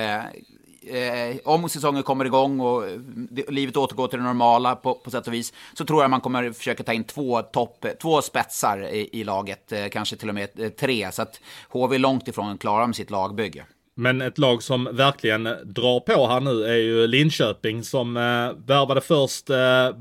Eh, 0.88 1.36
om 1.44 1.68
säsongen 1.68 2.02
kommer 2.02 2.24
igång 2.24 2.60
och 2.60 2.86
eh, 2.86 2.98
det, 3.30 3.50
livet 3.50 3.76
återgår 3.76 4.08
till 4.08 4.18
det 4.18 4.24
normala 4.24 4.76
på, 4.76 4.94
på 4.94 5.10
sätt 5.10 5.26
och 5.26 5.34
vis, 5.34 5.52
så 5.74 5.84
tror 5.84 6.02
jag 6.02 6.10
man 6.10 6.20
kommer 6.20 6.52
försöka 6.52 6.82
ta 6.82 6.92
in 6.92 7.04
två, 7.04 7.42
topp, 7.42 7.86
två 8.02 8.22
spetsar 8.22 8.88
i, 8.94 9.08
i 9.12 9.24
laget, 9.24 9.72
eh, 9.72 9.88
kanske 9.88 10.16
till 10.16 10.28
och 10.28 10.34
med 10.34 10.48
eh, 10.60 10.68
tre. 10.68 11.12
Så 11.12 11.22
att 11.22 11.40
HV 11.68 11.94
är 11.94 11.98
långt 11.98 12.28
ifrån 12.28 12.58
klara 12.58 12.86
med 12.86 12.96
sitt 12.96 13.10
lagbygge. 13.10 13.64
Men 13.96 14.20
ett 14.20 14.38
lag 14.38 14.62
som 14.62 14.88
verkligen 14.92 15.44
drar 15.64 16.00
på 16.00 16.26
här 16.28 16.40
nu 16.40 16.64
är 16.64 16.76
ju 16.76 17.06
Linköping 17.06 17.84
som 17.84 18.16
eh, 18.16 18.22
värvade 18.66 19.00
först 19.00 19.50
eh, 19.50 19.56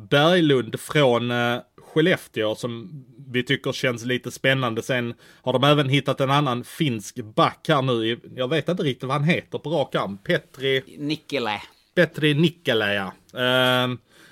Berglund 0.10 0.80
från 0.80 1.32
eh, 1.32 1.58
Skellefteå 1.94 2.56
som 2.56 3.06
vi 3.32 3.44
tycker 3.44 3.72
känns 3.72 4.06
lite 4.06 4.32
spännande. 4.32 4.82
Sen 4.82 5.14
har 5.42 5.54
de 5.54 5.64
även 5.64 5.90
hittat 5.90 6.22
en 6.22 6.32
annan 6.32 6.64
finsk 6.64 7.16
back 7.16 7.66
här 7.68 7.82
nu. 7.82 8.20
Jag 8.36 8.48
vet 8.48 8.70
inte 8.70 8.84
riktigt 8.84 9.04
vad 9.08 9.18
han 9.18 9.24
heter 9.30 9.58
på 9.58 9.70
rak 9.70 9.96
arm. 9.96 10.18
Petri, 10.18 10.84
Nikkele. 10.98 11.62
Petri 11.96 12.34
Nikkele 12.34 12.94
ja. 12.94 13.14
Eh, 13.40 13.88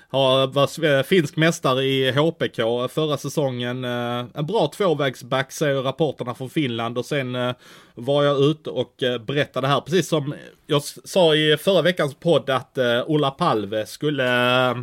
har, 0.09 0.47
var 0.47 0.67
sve- 0.67 1.03
finsk 1.03 1.35
mästare 1.35 1.83
i 1.83 2.11
HPK 2.11 2.55
förra 2.91 3.17
säsongen. 3.17 3.83
Eh, 3.85 4.25
en 4.33 4.45
bra 4.45 4.67
tvåvägsback 4.67 5.51
säger 5.51 5.81
rapporterna 5.81 6.33
från 6.35 6.49
Finland 6.49 6.97
och 6.97 7.05
sen 7.05 7.35
eh, 7.35 7.51
var 7.95 8.23
jag 8.23 8.39
ute 8.41 8.69
och 8.69 9.03
eh, 9.03 9.17
berättade 9.21 9.67
här, 9.67 9.81
precis 9.81 10.07
som 10.07 10.33
jag 10.67 10.81
sa 10.83 11.35
i 11.35 11.57
förra 11.57 11.81
veckans 11.81 12.15
podd 12.15 12.49
att 12.49 12.77
eh, 12.77 13.01
Ola 13.07 13.31
Palve 13.31 13.85
skulle 13.85 14.25
eh, 14.69 14.77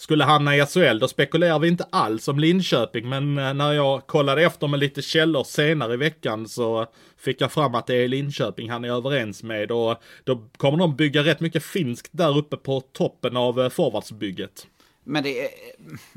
skulle 0.00 0.24
hamna 0.24 0.56
i 0.56 0.66
SHL, 0.66 0.98
då 0.98 1.08
spekulerar 1.08 1.58
vi 1.58 1.68
inte 1.68 1.86
alls 1.90 2.28
om 2.28 2.38
Linköping, 2.38 3.08
men 3.08 3.38
eh, 3.38 3.54
när 3.54 3.72
jag 3.72 4.06
kollade 4.06 4.42
efter 4.42 4.68
med 4.68 4.80
lite 4.80 5.02
källor 5.02 5.44
senare 5.44 5.94
i 5.94 5.96
veckan 5.96 6.48
så 6.48 6.86
fick 7.18 7.40
jag 7.40 7.52
fram 7.52 7.74
att 7.74 7.86
det 7.86 7.94
är 7.94 8.08
Linköping 8.08 8.70
han 8.70 8.84
är 8.84 8.88
överens 8.88 9.42
med 9.42 9.72
och 9.72 10.02
då 10.24 10.48
kommer 10.56 10.78
de 10.78 10.96
bygga 10.96 11.24
rätt 11.24 11.40
mycket 11.40 11.64
finskt 11.64 12.08
där 12.12 12.38
uppe 12.38 12.56
på 12.56 12.80
toppen 12.80 13.36
av 13.36 13.60
eh, 13.60 13.68
forwardsbygget. 13.68 14.66
Men 15.04 15.22
det 15.22 15.48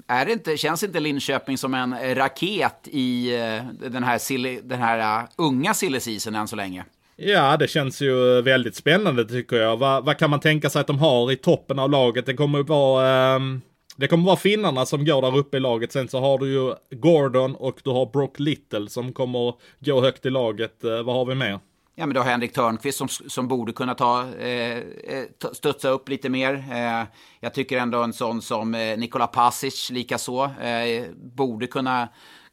är, 0.07 0.25
det 0.25 0.31
inte, 0.31 0.57
känns 0.57 0.83
inte 0.83 0.99
Linköping 0.99 1.57
som 1.57 1.73
en 1.73 2.15
raket 2.15 2.87
i 2.91 3.35
eh, 3.35 3.89
den 3.89 4.03
här, 4.03 4.61
den 4.61 4.79
här 4.79 5.27
unga 5.37 5.73
silly 5.73 5.99
season 5.99 6.35
än 6.35 6.47
så 6.47 6.55
länge? 6.55 6.85
Ja, 7.15 7.57
det 7.57 7.67
känns 7.67 8.01
ju 8.01 8.41
väldigt 8.41 8.75
spännande 8.75 9.25
tycker 9.25 9.55
jag. 9.55 9.77
Vad, 9.77 10.05
vad 10.05 10.17
kan 10.17 10.29
man 10.29 10.39
tänka 10.39 10.69
sig 10.69 10.81
att 10.81 10.87
de 10.87 10.99
har 10.99 11.31
i 11.31 11.35
toppen 11.35 11.79
av 11.79 11.89
laget? 11.89 12.25
Det 12.25 12.33
kommer 12.33 12.57
ju 12.59 12.63
vara, 12.63 13.35
ehm, 13.35 13.61
det 13.95 14.07
kommer 14.07 14.25
vara 14.25 14.35
finnarna 14.35 14.85
som 14.85 15.05
går 15.05 15.21
där 15.21 15.37
uppe 15.37 15.57
i 15.57 15.59
laget. 15.59 15.91
Sen 15.91 16.07
så 16.07 16.19
har 16.19 16.37
du 16.37 16.51
ju 16.51 16.75
Gordon 16.91 17.55
och 17.55 17.81
du 17.83 17.89
har 17.89 18.05
Brock 18.05 18.39
Little 18.39 18.89
som 18.89 19.13
kommer 19.13 19.53
gå 19.79 20.01
högt 20.01 20.25
i 20.25 20.29
laget. 20.29 20.83
Eh, 20.83 21.03
vad 21.03 21.15
har 21.15 21.25
vi 21.25 21.35
mer? 21.35 21.59
Ja, 21.95 22.05
men 22.05 22.13
du 22.13 22.19
har 22.19 22.27
Henrik 22.27 22.53
Törnqvist 22.53 22.97
som, 22.97 23.07
som 23.07 23.47
borde 23.47 23.73
kunna 23.73 23.95
ta, 23.95 24.27
eh, 24.39 24.77
eh 24.77 25.23
studsa 25.53 25.89
upp 25.89 26.09
lite 26.09 26.29
mer. 26.29 26.53
Eh, 26.53 27.07
jag 27.39 27.53
tycker 27.53 27.77
ändå 27.77 28.03
en 28.03 28.13
sån 28.13 28.41
som 28.41 28.75
eh, 28.75 28.97
Nikola 28.97 29.27
Pasic 29.27 29.89
likaså 29.89 30.43
eh, 30.43 31.03
borde 31.15 31.67
kunna 31.67 32.07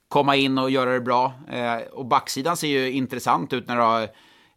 komma 0.08 0.36
in 0.36 0.58
och 0.58 0.70
göra 0.70 0.92
det 0.92 1.00
bra. 1.00 1.32
Eh, 1.52 1.76
och 1.76 2.06
backsidan 2.06 2.56
ser 2.56 2.68
ju 2.68 2.92
intressant 2.92 3.52
ut 3.52 3.68
när 3.68 3.76
du 3.76 3.82
har 3.82 4.08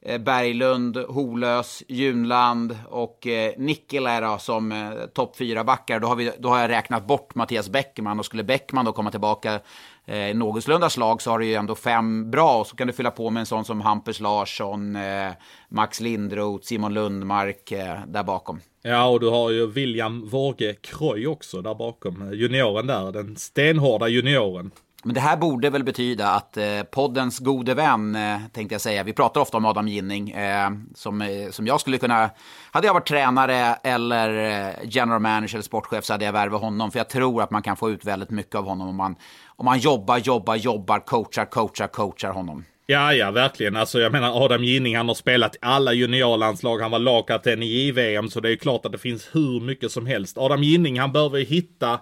Eh, 0.05 0.17
Berglund, 0.17 0.97
Holös, 0.97 1.83
Junland 1.87 2.77
och 2.89 3.27
eh, 3.27 3.53
Nikkilä 3.57 4.37
som 4.39 4.71
eh, 4.71 4.91
topp 5.13 5.35
fyra 5.37 5.63
backar. 5.63 5.99
Då 5.99 6.07
har, 6.07 6.15
vi, 6.15 6.31
då 6.39 6.49
har 6.49 6.59
jag 6.59 6.69
räknat 6.69 7.07
bort 7.07 7.35
Mattias 7.35 7.69
Bäckman 7.69 8.19
och 8.19 8.25
skulle 8.25 8.43
Bäckman 8.43 8.85
då 8.85 8.91
komma 8.91 9.11
tillbaka 9.11 9.59
eh, 10.05 10.35
någorlunda 10.35 10.89
slag 10.89 11.21
så 11.21 11.31
har 11.31 11.39
du 11.39 11.45
ju 11.45 11.53
ändå 11.53 11.75
fem 11.75 12.31
bra 12.31 12.59
och 12.59 12.67
så 12.67 12.75
kan 12.75 12.87
du 12.87 12.93
fylla 12.93 13.11
på 13.11 13.29
med 13.29 13.39
en 13.39 13.45
sån 13.45 13.65
som 13.65 13.81
Hampus 13.81 14.19
Larsson, 14.19 14.95
eh, 14.95 15.31
Max 15.69 15.99
Lindroth, 15.99 16.65
Simon 16.65 16.93
Lundmark 16.93 17.71
eh, 17.71 17.99
där 18.07 18.23
bakom. 18.23 18.59
Ja, 18.81 19.05
och 19.05 19.19
du 19.19 19.29
har 19.29 19.49
ju 19.49 19.67
William 19.67 20.27
Vårge 20.29 20.73
Kroj 20.73 21.27
också 21.27 21.61
där 21.61 21.75
bakom. 21.75 22.21
Eh, 22.21 22.33
junioren 22.33 22.87
där, 22.87 23.11
den 23.11 23.35
stenhårda 23.35 24.07
junioren. 24.07 24.71
Men 25.03 25.13
det 25.13 25.21
här 25.21 25.37
borde 25.37 25.69
väl 25.69 25.83
betyda 25.83 26.29
att 26.29 26.57
eh, 26.57 26.83
poddens 26.91 27.39
gode 27.39 27.73
vän, 27.73 28.15
eh, 28.15 28.39
tänkte 28.51 28.75
jag 28.75 28.81
säga, 28.81 29.03
vi 29.03 29.13
pratar 29.13 29.41
ofta 29.41 29.57
om 29.57 29.65
Adam 29.65 29.87
Ginning, 29.87 30.31
eh, 30.31 30.69
som, 30.95 31.21
eh, 31.21 31.49
som 31.51 31.67
jag 31.67 31.81
skulle 31.81 31.97
kunna, 31.97 32.29
hade 32.71 32.87
jag 32.87 32.93
varit 32.93 33.07
tränare 33.07 33.75
eller 33.83 34.29
eh, 34.29 34.73
general 34.83 35.21
manager 35.21 35.55
eller 35.55 35.63
sportchef 35.63 36.05
så 36.05 36.13
hade 36.13 36.25
jag 36.25 36.33
värvat 36.33 36.61
honom, 36.61 36.91
för 36.91 36.99
jag 36.99 37.09
tror 37.09 37.41
att 37.41 37.51
man 37.51 37.61
kan 37.61 37.75
få 37.75 37.89
ut 37.89 38.05
väldigt 38.05 38.29
mycket 38.29 38.55
av 38.55 38.65
honom 38.65 38.87
om 38.87 38.95
man, 38.95 39.15
om 39.47 39.65
man 39.65 39.79
jobbar, 39.79 40.17
jobbar, 40.17 40.55
jobbar, 40.55 40.99
coachar, 40.99 41.45
coachar, 41.45 41.87
coachar 41.87 42.31
honom. 42.31 42.63
Ja, 42.85 43.13
ja, 43.13 43.31
verkligen. 43.31 43.75
Alltså 43.75 43.99
jag 43.99 44.11
menar 44.11 44.45
Adam 44.45 44.63
Ginning, 44.63 44.97
han 44.97 45.07
har 45.07 45.15
spelat 45.15 45.55
i 45.55 45.59
alla 45.61 45.93
juniorlandslag. 45.93 46.79
Han 46.79 46.91
var 46.91 46.99
lagkapten 46.99 47.63
i 47.63 47.65
JVM, 47.65 48.29
så 48.29 48.39
det 48.39 48.51
är 48.51 48.55
klart 48.55 48.85
att 48.85 48.91
det 48.91 48.97
finns 48.97 49.29
hur 49.31 49.59
mycket 49.59 49.91
som 49.91 50.05
helst. 50.05 50.37
Adam 50.37 50.63
Ginning, 50.63 50.99
han 50.99 51.11
behöver 51.11 51.39
hitta 51.39 51.99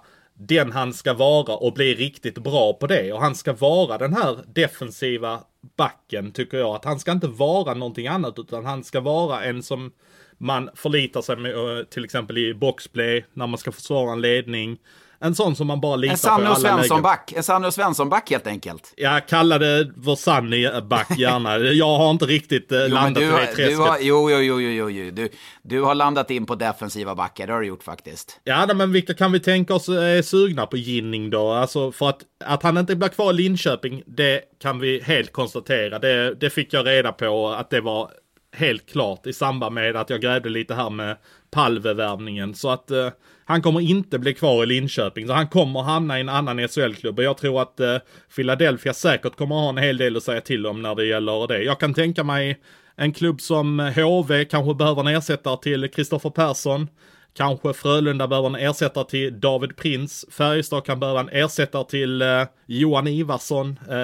den 0.47 0.71
han 0.71 0.93
ska 0.93 1.13
vara 1.13 1.55
och 1.55 1.73
bli 1.73 1.95
riktigt 1.95 2.37
bra 2.37 2.73
på 2.73 2.87
det. 2.87 3.13
Och 3.13 3.21
han 3.21 3.35
ska 3.35 3.53
vara 3.53 3.97
den 3.97 4.13
här 4.13 4.39
defensiva 4.47 5.39
backen, 5.77 6.31
tycker 6.31 6.57
jag. 6.57 6.75
Att 6.75 6.85
han 6.85 6.99
ska 6.99 7.11
inte 7.11 7.27
vara 7.27 7.73
någonting 7.73 8.07
annat, 8.07 8.39
utan 8.39 8.65
han 8.65 8.83
ska 8.83 8.99
vara 8.99 9.43
en 9.43 9.63
som 9.63 9.91
man 10.37 10.69
förlitar 10.75 11.21
sig 11.21 11.35
med, 11.35 11.51
eh, 11.51 11.83
till 11.83 12.05
exempel 12.05 12.37
i 12.37 12.53
boxplay, 12.53 13.25
när 13.33 13.47
man 13.47 13.57
ska 13.57 13.71
försvara 13.71 14.11
en 14.11 14.21
ledning. 14.21 14.77
En 15.23 15.35
sån 15.35 15.55
som 15.55 15.67
man 15.67 15.81
bara 15.81 15.95
litar 15.95 16.11
en 16.13 16.17
Sanne 16.17 16.37
på 16.37 16.43
i 16.43 16.45
alla 16.45 16.55
Svensson-back. 16.55 17.33
En 17.35 17.43
Sanne 17.43 17.67
och 17.67 17.73
Svensson-back 17.73 18.29
helt 18.31 18.47
enkelt. 18.47 18.93
Jag 18.97 19.27
kallar 19.27 19.59
det 19.59 19.91
vår 19.95 20.15
Sanny-back 20.15 21.17
gärna. 21.17 21.57
Jag 21.57 21.97
har 21.97 22.11
inte 22.11 22.25
riktigt 22.25 22.71
eh, 22.71 22.79
Jo, 22.81 22.87
landat 22.93 23.23
i 23.23 23.25
det 23.25 23.31
träsket. 23.31 23.69
du 23.69 23.75
har, 23.77 23.97
jo, 24.01 24.31
jo, 24.31 24.39
jo, 24.39 24.61
jo, 24.61 24.69
jo, 24.69 24.89
jo. 24.89 25.11
Du, 25.11 25.29
du 25.61 25.81
har 25.81 25.95
landat 25.95 26.31
in 26.31 26.45
på 26.45 26.55
defensiva 26.55 27.15
backar, 27.15 27.47
det 27.47 27.53
har 27.53 27.61
du 27.61 27.67
gjort 27.67 27.83
faktiskt. 27.83 28.39
Ja, 28.43 28.73
men 28.73 28.91
vilka 28.91 29.13
kan 29.13 29.31
vi 29.31 29.39
tänka 29.39 29.73
oss 29.73 29.89
är 29.89 30.21
sugna 30.21 30.65
på 30.65 30.77
Ginning 30.77 31.29
då? 31.29 31.51
Alltså 31.51 31.91
för 31.91 32.09
att, 32.09 32.21
att 32.45 32.63
han 32.63 32.77
inte 32.77 32.95
blir 32.95 33.09
kvar 33.09 33.31
i 33.31 33.33
Linköping, 33.33 34.03
det 34.05 34.41
kan 34.61 34.79
vi 34.79 35.01
helt 35.01 35.31
konstatera. 35.31 35.99
Det, 35.99 36.35
det 36.35 36.49
fick 36.49 36.73
jag 36.73 36.87
reda 36.87 37.11
på 37.11 37.49
att 37.49 37.69
det 37.69 37.81
var 37.81 38.11
helt 38.55 38.89
klart 38.91 39.27
i 39.27 39.33
samband 39.33 39.75
med 39.75 39.95
att 39.95 40.09
jag 40.09 40.21
grävde 40.21 40.49
lite 40.49 40.73
här 40.73 40.89
med 40.89 41.17
Palve-värvningen. 41.51 42.55
Så 42.55 42.69
att 42.69 42.91
eh, 42.91 43.09
han 43.45 43.61
kommer 43.61 43.79
inte 43.81 44.19
bli 44.19 44.33
kvar 44.33 44.63
i 44.63 44.65
Linköping. 44.65 45.27
Så 45.27 45.33
han 45.33 45.47
kommer 45.47 45.81
hamna 45.81 46.17
i 46.17 46.21
en 46.21 46.29
annan 46.29 46.67
SHL-klubb. 46.67 47.19
Och 47.19 47.25
jag 47.25 47.37
tror 47.37 47.61
att 47.61 47.79
eh, 47.79 47.97
Philadelphia 48.35 48.93
säkert 48.93 49.35
kommer 49.35 49.55
ha 49.55 49.69
en 49.69 49.77
hel 49.77 49.97
del 49.97 50.17
att 50.17 50.23
säga 50.23 50.41
till 50.41 50.65
om 50.65 50.81
när 50.81 50.95
det 50.95 51.05
gäller 51.05 51.47
det. 51.47 51.63
Jag 51.63 51.79
kan 51.79 51.93
tänka 51.93 52.23
mig 52.23 52.59
en 52.95 53.13
klubb 53.13 53.41
som 53.41 53.79
eh, 53.79 53.93
HV 53.93 54.45
kanske 54.45 54.75
behöver 54.75 55.01
en 55.01 55.15
ersättare 55.15 55.57
till 55.61 55.91
Kristoffer 55.91 56.29
Persson. 56.29 56.87
Kanske 57.33 57.73
Frölunda 57.73 58.27
behöver 58.27 58.49
en 58.49 58.55
ersättare 58.55 59.05
till 59.05 59.39
David 59.39 59.75
Prins. 59.75 60.25
Färjestad 60.31 60.85
kan 60.85 60.99
behöva 60.99 61.19
en 61.19 61.29
ersättare 61.29 61.85
till 61.85 62.21
eh, 62.21 62.43
Johan 62.65 63.07
Ivarsson. 63.07 63.79
Eh, 63.89 64.03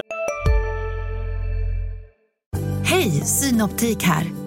Hej, 2.84 3.12
Synoptik 3.12 4.04
här. 4.04 4.47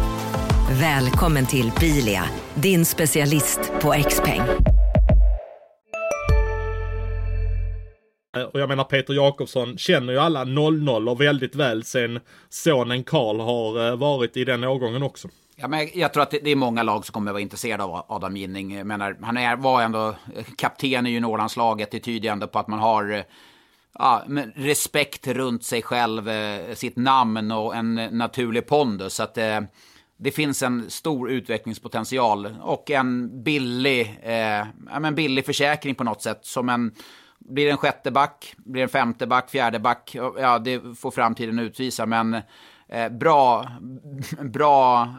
Välkommen 0.79 1.45
till 1.45 1.71
Bilia, 1.79 2.23
din 2.55 2.85
specialist 2.85 3.59
på 3.81 3.91
XPeng. 4.09 4.41
och 8.53 8.59
jag 8.59 8.69
menar 8.69 8.83
Peter 8.83 9.13
Jakobsson 9.13 9.77
känner 9.77 10.13
ju 10.13 10.19
alla 10.19 10.43
0-0 10.43 11.09
och 11.09 11.21
väldigt 11.21 11.55
väl 11.55 11.83
sen 11.83 12.19
sonen 12.49 13.03
Karl 13.03 13.39
har 13.39 13.87
eh, 13.87 13.95
varit 13.95 14.37
i 14.37 14.45
den 14.45 14.63
årgången 14.63 15.03
också. 15.03 15.27
Ja, 15.55 15.67
men 15.67 15.89
jag 15.93 16.13
tror 16.13 16.23
att 16.23 16.31
det 16.31 16.49
är 16.49 16.55
många 16.55 16.83
lag 16.83 17.05
som 17.05 17.13
kommer 17.13 17.31
att 17.31 17.33
vara 17.33 17.41
intresserade 17.41 17.83
av 17.83 18.05
Adam 18.07 18.37
Ginning. 18.37 18.87
Menar, 18.87 19.17
han 19.21 19.37
är, 19.37 19.55
var 19.55 19.81
ändå 19.81 20.15
kapten 20.57 21.07
i 21.07 21.09
juniorlandslaget. 21.09 21.91
Det 21.91 21.99
tyder 21.99 22.29
ju 22.29 22.31
ändå 22.31 22.47
på 22.47 22.59
att 22.59 22.67
man 22.67 22.79
har 22.79 23.11
eh, 23.11 23.23
ja, 23.99 24.23
respekt 24.55 25.27
runt 25.27 25.63
sig 25.63 25.81
själv, 25.81 26.29
eh, 26.29 26.75
sitt 26.75 26.95
namn 26.95 27.51
och 27.51 27.75
en 27.75 27.95
naturlig 27.95 28.67
pondus. 28.67 29.13
Så 29.13 29.23
att, 29.23 29.37
eh, 29.37 29.59
det 30.23 30.31
finns 30.31 30.63
en 30.63 30.89
stor 30.89 31.31
utvecklingspotential 31.31 32.55
och 32.61 32.91
en 32.91 33.43
billig, 33.43 34.19
eh, 34.23 34.67
en 35.05 35.15
billig 35.15 35.45
försäkring 35.45 35.95
på 35.95 36.03
något 36.03 36.21
sätt. 36.21 36.39
Som 36.41 36.69
en, 36.69 36.91
blir 37.39 37.65
det 37.65 37.71
en 37.71 37.77
sjätte 37.77 38.11
back, 38.11 38.53
blir 38.57 38.81
det 38.81 38.83
en 38.83 38.89
femte 38.89 39.27
back, 39.27 39.49
fjärde 39.49 39.79
back, 39.79 40.15
ja 40.37 40.59
det 40.59 40.81
får 40.99 41.11
framtiden 41.11 41.59
utvisa. 41.59 42.05
Men 42.05 42.37
eh, 42.89 43.09
bra, 43.09 43.67
bra, 44.41 45.09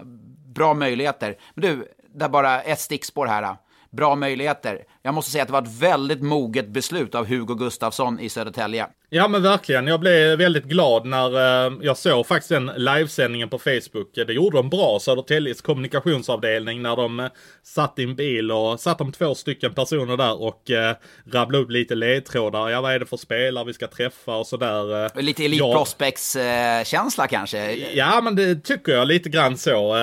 bra 0.54 0.74
möjligheter. 0.74 1.36
Men 1.54 1.62
du, 1.62 1.88
det 2.14 2.24
är 2.24 2.28
bara 2.28 2.62
ett 2.62 2.80
stickspår 2.80 3.26
här. 3.26 3.56
Bra 3.90 4.14
möjligheter. 4.14 4.84
Jag 5.02 5.14
måste 5.14 5.30
säga 5.30 5.42
att 5.42 5.48
det 5.48 5.52
var 5.52 5.62
ett 5.62 5.80
väldigt 5.80 6.22
moget 6.22 6.68
beslut 6.68 7.14
av 7.14 7.26
Hugo 7.26 7.54
Gustafsson 7.54 8.20
i 8.20 8.28
Södertälje. 8.28 8.86
Ja 9.14 9.29
men 9.29 9.42
verkligen, 9.42 9.87
jag 9.87 10.01
blev 10.01 10.38
väldigt 10.38 10.64
glad 10.64 11.07
när 11.07 11.66
eh, 11.66 11.72
jag 11.81 11.96
såg 11.96 12.27
faktiskt 12.27 12.48
den 12.48 12.70
livesändningen 12.77 13.48
på 13.48 13.59
Facebook. 13.59 14.14
Det 14.14 14.33
gjorde 14.33 14.57
de 14.57 14.70
bra, 14.70 14.98
Södertäljes 15.01 15.61
kommunikationsavdelning, 15.61 16.83
när 16.83 16.96
de 16.96 17.20
eh, 17.20 17.27
satt 17.62 17.98
i 17.98 18.03
en 18.03 18.14
bil 18.16 18.53
och 18.53 18.81
satt 18.81 18.98
de 18.98 19.12
två 19.12 19.35
stycken 19.35 19.75
personer 19.75 20.16
där 20.16 20.42
och 20.42 20.70
eh, 20.70 20.96
rabblade 21.33 21.64
upp 21.64 21.70
lite 21.70 21.94
ledtrådar. 21.94 22.68
Ja 22.68 22.81
vad 22.81 22.94
är 22.94 22.98
det 22.98 23.07
för 23.07 23.16
spelare 23.16 23.64
vi 23.64 23.72
ska 23.72 23.87
träffa 23.87 24.37
och 24.37 24.46
sådär. 24.46 25.05
Eh, 25.05 25.22
Lite 25.22 25.44
Elite 25.44 25.64
ja. 25.64 25.75
Prospects-känsla 25.75 27.27
kanske. 27.27 27.75
Ja, 27.75 28.20
men 28.20 28.37
det 28.37 28.55
tycker 28.64 28.92
jag 28.92 29.09
lite 29.09 29.29
grann 29.29 29.59
så. 29.59 29.96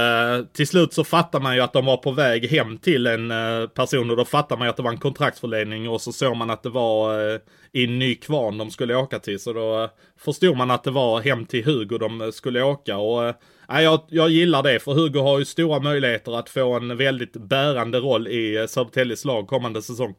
Till 0.53 0.67
slut 0.67 0.93
så 0.93 1.03
fattar 1.03 1.39
man 1.39 1.55
ju 1.55 1.61
att 1.61 1.73
de 1.73 1.85
var 1.85 1.97
på 1.97 2.11
väg 2.11 2.49
hem 2.49 2.77
till 2.77 3.07
en 3.07 3.33
person 3.73 4.11
och 4.11 4.17
då 4.17 4.25
fattar 4.25 4.57
man 4.57 4.67
ju 4.67 4.69
att 4.69 4.77
det 4.77 4.83
var 4.83 4.91
en 4.91 4.97
kontraktsförlängning 4.97 5.89
och 5.89 6.01
så 6.01 6.11
såg 6.11 6.37
man 6.37 6.49
att 6.49 6.63
det 6.63 6.69
var 6.69 7.39
i 7.73 7.87
Nykvarn 7.87 8.57
de 8.57 8.71
skulle 8.71 8.95
åka 8.95 9.19
till. 9.19 9.39
Så 9.39 9.53
då 9.53 9.83
eh, 9.83 9.89
förstod 10.17 10.57
man 10.57 10.71
att 10.71 10.83
det 10.83 10.91
var 10.91 11.21
hem 11.21 11.45
till 11.45 11.65
Hugo 11.65 11.97
de 11.97 12.21
eh, 12.21 12.29
skulle 12.31 12.61
åka. 12.61 12.97
Och 12.97 13.25
eh, 13.25 13.35
nej, 13.69 13.83
jag, 13.83 14.01
jag 14.09 14.29
gillar 14.29 14.63
det 14.63 14.79
för 14.79 14.93
Hugo 14.93 15.19
har 15.19 15.39
ju 15.39 15.45
stora 15.45 15.79
möjligheter 15.79 16.39
att 16.39 16.49
få 16.49 16.73
en 16.73 16.97
väldigt 16.97 17.33
bärande 17.33 17.99
roll 17.99 18.27
i 18.27 18.57
eh, 18.57 18.65
Södertäljes 18.65 19.25
lag 19.25 19.47
kommande 19.47 19.81
säsong. 19.81 20.15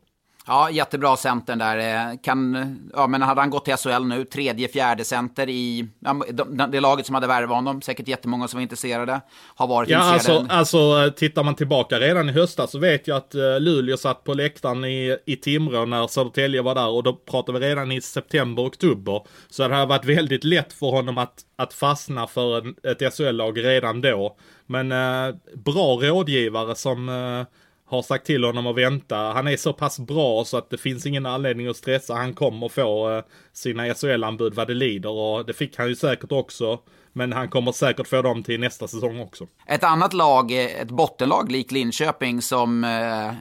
Ja, 0.52 0.70
jättebra 0.70 1.16
centern 1.16 1.58
där. 1.58 2.10
Eh, 2.10 2.16
Kan, 2.22 2.90
ja, 2.94 3.06
men 3.06 3.22
hade 3.22 3.40
han 3.40 3.50
gått 3.50 3.64
till 3.64 3.76
SHL 3.76 4.04
nu, 4.04 4.24
tredje, 4.24 4.68
fjärde 4.68 5.04
center 5.04 5.48
i 5.48 5.88
ja, 6.00 6.22
de- 6.32 6.70
det 6.70 6.80
laget 6.80 7.06
som 7.06 7.14
hade 7.14 7.26
värvat 7.26 7.56
honom, 7.56 7.82
säkert 7.82 8.08
jättemånga 8.08 8.48
som 8.48 8.58
var 8.58 8.62
intresserade, 8.62 9.20
har 9.54 9.66
varit 9.66 9.88
Ja, 9.88 10.06
intresserade. 10.14 10.40
alltså, 10.52 10.78
alltså 10.78 11.12
tittar 11.16 11.42
man 11.44 11.54
tillbaka 11.54 12.00
redan 12.00 12.28
i 12.28 12.32
höstas 12.32 12.70
så 12.70 12.78
vet 12.78 13.08
jag 13.08 13.16
att 13.16 13.34
uh, 13.34 13.60
Luleå 13.60 13.96
satt 13.96 14.24
på 14.24 14.34
läktaren 14.34 14.84
i, 14.84 15.16
i 15.26 15.36
Timrå 15.36 15.84
när 15.84 16.06
Södertälje 16.06 16.62
var 16.62 16.74
där 16.74 16.88
och 16.88 17.02
då 17.02 17.12
pratade 17.12 17.58
vi 17.60 17.66
redan 17.68 17.92
i 17.92 18.00
september, 18.00 18.62
oktober. 18.66 19.22
Så 19.50 19.68
det 19.68 19.74
har 19.74 19.86
varit 19.86 20.04
väldigt 20.04 20.44
lätt 20.44 20.72
för 20.72 20.86
honom 20.90 21.18
att, 21.18 21.34
att 21.56 21.72
fastna 21.72 22.26
för 22.26 22.58
en, 22.58 22.74
ett 22.82 23.14
SHL-lag 23.14 23.64
redan 23.64 24.00
då. 24.00 24.36
Men 24.66 24.92
eh, 24.92 25.34
bra 25.54 25.98
rådgivare 26.02 26.74
som 26.74 27.08
eh, 27.08 27.46
har 27.90 28.02
sagt 28.02 28.26
till 28.26 28.44
honom 28.44 28.66
att 28.66 28.76
vänta. 28.76 29.16
Han 29.16 29.48
är 29.48 29.56
så 29.56 29.72
pass 29.72 29.98
bra 29.98 30.44
så 30.44 30.56
att 30.56 30.70
det 30.70 30.78
finns 30.78 31.06
ingen 31.06 31.26
anledning 31.26 31.66
att 31.66 31.76
stressa. 31.76 32.14
Han 32.14 32.34
kommer 32.34 32.68
få 32.68 33.16
eh, 33.16 33.24
sina 33.52 33.94
SHL-anbud 33.94 34.54
vad 34.54 34.66
det 34.66 34.74
lider 34.74 35.10
och 35.10 35.46
det 35.46 35.52
fick 35.52 35.78
han 35.78 35.88
ju 35.88 35.96
säkert 35.96 36.32
också. 36.32 36.78
Men 37.12 37.32
han 37.32 37.48
kommer 37.48 37.72
säkert 37.72 38.06
få 38.06 38.22
dem 38.22 38.42
till 38.42 38.60
nästa 38.60 38.88
säsong 38.88 39.20
också. 39.20 39.46
Ett 39.66 39.84
annat 39.84 40.12
lag, 40.12 40.52
eh, 40.52 40.80
ett 40.80 40.90
bottenlag 40.90 41.52
lik 41.52 41.70
Linköping 41.72 42.42
som 42.42 42.84
eh, 42.84 43.34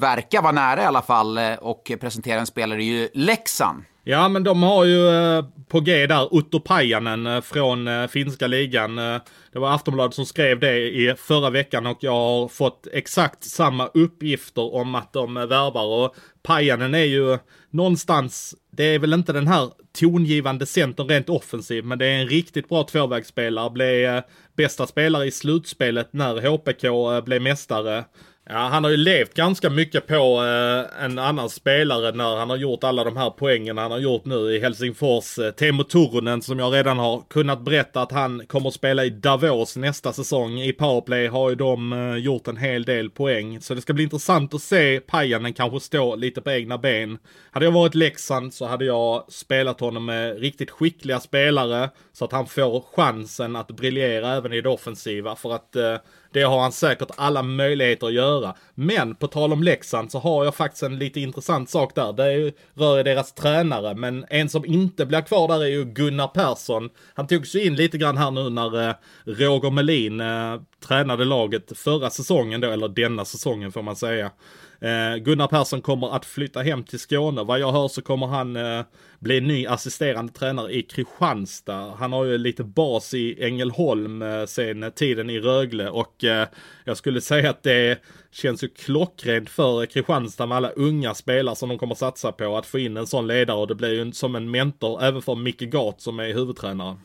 verkar 0.00 0.42
vara 0.42 0.52
nära 0.52 0.82
i 0.82 0.84
alla 0.84 1.02
fall 1.02 1.38
eh, 1.38 1.54
och 1.54 1.92
presentera 2.00 2.40
en 2.40 2.46
spelare 2.46 2.82
är 2.82 2.84
ju 2.84 3.08
Leksand. 3.14 3.84
Ja, 4.10 4.28
men 4.28 4.44
de 4.44 4.62
har 4.62 4.84
ju 4.84 5.08
eh, 5.08 5.44
på 5.68 5.80
G 5.80 6.06
där 6.06 6.34
Otto 6.34 6.60
Pajanen 6.60 7.26
eh, 7.26 7.40
från 7.40 7.88
eh, 7.88 8.06
finska 8.06 8.46
ligan. 8.46 8.96
Det 9.52 9.58
var 9.58 9.74
Aftonbladet 9.74 10.14
som 10.14 10.26
skrev 10.26 10.60
det 10.60 10.78
i 10.78 11.14
förra 11.18 11.50
veckan 11.50 11.86
och 11.86 11.98
jag 12.00 12.12
har 12.12 12.48
fått 12.48 12.86
exakt 12.92 13.44
samma 13.44 13.86
uppgifter 13.86 14.74
om 14.74 14.94
att 14.94 15.12
de 15.12 15.34
värvar. 15.34 15.84
Och 15.84 16.14
Pajanen 16.42 16.94
är 16.94 17.04
ju 17.04 17.38
någonstans, 17.70 18.54
det 18.70 18.84
är 18.84 18.98
väl 18.98 19.12
inte 19.12 19.32
den 19.32 19.48
här 19.48 19.70
tongivande 19.98 20.66
centern 20.66 21.08
rent 21.08 21.28
offensiv, 21.28 21.84
men 21.84 21.98
det 21.98 22.06
är 22.06 22.20
en 22.20 22.28
riktigt 22.28 22.68
bra 22.68 22.82
tvåvägsspelare. 22.82 23.70
Blev 23.70 24.22
bästa 24.56 24.86
spelare 24.86 25.26
i 25.26 25.30
slutspelet 25.30 26.12
när 26.12 26.48
HPK 26.48 27.24
blev 27.24 27.42
mästare. 27.42 28.04
Ja, 28.50 28.58
han 28.58 28.84
har 28.84 28.90
ju 28.90 28.96
levt 28.96 29.34
ganska 29.34 29.70
mycket 29.70 30.06
på 30.06 30.44
eh, 30.44 31.04
en 31.04 31.18
annan 31.18 31.50
spelare 31.50 32.12
när 32.12 32.36
han 32.36 32.50
har 32.50 32.56
gjort 32.56 32.84
alla 32.84 33.04
de 33.04 33.16
här 33.16 33.30
poängen 33.30 33.78
han 33.78 33.90
har 33.90 33.98
gjort 33.98 34.24
nu 34.24 34.36
i 34.36 34.60
Helsingfors. 34.60 35.38
Eh, 35.38 35.50
Teemu 35.50 35.84
Turunen 35.84 36.42
som 36.42 36.58
jag 36.58 36.74
redan 36.74 36.98
har 36.98 37.22
kunnat 37.30 37.60
berätta 37.60 38.02
att 38.02 38.12
han 38.12 38.46
kommer 38.46 38.68
att 38.68 38.74
spela 38.74 39.04
i 39.04 39.10
Davos 39.10 39.76
nästa 39.76 40.12
säsong. 40.12 40.60
I 40.60 40.72
powerplay 40.72 41.26
har 41.26 41.50
ju 41.50 41.54
de 41.54 41.92
eh, 41.92 42.16
gjort 42.16 42.48
en 42.48 42.56
hel 42.56 42.84
del 42.84 43.10
poäng. 43.10 43.60
Så 43.60 43.74
det 43.74 43.80
ska 43.80 43.92
bli 43.92 44.04
intressant 44.04 44.54
att 44.54 44.62
se 44.62 45.00
Pajanen 45.00 45.52
kanske 45.52 45.80
stå 45.80 46.16
lite 46.16 46.40
på 46.40 46.50
egna 46.50 46.78
ben. 46.78 47.18
Hade 47.50 47.66
jag 47.66 47.72
varit 47.72 47.94
Leksand 47.94 48.54
så 48.54 48.66
hade 48.66 48.84
jag 48.84 49.32
spelat 49.32 49.80
honom 49.80 50.04
med 50.04 50.40
riktigt 50.40 50.70
skickliga 50.70 51.20
spelare 51.20 51.90
så 52.12 52.24
att 52.24 52.32
han 52.32 52.46
får 52.46 52.84
chansen 52.96 53.56
att 53.56 53.68
briljera 53.68 54.36
även 54.36 54.52
i 54.52 54.60
det 54.60 54.68
offensiva. 54.68 55.36
För 55.36 55.54
att 55.54 55.76
eh, 55.76 55.96
det 56.32 56.42
har 56.42 56.60
han 56.60 56.72
säkert 56.72 57.10
alla 57.16 57.42
möjligheter 57.42 58.06
att 58.06 58.12
göra. 58.12 58.54
Men 58.74 59.14
på 59.14 59.26
tal 59.26 59.52
om 59.52 59.62
Leksand 59.62 60.12
så 60.12 60.18
har 60.18 60.44
jag 60.44 60.54
faktiskt 60.54 60.82
en 60.82 60.98
lite 60.98 61.20
intressant 61.20 61.70
sak 61.70 61.94
där. 61.94 62.12
Det 62.12 62.52
rör 62.74 62.96
ju 62.96 63.02
deras 63.02 63.32
tränare. 63.32 63.94
Men 63.94 64.24
en 64.30 64.48
som 64.48 64.64
inte 64.64 65.06
blir 65.06 65.20
kvar 65.20 65.48
där 65.48 65.62
är 65.62 65.68
ju 65.68 65.84
Gunnar 65.84 66.28
Persson. 66.28 66.90
Han 67.14 67.26
togs 67.26 67.54
ju 67.54 67.64
in 67.64 67.76
lite 67.76 67.98
grann 67.98 68.16
här 68.16 68.30
nu 68.30 68.50
när 68.50 68.88
eh, 68.88 68.94
Roger 69.24 69.70
Melin 69.70 70.20
eh, 70.20 70.60
tränade 70.86 71.24
laget 71.24 71.78
förra 71.78 72.10
säsongen 72.10 72.60
då, 72.60 72.70
eller 72.70 72.88
denna 72.88 73.24
säsongen 73.24 73.72
får 73.72 73.82
man 73.82 73.96
säga. 73.96 74.30
Eh, 74.80 75.16
Gunnar 75.16 75.46
Persson 75.46 75.82
kommer 75.82 76.16
att 76.16 76.24
flytta 76.24 76.62
hem 76.62 76.84
till 76.84 76.98
Skåne. 76.98 77.42
Vad 77.42 77.58
jag 77.58 77.72
hör 77.72 77.88
så 77.88 78.02
kommer 78.02 78.26
han 78.26 78.56
eh, 78.56 78.82
bli 79.18 79.40
ny 79.40 79.66
assisterande 79.66 80.32
tränare 80.32 80.72
i 80.72 80.82
Kristianstad. 80.82 81.94
Han 81.98 82.12
har 82.12 82.24
ju 82.24 82.38
lite 82.38 82.64
bas 82.64 83.14
i 83.14 83.44
Ängelholm 83.44 84.22
eh, 84.22 84.44
sen 84.44 84.92
tiden 84.94 85.30
i 85.30 85.40
Rögle 85.40 85.90
och 85.90 86.24
eh, 86.24 86.48
jag 86.84 86.96
skulle 86.96 87.20
säga 87.20 87.50
att 87.50 87.62
det 87.62 87.98
känns 88.30 88.64
ju 88.64 88.68
klockrent 88.68 89.50
för 89.50 89.86
Kristianstad 89.86 90.46
med 90.46 90.56
alla 90.56 90.70
unga 90.70 91.14
spelare 91.14 91.56
som 91.56 91.68
de 91.68 91.78
kommer 91.78 91.94
satsa 91.94 92.32
på 92.32 92.56
att 92.56 92.66
få 92.66 92.78
in 92.78 92.96
en 92.96 93.06
sån 93.06 93.26
ledare 93.26 93.56
och 93.56 93.66
det 93.66 93.74
blir 93.74 94.04
ju 94.04 94.12
som 94.12 94.36
en 94.36 94.50
mentor 94.50 95.02
även 95.02 95.22
för 95.22 95.34
Micke 95.34 95.60
Gart 95.60 96.00
som 96.00 96.20
är 96.20 96.34
huvudtränare. 96.34 96.96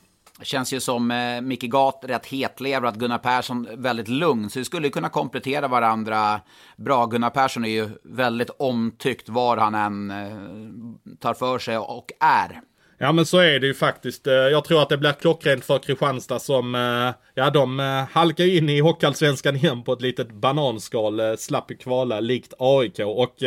Känns 0.44 0.74
ju 0.74 0.80
som 0.80 1.12
eh, 1.12 1.42
Micke 1.42 1.64
Gat 1.64 2.00
rätt 2.04 2.26
hetlevrad, 2.26 3.00
Gunnar 3.00 3.18
Persson 3.18 3.68
väldigt 3.76 4.08
lugn. 4.08 4.50
Så 4.50 4.60
vi 4.60 4.66
skulle 4.66 4.90
kunna 4.90 5.10
komplettera 5.10 5.68
varandra 5.68 6.42
bra. 6.78 7.06
Gunnar 7.06 7.30
Persson 7.30 7.66
är 7.66 7.70
ju 7.70 7.90
väldigt 8.04 8.50
omtyckt 8.50 9.30
var 9.30 9.58
han 9.58 9.76
än 9.76 10.12
eh, 10.12 11.18
tar 11.20 11.34
för 11.34 11.60
sig 11.60 11.78
och 11.78 12.12
är. 12.20 12.62
Ja 13.04 13.12
men 13.12 13.26
så 13.26 13.38
är 13.38 13.60
det 13.60 13.68
ju 13.68 13.74
faktiskt. 13.74 14.28
Eh, 14.28 14.34
jag 14.34 14.64
tror 14.66 14.82
att 14.82 14.90
det 14.90 14.98
blir 14.98 15.12
klockrent 15.12 15.66
för 15.66 15.80
Kristianstad 15.80 16.40
som, 16.40 16.76
eh, 16.76 17.14
ja 17.34 17.50
de 17.50 17.80
eh, 17.80 17.86
halkar 18.12 18.58
in 18.58 18.70
i 18.70 18.80
Hockeyallsvenskan 18.80 19.56
igen 19.56 19.84
på 19.84 19.94
ett 19.94 20.02
litet 20.02 20.32
bananskal, 20.32 21.38
slapp 21.38 21.72
kvala 21.80 22.20
likt 22.20 22.54
AIK. 22.60 23.00
Och 23.00 23.44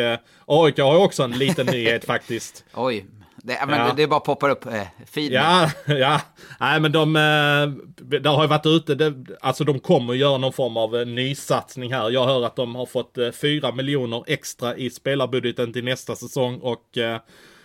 AIK 0.47 0.79
har 0.79 0.95
ju 0.95 1.01
också 1.01 1.23
en 1.23 1.31
liten 1.31 1.67
nyhet 1.67 2.05
faktiskt. 2.15 2.65
Oj, 2.75 3.07
det, 3.47 3.65
men 3.67 3.79
ja. 3.79 3.93
det, 3.97 4.07
bara 4.07 4.21
poppar 4.21 4.51
upp 4.51 4.67
eh, 4.67 4.83
feed. 5.07 5.33
Ja, 5.33 5.71
ja. 5.87 6.21
Nej 6.61 6.81
men 6.81 6.93
de, 6.93 7.17
eh, 7.17 8.21
där 8.21 8.31
har 8.31 8.43
ju 8.43 8.49
varit 8.49 8.67
ute, 8.67 8.95
det, 8.95 9.15
alltså 9.41 9.65
de 9.65 9.79
kommer 9.79 10.15
göra 10.15 10.39
någon 10.39 10.53
form 10.53 10.77
av 10.77 10.97
eh, 10.97 11.07
nysatsning 11.07 11.93
här. 11.93 12.11
Jag 12.11 12.27
hör 12.27 12.47
att 12.47 12.57
de 12.57 12.75
har 12.75 12.87
fått 12.87 13.19
eh, 13.19 13.31
4 13.31 13.73
miljoner 13.73 14.25
extra 14.27 14.77
i 14.77 14.91
spelarbudgeten 14.91 15.73
till 15.73 15.85
nästa 15.85 16.17
säsong 16.17 16.59
och 16.59 16.99
eh, 16.99 17.21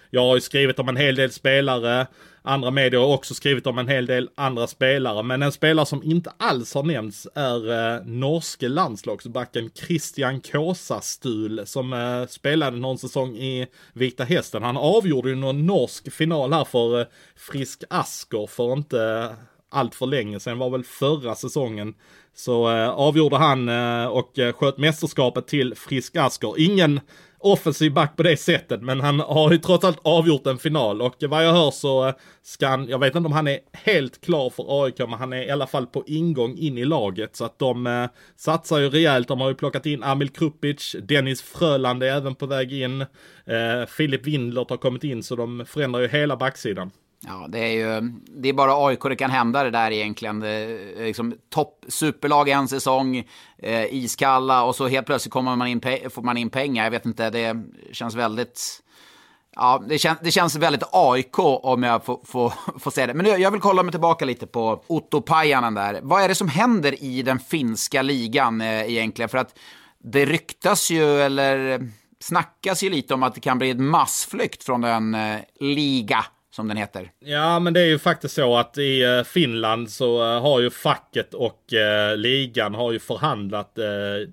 jag 0.09 0.21
har 0.21 0.35
ju 0.35 0.41
skrivit 0.41 0.79
om 0.79 0.89
en 0.89 0.97
hel 0.97 1.15
del 1.15 1.31
spelare. 1.31 2.07
Andra 2.43 2.71
medier 2.71 2.99
har 2.99 3.13
också 3.13 3.33
skrivit 3.33 3.67
om 3.67 3.77
en 3.77 3.87
hel 3.87 4.05
del 4.05 4.29
andra 4.35 4.67
spelare. 4.67 5.23
Men 5.23 5.43
en 5.43 5.51
spelare 5.51 5.85
som 5.85 6.03
inte 6.03 6.31
alls 6.37 6.73
har 6.73 6.83
nämnts 6.83 7.27
är 7.35 7.95
eh, 7.95 8.05
norske 8.05 8.67
landslagsbacken 8.67 9.69
Christian 9.75 10.41
Kåsastul 10.41 11.61
som 11.65 11.93
eh, 11.93 12.27
spelade 12.27 12.77
någon 12.77 12.97
säsong 12.97 13.35
i 13.35 13.67
Vita 13.93 14.23
Hästen. 14.23 14.63
Han 14.63 14.77
avgjorde 14.77 15.29
ju 15.29 15.35
någon 15.35 15.65
norsk 15.65 16.11
final 16.13 16.53
här 16.53 16.65
för 16.65 16.99
eh, 16.99 17.05
Frisk 17.35 17.83
Asker 17.89 18.47
för 18.47 18.73
inte 18.73 19.03
eh, 19.03 19.31
allt 19.69 19.95
för 19.95 20.05
länge 20.05 20.39
sedan, 20.39 20.57
var 20.57 20.69
väl 20.69 20.83
förra 20.83 21.35
säsongen. 21.35 21.93
Så 22.35 22.71
eh, 22.71 22.89
avgjorde 22.89 23.37
han 23.37 23.69
eh, 23.69 24.05
och 24.05 24.39
eh, 24.39 24.53
sköt 24.53 24.77
mästerskapet 24.77 25.47
till 25.47 25.75
Frisk 25.75 26.15
Asker. 26.15 26.53
Ingen 26.57 26.99
offensiv 27.43 27.93
back 27.93 28.17
på 28.17 28.23
det 28.23 28.37
sättet, 28.37 28.81
men 28.81 29.01
han 29.01 29.19
har 29.19 29.51
ju 29.51 29.57
trots 29.57 29.85
allt 29.85 29.99
avgjort 30.01 30.47
en 30.47 30.57
final 30.57 31.01
och 31.01 31.15
vad 31.19 31.45
jag 31.45 31.53
hör 31.53 31.71
så 31.71 32.07
eh, 32.07 32.13
ska 32.43 32.67
han, 32.67 32.87
jag 32.87 32.99
vet 32.99 33.15
inte 33.15 33.27
om 33.27 33.31
han 33.31 33.47
är 33.47 33.59
helt 33.73 34.21
klar 34.21 34.49
för 34.49 34.83
AIK, 34.83 34.99
men 34.99 35.13
han 35.13 35.33
är 35.33 35.43
i 35.43 35.49
alla 35.49 35.67
fall 35.67 35.87
på 35.87 36.03
ingång 36.07 36.57
in 36.57 36.77
i 36.77 36.85
laget 36.85 37.35
så 37.35 37.45
att 37.45 37.59
de 37.59 37.87
eh, 37.87 38.05
satsar 38.35 38.79
ju 38.79 38.89
rejält. 38.89 39.27
De 39.27 39.41
har 39.41 39.49
ju 39.49 39.55
plockat 39.55 39.85
in 39.85 40.03
Amil 40.03 40.29
Krupic, 40.29 40.95
Dennis 41.03 41.41
Fröland 41.41 42.03
är 42.03 42.07
även 42.07 42.35
på 42.35 42.45
väg 42.45 42.73
in, 42.73 43.01
eh, 43.01 43.85
Filip 43.87 44.27
Windlert 44.27 44.69
har 44.69 44.77
kommit 44.77 45.03
in 45.03 45.23
så 45.23 45.35
de 45.35 45.65
förändrar 45.65 46.01
ju 46.01 46.07
hela 46.07 46.37
backsidan. 46.37 46.91
Ja, 47.27 47.47
det 47.49 47.59
är 47.59 47.71
ju 47.71 48.11
det 48.27 48.49
är 48.49 48.53
bara 48.53 48.87
AIK 48.87 48.99
det 49.03 49.15
kan 49.15 49.31
hända 49.31 49.63
det 49.63 49.71
där 49.71 49.91
egentligen. 49.91 50.39
Det 50.39 50.49
är 50.49 51.05
liksom 51.05 51.35
topp 51.49 51.85
superlag 51.87 52.49
en 52.49 52.67
säsong, 52.67 53.27
eh, 53.57 53.93
iskalla 53.93 54.63
och 54.63 54.75
så 54.75 54.87
helt 54.87 55.05
plötsligt 55.05 55.33
kommer 55.33 55.55
man 55.55 55.67
in, 55.67 55.81
får 56.09 56.21
man 56.21 56.37
in 56.37 56.49
pengar. 56.49 56.83
Jag 56.83 56.91
vet 56.91 57.05
inte, 57.05 57.29
det 57.29 57.63
känns 57.91 58.15
väldigt... 58.15 58.81
Ja, 59.55 59.83
det, 59.87 59.97
kän, 59.97 60.15
det 60.21 60.31
känns 60.31 60.55
väldigt 60.55 60.83
AIK 60.91 61.39
om 61.39 61.83
jag 61.83 62.05
får, 62.05 62.19
får, 62.25 62.53
får 62.79 62.91
säga 62.91 63.07
det. 63.07 63.13
Men 63.13 63.41
jag 63.41 63.51
vill 63.51 63.61
kolla 63.61 63.83
mig 63.83 63.91
tillbaka 63.91 64.25
lite 64.25 64.47
på 64.47 64.83
Otto 64.87 65.21
Pajanen 65.21 65.73
där. 65.73 65.99
Vad 66.03 66.21
är 66.21 66.27
det 66.27 66.35
som 66.35 66.47
händer 66.47 67.03
i 67.03 67.21
den 67.21 67.39
finska 67.39 68.01
ligan 68.01 68.61
eh, 68.61 68.91
egentligen? 68.91 69.29
För 69.29 69.37
att 69.37 69.59
det 70.03 70.25
ryktas 70.25 70.91
ju, 70.91 71.21
eller 71.21 71.79
snackas 72.19 72.83
ju 72.83 72.89
lite 72.89 73.13
om 73.13 73.23
att 73.23 73.35
det 73.35 73.41
kan 73.41 73.57
bli 73.57 73.69
ett 73.69 73.79
massflykt 73.79 74.63
från 74.63 74.83
en 74.83 75.15
eh, 75.15 75.39
liga 75.59 76.25
som 76.51 76.67
den 76.67 76.77
heter. 76.77 77.11
Ja, 77.19 77.59
men 77.59 77.73
det 77.73 77.81
är 77.81 77.85
ju 77.85 77.99
faktiskt 77.99 78.35
så 78.35 78.57
att 78.57 78.77
i 78.77 79.03
eh, 79.03 79.23
Finland 79.23 79.89
så 79.89 80.35
eh, 80.35 80.41
har 80.41 80.59
ju 80.59 80.69
facket 80.69 81.33
och 81.33 81.73
eh, 81.73 82.17
ligan 82.17 82.75
har 82.75 82.91
ju 82.91 82.99
förhandlat 82.99 83.77
eh, 83.77 83.85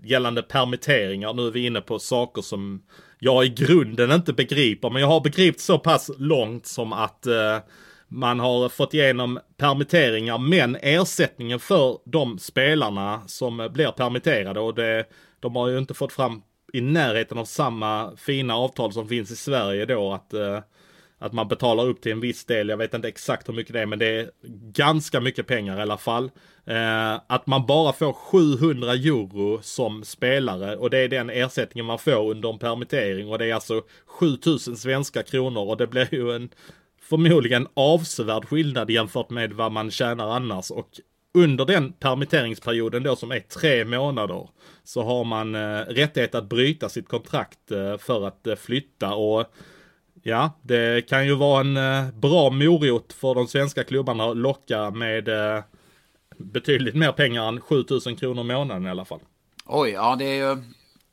gällande 0.04 0.42
permitteringar. 0.42 1.32
Nu 1.32 1.46
är 1.46 1.50
vi 1.50 1.66
inne 1.66 1.80
på 1.80 1.98
saker 1.98 2.42
som 2.42 2.82
jag 3.18 3.44
i 3.44 3.48
grunden 3.48 4.12
inte 4.12 4.32
begriper, 4.32 4.90
men 4.90 5.02
jag 5.02 5.08
har 5.08 5.20
begripit 5.20 5.60
så 5.60 5.78
pass 5.78 6.10
långt 6.18 6.66
som 6.66 6.92
att 6.92 7.26
eh, 7.26 7.58
man 8.08 8.40
har 8.40 8.68
fått 8.68 8.94
igenom 8.94 9.38
permitteringar, 9.56 10.38
men 10.38 10.76
ersättningen 10.76 11.60
för 11.60 11.98
de 12.04 12.38
spelarna 12.38 13.22
som 13.26 13.68
blir 13.72 13.90
permitterade 13.90 14.60
och 14.60 14.74
det, 14.74 15.04
de 15.40 15.56
har 15.56 15.68
ju 15.68 15.78
inte 15.78 15.94
fått 15.94 16.12
fram 16.12 16.42
i 16.72 16.80
närheten 16.80 17.38
av 17.38 17.44
samma 17.44 18.16
fina 18.16 18.56
avtal 18.56 18.92
som 18.92 19.08
finns 19.08 19.30
i 19.30 19.36
Sverige 19.36 19.86
då 19.86 20.12
att 20.12 20.34
eh, 20.34 20.58
att 21.18 21.32
man 21.32 21.48
betalar 21.48 21.86
upp 21.86 22.00
till 22.00 22.12
en 22.12 22.20
viss 22.20 22.44
del. 22.44 22.68
Jag 22.68 22.76
vet 22.76 22.94
inte 22.94 23.08
exakt 23.08 23.48
hur 23.48 23.54
mycket 23.54 23.72
det 23.72 23.80
är, 23.80 23.86
men 23.86 23.98
det 23.98 24.06
är 24.06 24.30
ganska 24.72 25.20
mycket 25.20 25.46
pengar 25.46 25.78
i 25.78 25.82
alla 25.82 25.98
fall. 25.98 26.30
Eh, 26.64 27.20
att 27.26 27.46
man 27.46 27.66
bara 27.66 27.92
får 27.92 28.12
700 28.12 28.92
euro 28.92 29.58
som 29.62 30.04
spelare 30.04 30.76
och 30.76 30.90
det 30.90 30.98
är 30.98 31.08
den 31.08 31.30
ersättningen 31.30 31.86
man 31.86 31.98
får 31.98 32.30
under 32.30 32.50
en 32.52 32.58
permittering 32.58 33.28
och 33.28 33.38
det 33.38 33.46
är 33.46 33.54
alltså 33.54 33.82
7000 34.06 34.76
svenska 34.76 35.22
kronor 35.22 35.68
och 35.68 35.76
det 35.76 35.86
blir 35.86 36.14
ju 36.14 36.32
en 36.32 36.48
förmodligen 37.00 37.66
avsevärd 37.74 38.44
skillnad 38.44 38.90
jämfört 38.90 39.30
med 39.30 39.52
vad 39.52 39.72
man 39.72 39.90
tjänar 39.90 40.30
annars 40.30 40.70
och 40.70 40.88
under 41.34 41.64
den 41.64 41.92
permitteringsperioden 41.92 43.02
då 43.02 43.16
som 43.16 43.30
är 43.32 43.40
tre 43.40 43.84
månader 43.84 44.48
så 44.84 45.02
har 45.02 45.24
man 45.24 45.54
eh, 45.54 45.80
rättighet 45.80 46.34
att 46.34 46.48
bryta 46.48 46.88
sitt 46.88 47.08
kontrakt 47.08 47.70
eh, 47.70 47.98
för 47.98 48.26
att 48.26 48.46
eh, 48.46 48.56
flytta 48.56 49.14
och 49.14 49.46
Ja, 50.28 50.50
det 50.62 51.08
kan 51.08 51.26
ju 51.26 51.34
vara 51.34 51.60
en 51.60 51.76
eh, 51.76 52.10
bra 52.14 52.50
morot 52.50 53.12
för 53.12 53.34
de 53.34 53.46
svenska 53.46 53.84
klubbarna 53.84 54.24
att 54.24 54.36
locka 54.36 54.90
med 54.90 55.28
eh, 55.28 55.62
betydligt 56.36 56.94
mer 56.94 57.12
pengar 57.12 57.48
än 57.48 57.60
7000 57.60 58.16
kronor 58.16 58.44
i 58.44 58.46
månaden 58.46 58.86
i 58.86 58.90
alla 58.90 59.04
fall. 59.04 59.20
Oj, 59.66 59.90
ja 59.90 60.16
det 60.18 60.24
är 60.24 60.34
ju 60.34 60.62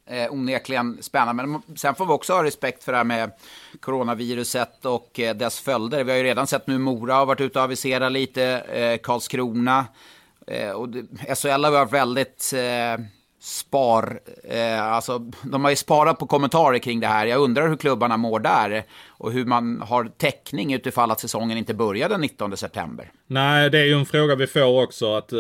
eh, 0.10 0.34
onekligen 0.34 1.04
spännande. 1.04 1.46
Men 1.46 1.78
sen 1.78 1.96
får 1.96 2.06
vi 2.06 2.12
också 2.12 2.34
ha 2.34 2.44
respekt 2.44 2.84
för 2.84 2.92
det 2.92 2.98
här 2.98 3.06
med 3.06 3.32
coronaviruset 3.80 4.86
och 4.86 5.20
eh, 5.20 5.36
dess 5.36 5.60
följder. 5.60 6.04
Vi 6.04 6.12
har 6.12 6.18
ju 6.18 6.24
redan 6.24 6.48
sett 6.48 6.68
nu 6.68 6.78
Mora 6.78 7.14
har 7.14 7.26
varit 7.26 7.42
ute 7.42 7.60
och 7.60 7.66
aviserat 7.66 8.12
lite, 8.12 8.44
eh, 8.60 8.98
Karlskrona. 8.98 9.86
Eh, 10.48 10.72
och 10.72 10.90
det, 10.90 11.36
SHL 11.36 11.64
har 11.64 11.72
varit 11.72 11.94
väldigt 11.94 12.54
eh, 12.56 13.06
spar, 13.46 14.20
eh, 14.44 14.84
alltså 14.84 15.20
de 15.44 15.64
har 15.64 15.70
ju 15.70 15.76
sparat 15.76 16.20
på 16.20 16.28
kommentarer 16.28 16.80
kring 16.80 17.00
det 17.00 17.08
här. 17.08 17.26
Jag 17.26 17.42
undrar 17.42 17.68
hur 17.68 17.78
klubbarna 17.78 18.18
mår 18.18 18.40
där 18.40 18.84
och 19.08 19.32
hur 19.32 19.46
man 19.46 19.82
har 19.82 20.12
täckning 20.18 20.74
utifall 20.74 21.12
att 21.12 21.20
säsongen 21.20 21.58
inte 21.58 21.74
börjar 21.74 22.10
den 22.10 22.22
19 22.22 22.58
september. 22.58 23.12
Nej, 23.28 23.70
det 23.70 23.80
är 23.80 23.86
ju 23.86 23.94
en 23.94 24.06
fråga 24.06 24.36
vi 24.36 24.48
får 24.48 24.84
också 24.84 25.16
att 25.16 25.34
eh, 25.34 25.40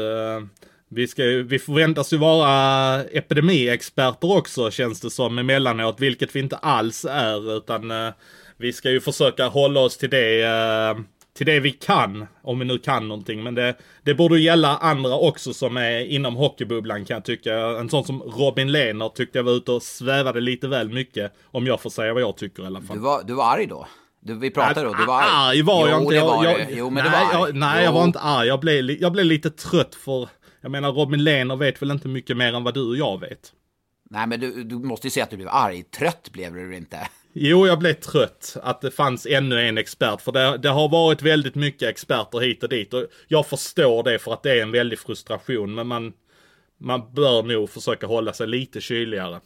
vi, 0.89 1.07
ska, 1.07 1.23
vi 1.23 1.59
förväntas 1.59 2.13
ju 2.13 2.17
vara 2.17 3.03
epidemiexperter 3.03 4.37
också 4.37 4.71
känns 4.71 5.01
det 5.01 5.09
som 5.09 5.37
emellanåt, 5.37 5.99
vilket 5.99 6.35
vi 6.35 6.39
inte 6.39 6.57
alls 6.57 7.05
är 7.09 7.57
utan 7.57 7.91
eh, 7.91 8.13
vi 8.57 8.73
ska 8.73 8.89
ju 8.89 9.01
försöka 9.01 9.47
hålla 9.47 9.79
oss 9.79 9.97
till 9.97 10.09
det 10.09 10.41
eh, 10.43 10.97
till 11.35 11.45
det 11.45 11.59
vi 11.59 11.71
kan, 11.71 12.27
om 12.41 12.59
vi 12.59 12.65
nu 12.65 12.77
kan 12.77 13.07
någonting. 13.07 13.43
Men 13.43 13.55
det, 13.55 13.75
det 14.03 14.13
borde 14.13 14.39
gälla 14.39 14.77
andra 14.77 15.15
också 15.17 15.53
som 15.53 15.77
är 15.77 15.99
inom 15.99 16.35
hockeybubblan 16.35 17.05
kan 17.05 17.15
jag 17.15 17.25
tycka. 17.25 17.53
En 17.53 17.89
sån 17.89 18.03
som 18.03 18.21
Robin 18.21 18.71
Lehner 18.71 19.09
tyckte 19.09 19.37
jag 19.37 19.43
var 19.43 19.51
ute 19.51 19.71
och 19.71 19.83
svävade 19.83 20.41
lite 20.41 20.67
väl 20.67 20.89
mycket. 20.89 21.33
Om 21.43 21.67
jag 21.67 21.81
får 21.81 21.89
säga 21.89 22.13
vad 22.13 22.21
jag 22.21 22.37
tycker 22.37 22.63
i 22.63 22.65
alla 22.65 22.81
fall. 22.81 22.97
Du 22.97 23.03
var, 23.03 23.23
du 23.23 23.33
var 23.33 23.53
arg 23.53 23.65
då? 23.65 23.87
Du, 24.19 24.39
vi 24.39 24.51
pratade 24.51 24.85
då, 24.85 24.93
du 24.93 25.05
var 25.05 25.21
arg? 25.21 25.27
Arg 25.31 25.61
var 25.61 25.87
jag 25.87 25.97
jo, 25.97 26.03
inte. 26.03 26.15
Jag, 26.15 26.45
jag, 26.45 26.67
jo, 26.71 26.89
men 26.89 27.03
nej, 27.03 27.11
det 27.11 27.37
var 27.37 27.47
jag, 27.47 27.55
nej, 27.55 27.83
jag 27.83 27.91
var 27.91 28.03
inte 28.03 28.19
arg. 28.19 28.47
Jag 28.47 28.59
blev, 28.59 28.91
jag 28.91 29.11
blev 29.11 29.25
lite 29.25 29.49
trött 29.49 29.95
för, 29.95 30.29
jag 30.61 30.71
menar 30.71 30.91
Robin 30.91 31.23
Lehner 31.23 31.55
vet 31.55 31.81
väl 31.81 31.91
inte 31.91 32.07
mycket 32.07 32.37
mer 32.37 32.53
än 32.53 32.63
vad 32.63 32.73
du 32.73 32.89
och 32.89 32.97
jag 32.97 33.19
vet. 33.19 33.53
Nej, 34.09 34.27
men 34.27 34.39
du, 34.39 34.63
du 34.63 34.75
måste 34.75 35.07
ju 35.07 35.11
säga 35.11 35.23
att 35.23 35.29
du 35.29 35.35
blev 35.35 35.49
arg. 35.49 35.83
Trött 35.83 36.29
blev 36.31 36.53
du 36.53 36.77
inte. 36.77 37.07
Jo, 37.37 37.67
jag 37.67 37.79
blev 37.79 37.93
trött 37.93 38.57
att 38.63 38.81
det 38.81 38.91
fanns 38.91 39.25
ännu 39.25 39.61
en 39.67 39.77
expert. 39.77 40.21
För 40.21 40.31
det, 40.31 40.57
det 40.57 40.69
har 40.69 40.89
varit 40.89 41.21
väldigt 41.21 41.55
mycket 41.55 41.89
experter 41.89 42.39
hit 42.39 42.63
och 42.63 42.69
dit. 42.69 42.93
Och 42.93 43.05
jag 43.27 43.45
förstår 43.47 44.03
det 44.03 44.19
för 44.19 44.33
att 44.33 44.43
det 44.43 44.51
är 44.51 44.61
en 44.61 44.71
väldig 44.71 44.99
frustration. 44.99 45.75
Men 45.75 45.87
man, 45.87 46.13
man 46.79 47.13
bör 47.13 47.43
nog 47.43 47.69
försöka 47.69 48.07
hålla 48.07 48.33
sig 48.33 48.47
lite 48.47 48.81
kyligare. 48.81 49.39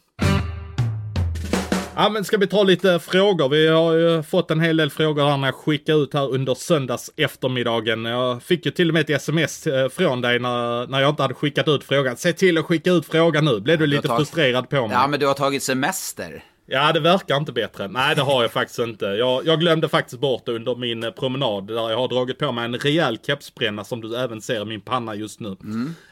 Ja, 1.95 2.09
men 2.09 2.23
ska 2.25 2.37
vi 2.37 2.47
ta 2.47 2.63
lite 2.63 2.99
frågor? 2.99 3.49
Vi 3.49 3.67
har 3.67 3.93
ju 3.93 4.23
fått 4.23 4.51
en 4.51 4.59
hel 4.59 4.77
del 4.77 4.89
frågor 4.89 5.29
här 5.29 5.37
när 5.37 5.47
jag 5.47 5.55
skickade 5.55 5.97
ut 5.99 6.13
här 6.13 6.29
under 6.31 6.55
söndags 6.55 7.11
eftermiddagen. 7.15 8.05
Jag 8.05 8.43
fick 8.43 8.65
ju 8.65 8.71
till 8.71 8.87
och 8.89 8.93
med 8.93 9.01
ett 9.01 9.09
sms 9.09 9.67
eh, 9.67 9.89
från 9.89 10.21
dig 10.21 10.39
när, 10.39 10.87
när 10.87 10.99
jag 11.01 11.09
inte 11.09 11.21
hade 11.21 11.33
skickat 11.33 11.67
ut 11.67 11.83
frågan. 11.83 12.17
Se 12.17 12.33
till 12.33 12.57
att 12.57 12.65
skicka 12.65 12.91
ut 12.91 13.05
frågan 13.05 13.45
nu. 13.45 13.59
Blev 13.59 13.79
du 13.79 13.87
lite 13.87 14.07
tagit- 14.07 14.17
frustrerad 14.17 14.69
på 14.69 14.87
mig? 14.87 14.97
Ja, 14.97 15.07
men 15.07 15.19
du 15.19 15.27
har 15.27 15.33
tagit 15.33 15.63
semester. 15.63 16.43
Ja, 16.71 16.91
det 16.93 16.99
verkar 16.99 17.37
inte 17.37 17.51
bättre. 17.51 17.87
Nej, 17.87 18.15
det 18.15 18.21
har 18.21 18.41
jag 18.41 18.51
faktiskt 18.51 18.79
inte. 18.79 19.05
Jag, 19.05 19.45
jag 19.45 19.59
glömde 19.59 19.89
faktiskt 19.89 20.21
bort 20.21 20.45
det 20.45 20.51
under 20.51 20.75
min 20.75 21.03
eh, 21.03 21.11
promenad 21.11 21.67
där 21.67 21.89
jag 21.89 21.97
har 21.97 22.07
dragit 22.07 22.39
på 22.39 22.51
mig 22.51 22.65
en 22.65 22.75
rejäl 22.75 23.17
kepsbränna 23.27 23.83
som 23.83 24.01
du 24.01 24.15
även 24.17 24.41
ser 24.41 24.61
i 24.61 24.65
min 24.65 24.81
panna 24.81 25.15
just 25.15 25.39
nu. 25.39 25.55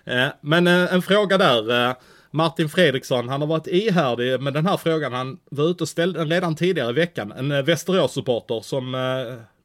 Eh, 0.05 0.27
men 0.41 0.67
eh, 0.67 0.93
en 0.93 1.01
fråga 1.01 1.37
där. 1.37 1.89
Eh, 1.89 1.95
Martin 2.31 2.69
Fredriksson, 2.69 3.29
han 3.29 3.41
har 3.41 3.47
varit 3.47 3.67
ihärdig 3.67 4.41
med 4.41 4.53
den 4.53 4.65
här 4.65 4.77
frågan. 4.77 5.13
Han 5.13 5.39
var 5.51 5.65
ute 5.65 5.83
och 5.83 5.89
ställde 5.89 6.19
den 6.19 6.29
redan 6.29 6.55
tidigare 6.55 6.89
i 6.89 6.93
veckan. 6.93 7.31
En 7.31 7.51
eh, 7.51 7.61
Västerås-supporter 7.63 8.61
som 8.61 8.95
eh, 8.95 9.01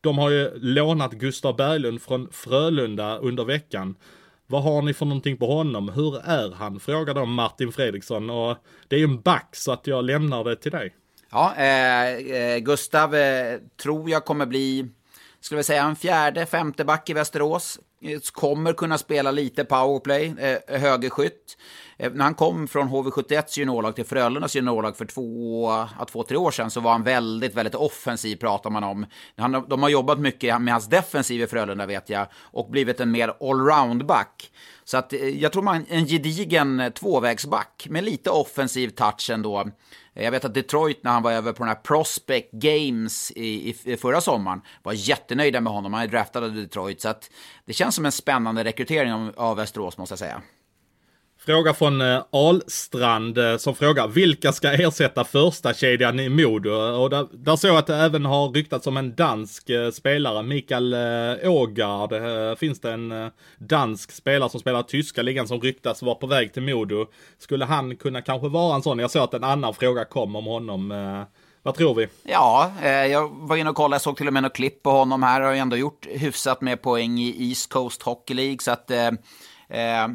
de 0.01 0.19
har 0.19 0.31
ju 0.31 0.51
lånat 0.59 1.13
Gustav 1.13 1.57
Berglund 1.57 2.03
från 2.03 2.29
Frölunda 2.33 3.19
under 3.19 3.45
veckan. 3.45 3.95
Vad 4.53 4.63
har 4.63 4.83
ni 4.83 4.95
för 4.95 5.07
någonting 5.07 5.37
på 5.37 5.47
honom? 5.47 5.89
Hur 5.89 6.17
är 6.25 6.55
han? 6.55 6.81
Frågar 6.81 7.15
då 7.15 7.25
Martin 7.25 7.73
Fredriksson. 7.73 8.31
Och 8.31 8.57
det 8.89 8.97
är 8.97 9.01
ju 9.01 9.05
en 9.05 9.21
back 9.21 9.49
så 9.53 9.73
att 9.73 9.87
jag 9.87 10.05
lämnar 10.05 10.45
det 10.45 10.57
till 10.57 10.73
dig. 10.73 10.95
Ja, 11.31 11.55
eh, 11.57 12.09
eh 12.13 12.59
Gustav 12.59 13.15
eh, 13.15 13.59
tror 13.83 14.11
jag 14.11 14.25
kommer 14.25 14.47
bli, 14.47 14.89
skulle 15.43 15.57
vi 15.57 15.65
säga, 15.65 15.85
en 15.85 15.97
fjärde, 15.97 16.47
femte 16.47 16.85
back 16.85 17.11
i 17.11 17.13
Västerås. 17.13 17.79
Eh, 18.03 18.21
kommer 18.33 18.73
kunna 18.73 18.99
spela 18.99 19.31
lite 19.31 19.65
powerplay, 19.65 20.35
eh, 20.39 20.81
högerskytt. 20.81 21.57
Eh, 21.97 22.13
när 22.13 22.25
han 22.25 22.35
kom 22.35 22.69
från 22.69 22.89
HV71s 22.89 23.59
juniorlag 23.59 23.97
till 23.97 24.05
Frölundas 24.05 24.57
juniorlag 24.57 24.97
för 24.97 25.05
två, 25.05 25.87
två, 26.11 26.23
tre 26.23 26.37
år 26.37 26.51
sedan 26.51 26.71
så 26.71 26.81
var 26.81 26.93
han 26.93 27.03
väldigt, 27.03 27.55
väldigt 27.55 27.75
offensiv 27.75 28.37
pratar 28.37 28.71
man 28.71 28.85
om. 28.85 29.07
Han, 29.37 29.65
de 29.69 29.83
har 29.83 29.89
jobbat 29.89 30.19
mycket 30.19 30.63
med 30.63 30.75
hans 30.75 30.89
defensiv 30.89 31.43
i 31.43 31.47
Frölunda 31.47 31.87
vet 31.87 32.09
jag 32.09 32.27
och 32.35 32.71
blivit 32.71 33.01
en 33.01 33.11
mer 33.11 33.35
allround-back. 33.41 34.51
Så 34.85 34.97
att 34.97 35.13
eh, 35.13 35.29
jag 35.29 35.53
tror 35.53 35.63
man 35.63 35.87
en 35.89 36.07
gedigen 36.07 36.81
eh, 36.81 36.93
tvåvägsback 36.93 37.87
med 37.91 38.05
lite 38.05 38.31
offensiv 38.31 38.89
touch 38.89 39.31
ändå. 39.31 39.69
Eh, 40.15 40.25
jag 40.25 40.31
vet 40.31 40.45
att 40.45 40.55
Detroit 40.55 41.05
när 41.05 41.11
han 41.11 41.23
var 41.23 41.33
över 41.33 41.53
på 41.53 41.59
den 41.59 41.69
här 41.69 41.83
Prospect 41.83 42.53
Games 42.53 43.31
i, 43.31 43.71
i, 43.71 43.93
i 43.93 43.97
förra 43.97 44.21
sommaren 44.21 44.61
var 44.83 44.93
jättenöjda 44.93 45.61
med 45.61 45.73
honom. 45.73 45.93
Han 45.93 46.03
är 46.03 46.07
draftad 46.09 46.45
av 46.45 46.55
Detroit. 46.55 47.01
Så 47.01 47.09
att 47.09 47.31
det 47.65 47.73
känns 47.73 47.95
som 47.95 48.07
en 48.07 48.13
spännande 48.13 48.65
rekrytering 48.65 49.13
av, 49.13 49.33
av 49.37 49.57
Västerås 49.57 49.99
måste 49.99 50.13
jag 50.13 50.19
säga. 50.19 50.43
Fråga 51.47 51.75
från 51.75 52.01
eh, 52.01 52.23
Alstrand 52.33 53.39
eh, 53.39 53.57
som 53.57 53.75
frågar 53.75 54.09
vilka 54.09 54.53
ska 54.53 54.73
ersätta 54.73 55.25
första 55.25 55.75
kedjan 55.75 56.21
i 56.21 56.29
Modo? 56.29 56.71
Och 56.71 57.11
där, 57.11 57.27
där 57.33 57.57
såg 57.57 57.71
jag 57.71 57.79
att 57.79 57.87
det 57.87 57.97
även 57.97 58.25
har 58.25 58.49
ryktats 58.49 58.87
om 58.87 58.97
en 58.97 59.15
dansk 59.15 59.71
eh, 59.71 59.91
spelare, 59.91 60.43
Mikael 60.43 60.93
eh, 60.93 61.51
Ågard. 61.51 62.13
Eh, 62.13 62.57
finns 62.57 62.81
det 62.81 62.93
en 62.93 63.13
eh, 63.13 63.29
dansk 63.59 64.13
spelare 64.13 64.51
som 64.51 64.61
spelar 64.61 64.81
i 64.81 64.83
tyska 64.83 65.23
ligan 65.23 65.49
som 65.49 65.61
ryktas 65.61 66.03
vara 66.03 66.15
på 66.15 66.27
väg 66.27 66.53
till 66.53 66.63
Modo? 66.63 67.07
Skulle 67.39 67.65
han 67.65 67.97
kunna 67.97 68.23
kanske 68.23 68.49
vara 68.49 68.75
en 68.75 68.83
sån? 68.83 68.99
Jag 68.99 69.11
såg 69.11 69.23
att 69.23 69.35
en 69.35 69.45
annan 69.45 69.75
fråga 69.75 70.05
kom 70.05 70.37
om 70.37 70.45
honom. 70.45 70.93
Eh, 70.93 71.23
vad 71.63 71.75
tror 71.75 71.95
vi? 71.95 72.09
Ja, 72.23 72.73
eh, 72.83 72.91
jag 72.91 73.29
var 73.33 73.57
inne 73.57 73.71
och 73.71 73.77
kollade, 73.77 73.95
jag 73.95 74.03
såg 74.03 74.17
till 74.17 74.27
och 74.27 74.33
med 74.33 74.43
något 74.43 74.55
klipp 74.55 74.83
på 74.83 74.91
honom 74.91 75.23
här. 75.23 75.41
Har 75.41 75.53
ju 75.53 75.59
ändå 75.59 75.77
gjort 75.77 76.07
hyfsat 76.11 76.61
med 76.61 76.83
poäng 76.83 77.19
i 77.19 77.49
East 77.49 77.73
Coast 77.73 78.03
Hockey 78.03 78.35
League. 78.35 78.59
Så 78.61 78.71
att 78.71 78.91
eh, 78.91 79.11
eh, 79.73 80.09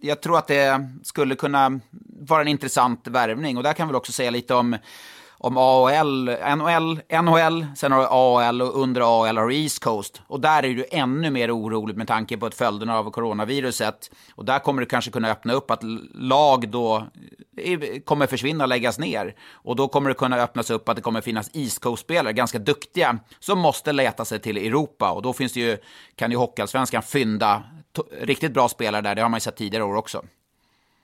jag 0.00 0.22
tror 0.22 0.38
att 0.38 0.46
det 0.46 0.88
skulle 1.02 1.34
kunna 1.34 1.80
vara 2.20 2.40
en 2.40 2.48
intressant 2.48 3.06
värvning. 3.06 3.56
Och 3.56 3.62
där 3.62 3.72
kan 3.72 3.88
vi 3.88 3.94
också 3.94 4.12
säga 4.12 4.30
lite 4.30 4.54
om 4.54 4.76
om 5.44 5.56
AHL, 5.56 6.30
NHL, 6.56 7.00
NHL, 7.22 7.66
sen 7.76 7.92
har 7.92 8.00
du 8.00 8.06
AHL 8.10 8.62
och 8.62 8.82
under 8.82 9.00
AHL 9.00 9.38
har 9.38 9.48
du 9.48 9.56
East 9.56 9.84
Coast. 9.84 10.22
Och 10.26 10.40
där 10.40 10.64
är 10.64 10.74
du 10.74 10.84
ännu 10.90 11.30
mer 11.30 11.56
oroligt 11.56 11.96
med 11.96 12.08
tanke 12.08 12.36
på 12.36 12.46
att 12.46 12.54
följderna 12.54 12.98
av 12.98 13.10
coronaviruset. 13.10 14.10
Och 14.34 14.44
där 14.44 14.58
kommer 14.58 14.82
det 14.82 14.86
kanske 14.86 15.10
kunna 15.10 15.30
öppna 15.30 15.52
upp 15.52 15.70
att 15.70 15.82
lag 16.14 16.68
då 16.68 17.06
eh, 17.56 17.80
kommer 18.04 18.26
försvinna 18.26 18.64
och 18.64 18.68
läggas 18.68 18.98
ner. 18.98 19.34
Och 19.52 19.76
då 19.76 19.88
kommer 19.88 20.08
det 20.08 20.14
kunna 20.14 20.36
öppnas 20.36 20.70
upp 20.70 20.88
att 20.88 20.96
det 20.96 21.02
kommer 21.02 21.20
finnas 21.20 21.50
East 21.52 21.78
Coast-spelare, 21.78 22.32
ganska 22.32 22.58
duktiga, 22.58 23.18
som 23.40 23.58
måste 23.58 23.92
leta 23.92 24.24
sig 24.24 24.38
till 24.38 24.56
Europa. 24.56 25.10
Och 25.10 25.22
då 25.22 25.32
finns 25.32 25.52
det 25.52 25.60
ju, 25.60 25.76
kan 26.16 26.30
ju 26.30 26.36
Hockeyallsvenskan 26.36 27.02
fynda 27.02 27.62
riktigt 28.20 28.52
bra 28.52 28.68
spelare 28.68 29.02
där, 29.02 29.14
det 29.14 29.22
har 29.22 29.28
man 29.28 29.36
ju 29.36 29.40
sett 29.40 29.56
tidigare 29.56 29.84
år 29.84 29.94
också. 29.96 30.24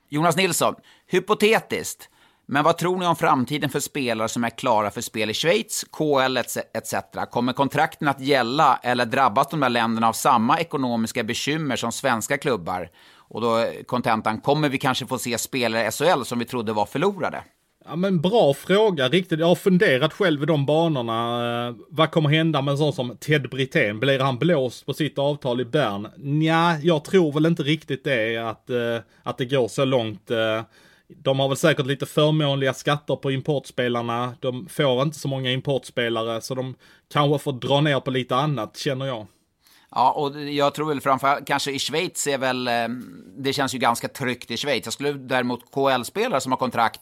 Jonas 0.09 0.36
Nilsson, 0.36 0.74
hypotetiskt, 1.07 2.09
men 2.47 2.64
vad 2.64 2.78
tror 2.78 2.99
ni 2.99 3.07
om 3.07 3.16
framtiden 3.16 3.70
för 3.70 3.80
spelare 3.80 4.28
som 4.28 4.45
är 4.45 4.51
klara 4.51 4.91
för 4.91 5.01
spel 5.01 5.30
i 5.30 5.34
Schweiz, 5.34 5.84
KL 5.93 6.36
etc? 6.36 6.95
Kommer 7.30 7.53
kontrakten 7.53 8.09
att 8.09 8.20
gälla 8.20 8.80
eller 8.82 9.07
drabbas 9.07 9.49
de 9.49 9.61
där 9.61 9.68
länderna 9.68 10.09
av 10.09 10.12
samma 10.12 10.61
ekonomiska 10.61 11.24
bekymmer 11.24 11.76
som 11.76 11.93
svenska 11.93 12.38
klubbar? 12.38 12.91
Och 13.16 13.41
då 13.41 13.55
är 13.55 13.82
kontentan, 13.82 14.41
kommer 14.41 14.68
vi 14.68 14.78
kanske 14.78 15.07
få 15.07 15.18
se 15.18 15.38
spelare 15.38 15.86
i 15.86 15.91
SHL 15.91 16.22
som 16.22 16.38
vi 16.38 16.45
trodde 16.45 16.72
var 16.72 16.86
förlorade? 16.86 17.45
Ja 17.91 17.97
men 17.97 18.20
bra 18.20 18.55
fråga, 18.55 19.09
riktigt. 19.09 19.41
Jag 19.41 19.47
har 19.47 19.55
funderat 19.55 20.12
själv 20.12 20.43
i 20.43 20.47
de 20.47 20.66
banorna. 20.66 21.68
Eh, 21.68 21.74
vad 21.88 22.11
kommer 22.11 22.28
hända 22.28 22.62
med 22.62 22.72
en 22.72 22.78
sån 22.78 22.93
som 22.93 23.16
Ted 23.16 23.51
Brithén? 23.51 24.01
Blir 24.01 24.18
han 24.18 24.38
blåst 24.38 24.86
på 24.86 24.95
sitt 24.95 25.18
avtal 25.18 25.61
i 25.61 25.64
Bern? 25.64 26.09
Nja, 26.16 26.78
jag 26.82 27.05
tror 27.05 27.32
väl 27.32 27.47
inte 27.47 27.62
riktigt 27.62 28.05
det, 28.05 28.36
att, 28.36 28.70
eh, 28.70 28.97
att 29.22 29.38
det 29.38 29.45
går 29.45 29.68
så 29.68 29.84
långt. 29.84 30.30
Eh, 30.30 30.62
de 31.09 31.41
har 31.41 31.49
väl 31.49 31.57
säkert 31.57 31.86
lite 31.86 32.07
förmånliga 32.07 32.74
skatter 32.74 33.16
på 33.16 33.30
importspelarna. 33.30 34.34
De 34.41 34.66
får 34.68 35.03
inte 35.03 35.18
så 35.18 35.28
många 35.28 35.51
importspelare, 35.51 36.41
så 36.41 36.55
de 36.55 36.74
kanske 37.12 37.45
får 37.45 37.53
dra 37.53 37.80
ner 37.80 38.01
på 38.01 38.11
lite 38.11 38.36
annat, 38.36 38.76
känner 38.76 39.07
jag. 39.07 39.26
Ja, 39.95 40.12
och 40.12 40.43
jag 40.43 40.74
tror 40.74 40.88
väl 40.88 41.01
framförallt, 41.01 41.47
kanske 41.47 41.70
i 41.70 41.78
Schweiz 41.78 42.26
är 42.26 42.38
väl, 42.38 42.68
ehm, 42.68 43.24
det 43.36 43.53
känns 43.53 43.74
ju 43.74 43.78
ganska 43.78 44.09
tryggt 44.09 44.51
i 44.51 44.57
Schweiz. 44.57 44.84
Jag 44.84 44.93
skulle 44.93 45.12
däremot 45.12 45.70
KL-spelare 45.70 46.41
som 46.41 46.53
har 46.53 46.57
kontrakt, 46.57 47.01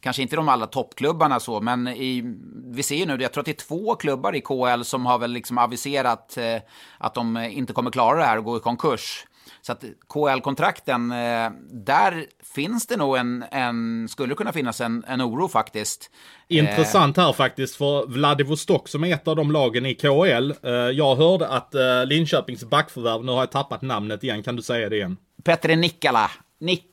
kanske 0.00 0.22
inte 0.22 0.36
de 0.36 0.48
alla 0.48 0.66
toppklubbarna 0.66 1.40
så, 1.40 1.60
men 1.60 1.88
i, 1.88 2.22
vi 2.64 2.82
ser 2.82 2.96
ju 2.96 3.06
nu, 3.06 3.22
jag 3.22 3.32
tror 3.32 3.42
att 3.42 3.46
det 3.46 3.62
är 3.62 3.66
två 3.66 3.94
klubbar 3.94 4.36
i 4.36 4.40
KL 4.40 4.82
som 4.82 5.06
har 5.06 5.18
väl 5.18 5.32
liksom 5.32 5.58
aviserat 5.58 6.36
eh, 6.36 6.56
att 6.98 7.14
de 7.14 7.36
inte 7.36 7.72
kommer 7.72 7.90
klara 7.90 8.18
det 8.18 8.24
här 8.24 8.38
och 8.38 8.44
gå 8.44 8.56
i 8.56 8.60
konkurs. 8.60 9.26
Så 9.62 9.72
att 9.72 9.84
KL-kontrakten, 10.08 11.12
eh, 11.12 11.50
där 11.72 12.26
finns 12.54 12.86
det 12.86 12.96
nog 12.96 13.16
en, 13.16 13.44
en 13.50 14.08
skulle 14.08 14.34
kunna 14.34 14.52
finnas 14.52 14.80
en, 14.80 15.04
en 15.08 15.22
oro 15.22 15.48
faktiskt. 15.48 16.10
Intressant 16.48 17.16
här 17.16 17.32
faktiskt 17.32 17.76
för 17.76 18.06
Vladivostok 18.06 18.88
som 18.88 19.04
är 19.04 19.14
ett 19.14 19.28
av 19.28 19.36
de 19.36 19.50
lagen 19.52 19.86
i 19.86 19.94
KL. 19.94 20.52
Eh, 20.62 20.70
Jag 20.72 21.16
hörde 21.16 21.48
att 21.48 21.74
eh, 21.74 22.06
Linköpings 22.06 22.64
backförvärv, 22.64 23.24
nu 23.24 23.32
har 23.32 23.38
jag 23.38 23.50
tappat 23.50 23.82
namnet 23.82 24.24
igen, 24.24 24.42
kan 24.42 24.56
du 24.56 24.62
säga 24.62 24.88
det 24.88 24.96
igen? 24.96 25.16
Petre 25.44 25.76
Nikkala, 25.76 26.30
Nik, 26.60 26.84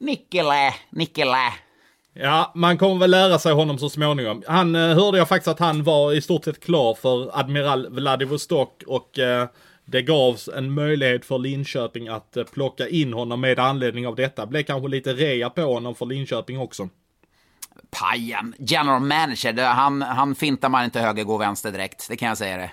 Nikkele, 0.00 0.74
Nikkele. 0.90 1.52
Ja, 2.14 2.52
man 2.54 2.78
kommer 2.78 2.96
väl 2.96 3.10
lära 3.10 3.38
sig 3.38 3.52
honom 3.52 3.78
så 3.78 3.90
småningom. 3.90 4.42
Han 4.46 4.74
eh, 4.74 4.80
hörde 4.94 5.18
jag 5.18 5.28
faktiskt 5.28 5.48
att 5.48 5.58
han 5.58 5.82
var 5.84 6.12
i 6.12 6.22
stort 6.22 6.44
sett 6.44 6.60
klar 6.64 6.94
för 6.94 7.38
Admiral 7.38 7.88
Vladivostok 7.90 8.82
och 8.86 9.18
eh, 9.18 9.48
det 9.90 10.02
gavs 10.02 10.48
en 10.48 10.74
möjlighet 10.74 11.24
för 11.24 11.38
Linköping 11.38 12.08
att 12.08 12.36
eh, 12.36 12.44
plocka 12.44 12.88
in 12.88 13.12
honom 13.12 13.40
med 13.40 13.58
anledning 13.58 14.06
av 14.06 14.16
detta. 14.16 14.46
Blev 14.46 14.62
kanske 14.62 14.88
lite 14.88 15.12
rea 15.12 15.50
på 15.50 15.62
honom 15.62 15.94
för 15.94 16.06
Linköping 16.06 16.58
också. 16.58 16.88
Pajen, 17.90 18.54
general 18.58 19.00
manager, 19.00 19.64
han, 19.64 20.02
han 20.02 20.34
fintar 20.34 20.68
man 20.68 20.84
inte 20.84 21.00
höger, 21.00 21.24
går 21.24 21.38
vänster 21.38 21.72
direkt. 21.72 22.08
Det 22.08 22.16
kan 22.16 22.28
jag 22.28 22.38
säga 22.38 22.56
det. 22.56 22.70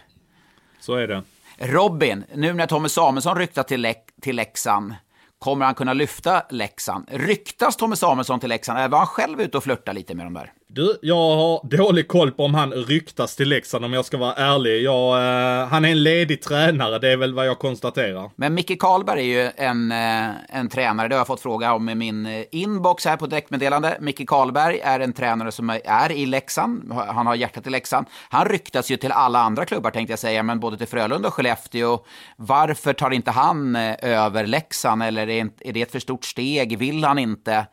Så 0.80 0.96
är 0.96 1.08
det. 1.08 1.24
Robin, 1.58 2.24
nu 2.34 2.54
när 2.54 2.68
Tommy 2.68 2.90
Samuelsson 2.90 3.38
ryktar 3.38 3.64
till, 3.64 3.94
till 4.22 4.36
Leksand, 4.36 4.96
kommer 5.40 5.66
han 5.66 5.76
kunna 5.76 5.94
lyfta 5.94 6.44
Leksand? 6.50 7.08
Ryktas 7.12 7.78
Tommy 7.78 7.96
Samuelsson 7.96 8.40
till 8.40 8.50
Leksand, 8.50 8.92
var 8.92 8.98
han 8.98 9.08
själv 9.08 9.42
ute 9.42 9.58
och 9.58 9.64
flörtar 9.64 9.94
lite 9.94 10.16
med 10.16 10.26
dem 10.26 10.34
där? 10.34 10.54
Du, 10.70 11.00
jag 11.02 11.16
har 11.16 11.78
dålig 11.78 12.08
koll 12.08 12.32
på 12.32 12.46
om 12.46 12.54
han 12.54 12.74
ryktas 12.74 13.36
till 13.36 13.50
Leksand 13.50 13.86
om 13.86 13.94
jag 13.94 14.06
ska 14.06 14.18
vara 14.18 14.34
ärlig. 14.34 14.82
Jag, 14.82 15.18
eh, 15.18 15.68
han 15.68 15.86
är 15.86 15.90
en 15.90 16.04
ledig 16.04 16.42
tränare, 16.42 17.00
det 17.00 17.12
är 17.12 17.18
väl 17.18 17.34
vad 17.34 17.48
jag 17.48 17.60
konstaterar. 17.60 18.32
Men 18.36 18.54
Micke 18.54 18.80
Karlberg 18.80 19.20
är 19.20 19.44
ju 19.44 19.52
en, 19.56 19.92
eh, 19.92 20.58
en 20.58 20.70
tränare, 20.70 21.08
det 21.08 21.16
har 21.16 21.20
jag 21.20 21.28
fått 21.28 21.42
fråga 21.42 21.74
om 21.74 21.90
i 21.90 21.96
min 21.96 22.26
eh, 22.26 22.46
inbox 22.52 23.06
här 23.06 23.18
på 23.18 23.28
direktmeddelande. 23.28 23.98
Micke 24.00 24.30
Karlberg 24.30 24.80
är 24.80 25.00
en 25.00 25.14
tränare 25.14 25.52
som 25.52 25.80
är 25.86 26.12
i 26.12 26.26
Leksand, 26.26 26.94
han 26.94 27.28
har 27.28 27.36
hjärtat 27.36 27.68
i 27.68 27.70
Leksand. 27.70 28.08
Han 28.30 28.46
ryktas 28.46 28.92
ju 28.92 28.98
till 28.98 29.12
alla 29.12 29.40
andra 29.40 29.66
klubbar 29.66 29.92
tänkte 29.92 30.12
jag 30.12 30.20
säga, 30.20 30.44
men 30.44 30.60
både 30.60 30.78
till 30.78 30.88
Frölunda 30.88 31.28
och 31.28 31.34
Skellefteå. 31.34 32.00
Varför 32.36 32.94
tar 32.94 33.12
inte 33.12 33.32
han 33.32 33.76
eh, 33.76 33.96
över 34.02 34.46
Leksand, 34.46 35.04
eller 35.04 35.28
är 35.30 35.74
det 35.74 35.82
ett 35.82 35.92
för 35.92 36.00
stort 36.00 36.26
steg? 36.26 36.78
Vill 36.78 37.04
han 37.04 37.20
inte? 37.20 37.66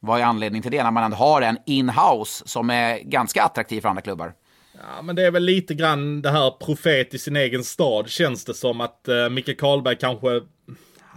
Vad 0.00 0.20
är 0.20 0.24
anledningen 0.24 0.62
till 0.62 0.72
det 0.72 0.82
när 0.82 0.90
man 0.90 1.04
ändå 1.04 1.16
har 1.16 1.42
en 1.42 1.58
in-house 1.66 2.48
som 2.48 2.70
är 2.70 2.98
ganska 2.98 3.42
attraktiv 3.42 3.80
för 3.80 3.88
andra 3.88 4.02
klubbar? 4.02 4.32
Ja, 4.72 5.02
men 5.02 5.16
det 5.16 5.26
är 5.26 5.30
väl 5.30 5.44
lite 5.44 5.74
grann 5.74 6.22
det 6.22 6.30
här 6.30 6.50
profet 6.50 7.14
i 7.14 7.18
sin 7.18 7.36
egen 7.36 7.64
stad 7.64 8.08
känns 8.08 8.44
det 8.44 8.54
som 8.54 8.80
att 8.80 9.08
uh, 9.08 9.28
Micke 9.28 9.60
Karlberg 9.60 9.96
kanske 9.96 10.40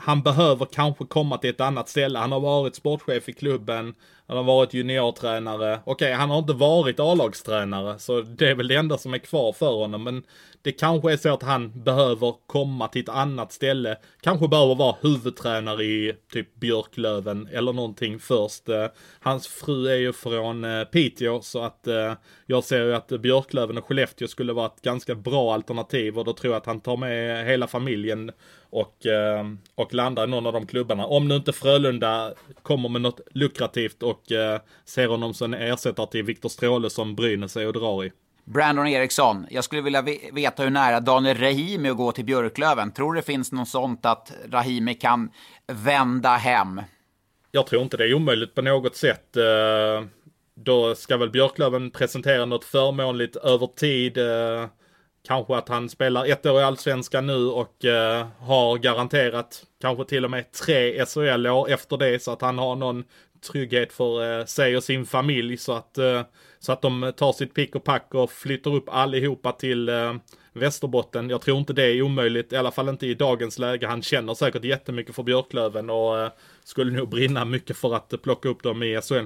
han 0.04 0.22
behöver 0.22 0.66
kanske 0.66 1.06
komma 1.06 1.38
till 1.38 1.50
ett 1.50 1.62
annat 1.62 1.90
ställe. 1.90 2.20
Han 2.20 2.32
har 2.32 2.40
varit 2.40 2.76
sportchef 2.76 3.30
i 3.30 3.34
klubben. 3.34 3.94
Han 4.28 4.38
har 4.38 4.44
varit 4.44 4.74
juniortränare. 4.74 5.80
Okej, 5.84 5.92
okay, 5.94 6.14
han 6.14 6.30
har 6.30 6.40
inte 6.40 6.54
varit 6.54 7.00
A-lagstränare, 7.00 8.00
så 8.00 8.22
det 8.22 8.50
är 8.50 8.56
väl 8.56 8.68
det 8.68 8.76
enda 8.76 8.98
som 8.98 9.14
är 9.14 9.18
kvar 9.18 9.54
för 9.54 9.72
honom. 9.72 10.04
Men 10.04 10.24
det 10.64 10.72
kanske 10.72 11.12
är 11.12 11.18
så 11.18 11.34
att 11.34 11.44
han 11.44 11.84
behöver 11.84 12.36
komma 12.48 12.88
till 12.88 13.02
ett 13.02 13.10
annat 13.10 13.52
ställe. 13.52 13.98
Kanske 14.22 14.48
behöver 14.48 14.76
vara 14.76 14.96
huvudtränare 15.02 15.84
i 15.84 16.14
typ 16.32 16.56
Björklöven 16.56 17.48
eller 17.52 17.74
någonting 17.74 18.20
först. 18.20 18.70
Eh, 18.70 18.86
hans 19.20 19.48
fru 19.48 19.88
är 19.88 19.96
ju 19.96 20.14
från 20.14 20.64
eh, 20.64 20.84
Piteå, 20.84 21.42
så 21.42 21.64
att 21.64 21.88
eh, 21.88 22.14
jag 22.46 22.64
ser 22.64 22.86
ju 22.86 22.96
att 22.96 23.08
Björklöven 23.08 23.78
och 23.78 23.86
Skellefteå 23.86 24.28
skulle 24.28 24.54
vara 24.54 24.66
ett 24.66 24.82
ganska 24.82 25.16
bra 25.16 25.54
alternativ 25.54 26.20
och 26.20 26.26
då 26.26 26.34
tror 26.34 26.54
jag 26.54 26.60
att 26.60 26.66
han 26.66 26.82
tar 26.82 26.98
med 26.98 27.46
hela 27.46 27.68
familjen 27.68 28.32
och, 28.70 28.98
och 29.76 29.94
landar 29.94 30.24
i 30.24 30.28
någon 30.28 30.46
av 30.46 30.54
de 30.54 30.68
klubbarna. 30.68 31.06
Om 31.06 31.28
nu 31.28 31.36
inte 31.36 31.54
Frölunda 31.54 32.34
kommer 32.62 32.90
med 32.90 33.02
något 33.02 33.22
lukrativt 33.32 34.04
och 34.04 34.24
ser 34.86 35.08
honom 35.08 35.34
som 35.34 35.54
ersättare 35.54 36.08
till 36.08 36.24
Viktor 36.24 36.50
Stråle 36.50 36.90
som 36.90 37.16
Brynäs 37.16 37.58
är 37.58 37.68
och 37.68 37.74
drar 37.74 38.06
i. 38.06 38.12
Brandon 38.46 38.88
Eriksson, 38.88 39.48
jag 39.50 39.64
skulle 39.64 39.82
vilja 39.82 40.02
veta 40.34 40.64
hur 40.64 40.70
nära 40.70 41.00
Daniel 41.00 41.38
Rahimi 41.38 41.90
att 41.90 41.98
gå 41.98 42.12
till 42.12 42.26
Björklöven. 42.26 42.92
Tror 42.92 43.14
du 43.14 43.20
det 43.20 43.26
finns 43.26 43.52
något 43.52 43.70
sånt 43.70 44.06
att 44.06 44.34
Rahimi 44.52 44.94
kan 44.94 45.32
vända 45.68 46.30
hem? 46.30 46.82
Jag 47.52 47.68
tror 47.68 47.82
inte 47.82 47.98
det 47.98 48.04
är 48.04 48.14
omöjligt 48.14 48.56
på 48.56 48.62
något 48.62 48.96
sätt. 48.96 49.38
Eh, 49.38 50.06
då 50.56 50.96
ska 50.96 51.18
väl 51.18 51.30
Björklöven 51.30 51.92
presentera 51.92 52.46
något 52.46 52.66
förmånligt 52.66 53.36
över 53.36 53.68
tid. 53.68 54.18
Eh, 54.18 54.68
kanske 55.28 55.56
att 55.56 55.70
han 55.70 55.90
spelar 55.90 56.26
ett 56.26 56.46
år 56.46 56.62
i 56.62 56.64
Allsvenskan 56.64 57.28
nu 57.28 57.48
och 57.48 57.86
eh, 57.86 58.28
har 58.40 58.78
garanterat 58.78 59.64
kanske 59.82 60.06
till 60.06 60.26
och 60.26 60.32
med 60.32 60.52
tre 60.52 61.06
SHL-år 61.06 61.70
efter 61.70 61.98
det 61.98 62.24
så 62.24 62.32
att 62.32 62.42
han 62.42 62.58
har 62.58 62.76
någon 62.76 63.04
trygghet 63.44 63.94
för 63.94 64.40
eh, 64.40 64.46
sig 64.46 64.78
och 64.78 64.84
sin 64.84 65.06
familj 65.06 65.58
så 65.58 65.74
att 65.74 65.98
eh, 65.98 66.22
så 66.60 66.72
att 66.72 66.82
de 66.82 67.14
tar 67.18 67.34
sitt 67.34 67.54
pick 67.54 67.76
och 67.76 67.84
pack 67.84 68.14
och 68.14 68.32
flyttar 68.32 68.76
upp 68.76 68.90
allihopa 68.90 69.52
till 69.52 69.90
eh, 69.90 70.14
Västerbotten. 70.54 71.30
Jag 71.30 71.42
tror 71.42 71.58
inte 71.58 71.74
det 71.74 71.84
är 71.84 72.02
omöjligt, 72.02 72.54
i 72.54 72.56
alla 72.56 72.72
fall 72.72 72.90
inte 72.90 73.08
i 73.08 73.14
dagens 73.14 73.60
läge. 73.60 73.88
Han 73.88 74.02
känner 74.02 74.34
säkert 74.34 74.64
jättemycket 74.64 75.16
för 75.16 75.24
Björklöven 75.24 75.90
och 75.90 76.20
eh, 76.20 76.32
skulle 76.64 76.92
nog 76.92 77.10
brinna 77.10 77.46
mycket 77.46 77.78
för 77.78 77.96
att 77.96 78.22
plocka 78.24 78.50
upp 78.50 78.64
dem 78.64 78.84
i 78.84 79.02
SHL. 79.02 79.26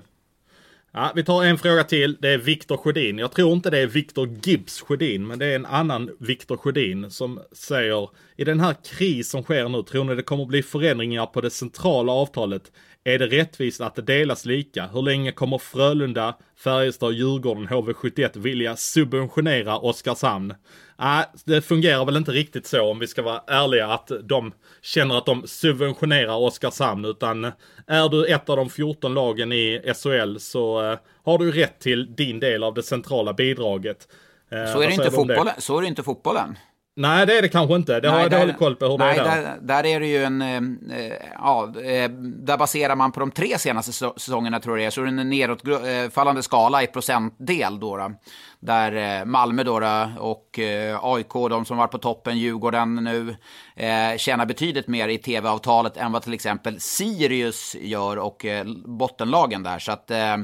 Ja, 0.91 1.11
vi 1.15 1.23
tar 1.23 1.43
en 1.43 1.57
fråga 1.57 1.83
till. 1.83 2.17
Det 2.19 2.29
är 2.29 2.37
Viktor 2.37 2.77
Sjödin. 2.77 3.17
Jag 3.17 3.31
tror 3.31 3.53
inte 3.53 3.69
det 3.69 3.79
är 3.79 3.87
Viktor 3.87 4.29
Gibbs 4.43 4.81
Sjödin, 4.81 5.27
men 5.27 5.39
det 5.39 5.45
är 5.45 5.55
en 5.55 5.65
annan 5.65 6.09
Viktor 6.19 6.57
Sjödin 6.57 7.11
som 7.11 7.39
säger 7.51 8.09
i 8.35 8.43
den 8.43 8.59
här 8.59 8.75
kris 8.97 9.29
som 9.29 9.43
sker 9.43 9.69
nu, 9.69 9.83
tror 9.83 10.03
ni 10.03 10.15
det 10.15 10.23
kommer 10.23 10.45
bli 10.45 10.63
förändringar 10.63 11.25
på 11.25 11.41
det 11.41 11.49
centrala 11.49 12.11
avtalet? 12.11 12.71
Är 13.07 13.19
det 13.19 13.27
rättvist 13.27 13.81
att 13.81 13.95
det 13.95 14.01
delas 14.01 14.45
lika? 14.45 14.87
Hur 14.87 15.01
länge 15.01 15.31
kommer 15.31 15.57
Frölunda, 15.57 16.37
Färjestad, 16.57 17.13
Djurgården, 17.13 17.67
HV71 17.67 18.39
vilja 18.39 18.75
subventionera 18.75 19.77
Oskarshamn? 19.77 20.53
Nej, 20.97 21.19
äh, 21.19 21.25
det 21.45 21.61
fungerar 21.61 22.05
väl 22.05 22.17
inte 22.17 22.31
riktigt 22.31 22.67
så 22.67 22.91
om 22.91 22.99
vi 22.99 23.07
ska 23.07 23.21
vara 23.21 23.41
ärliga 23.47 23.87
att 23.87 24.11
de 24.23 24.53
känner 24.81 25.17
att 25.17 25.25
de 25.25 25.47
subventionerar 25.47 26.35
Oskarshamn 26.35 27.05
utan 27.05 27.45
är 27.87 28.09
du 28.09 28.25
ett 28.25 28.49
av 28.49 28.57
de 28.57 28.69
14 28.69 29.13
lagen 29.13 29.51
i 29.51 29.93
SHL 29.95 30.37
så 30.39 30.91
uh, 30.91 30.97
har 31.23 31.37
du 31.37 31.51
rätt 31.51 31.79
till 31.79 32.15
din 32.15 32.39
del 32.39 32.63
av 32.63 32.73
det 32.73 32.83
centrala 32.83 33.33
bidraget. 33.33 34.07
Uh, 34.53 34.73
så, 34.73 34.81
är 34.81 34.87
det 34.87 34.93
inte 34.93 35.11
fotbollen. 35.11 35.53
så 35.57 35.77
är 35.77 35.81
det 35.81 35.87
inte 35.87 36.03
fotbollen. 36.03 36.57
Nej, 36.99 37.25
det 37.25 37.37
är 37.37 37.41
det 37.41 37.49
kanske 37.49 37.75
inte. 37.75 37.99
Det 37.99 38.09
har 38.09 38.19
jag 38.19 38.31
dålig 38.31 38.57
koll 38.57 38.75
på 38.75 38.85
hur 38.85 38.97
nej, 38.97 39.15
det 39.15 39.21
är 39.21 39.35
där. 39.35 39.41
där. 39.41 39.57
Där 39.61 39.85
är 39.85 39.99
det 39.99 40.07
ju 40.07 40.23
en... 40.23 40.41
Eh, 40.41 41.13
ja, 41.33 41.73
eh, 41.83 42.09
där 42.09 42.57
baserar 42.57 42.95
man 42.95 43.11
på 43.11 43.19
de 43.19 43.31
tre 43.31 43.57
senaste 43.57 43.91
säsongerna, 43.91 44.59
tror 44.59 44.77
jag 44.77 44.83
det 44.83 44.87
är, 44.87 44.91
så 44.91 45.01
är 45.01 45.05
det 45.05 45.21
en 45.21 45.29
nedåtfallande 45.29 46.43
skala 46.43 46.83
i 46.83 46.87
procentdel 46.87 47.79
då. 47.79 47.97
då 47.97 48.11
där 48.59 49.25
Malmö 49.25 49.63
då, 49.63 49.79
då 49.79 50.11
och 50.19 50.59
AIK, 51.01 51.33
de 51.33 51.65
som 51.65 51.77
var 51.77 51.87
på 51.87 51.97
toppen, 51.97 52.37
Djurgården 52.37 52.95
nu, 52.95 53.35
eh, 53.75 54.17
tjänar 54.17 54.45
betydligt 54.45 54.87
mer 54.87 55.07
i 55.07 55.17
tv-avtalet 55.17 55.97
än 55.97 56.11
vad 56.11 56.21
till 56.21 56.33
exempel 56.33 56.79
Sirius 56.79 57.75
gör 57.79 58.17
och 58.17 58.45
eh, 58.45 58.65
bottenlagen 58.85 59.63
där. 59.63 59.79
Så 59.79 59.91
att... 59.91 60.11
Eh, 60.11 60.37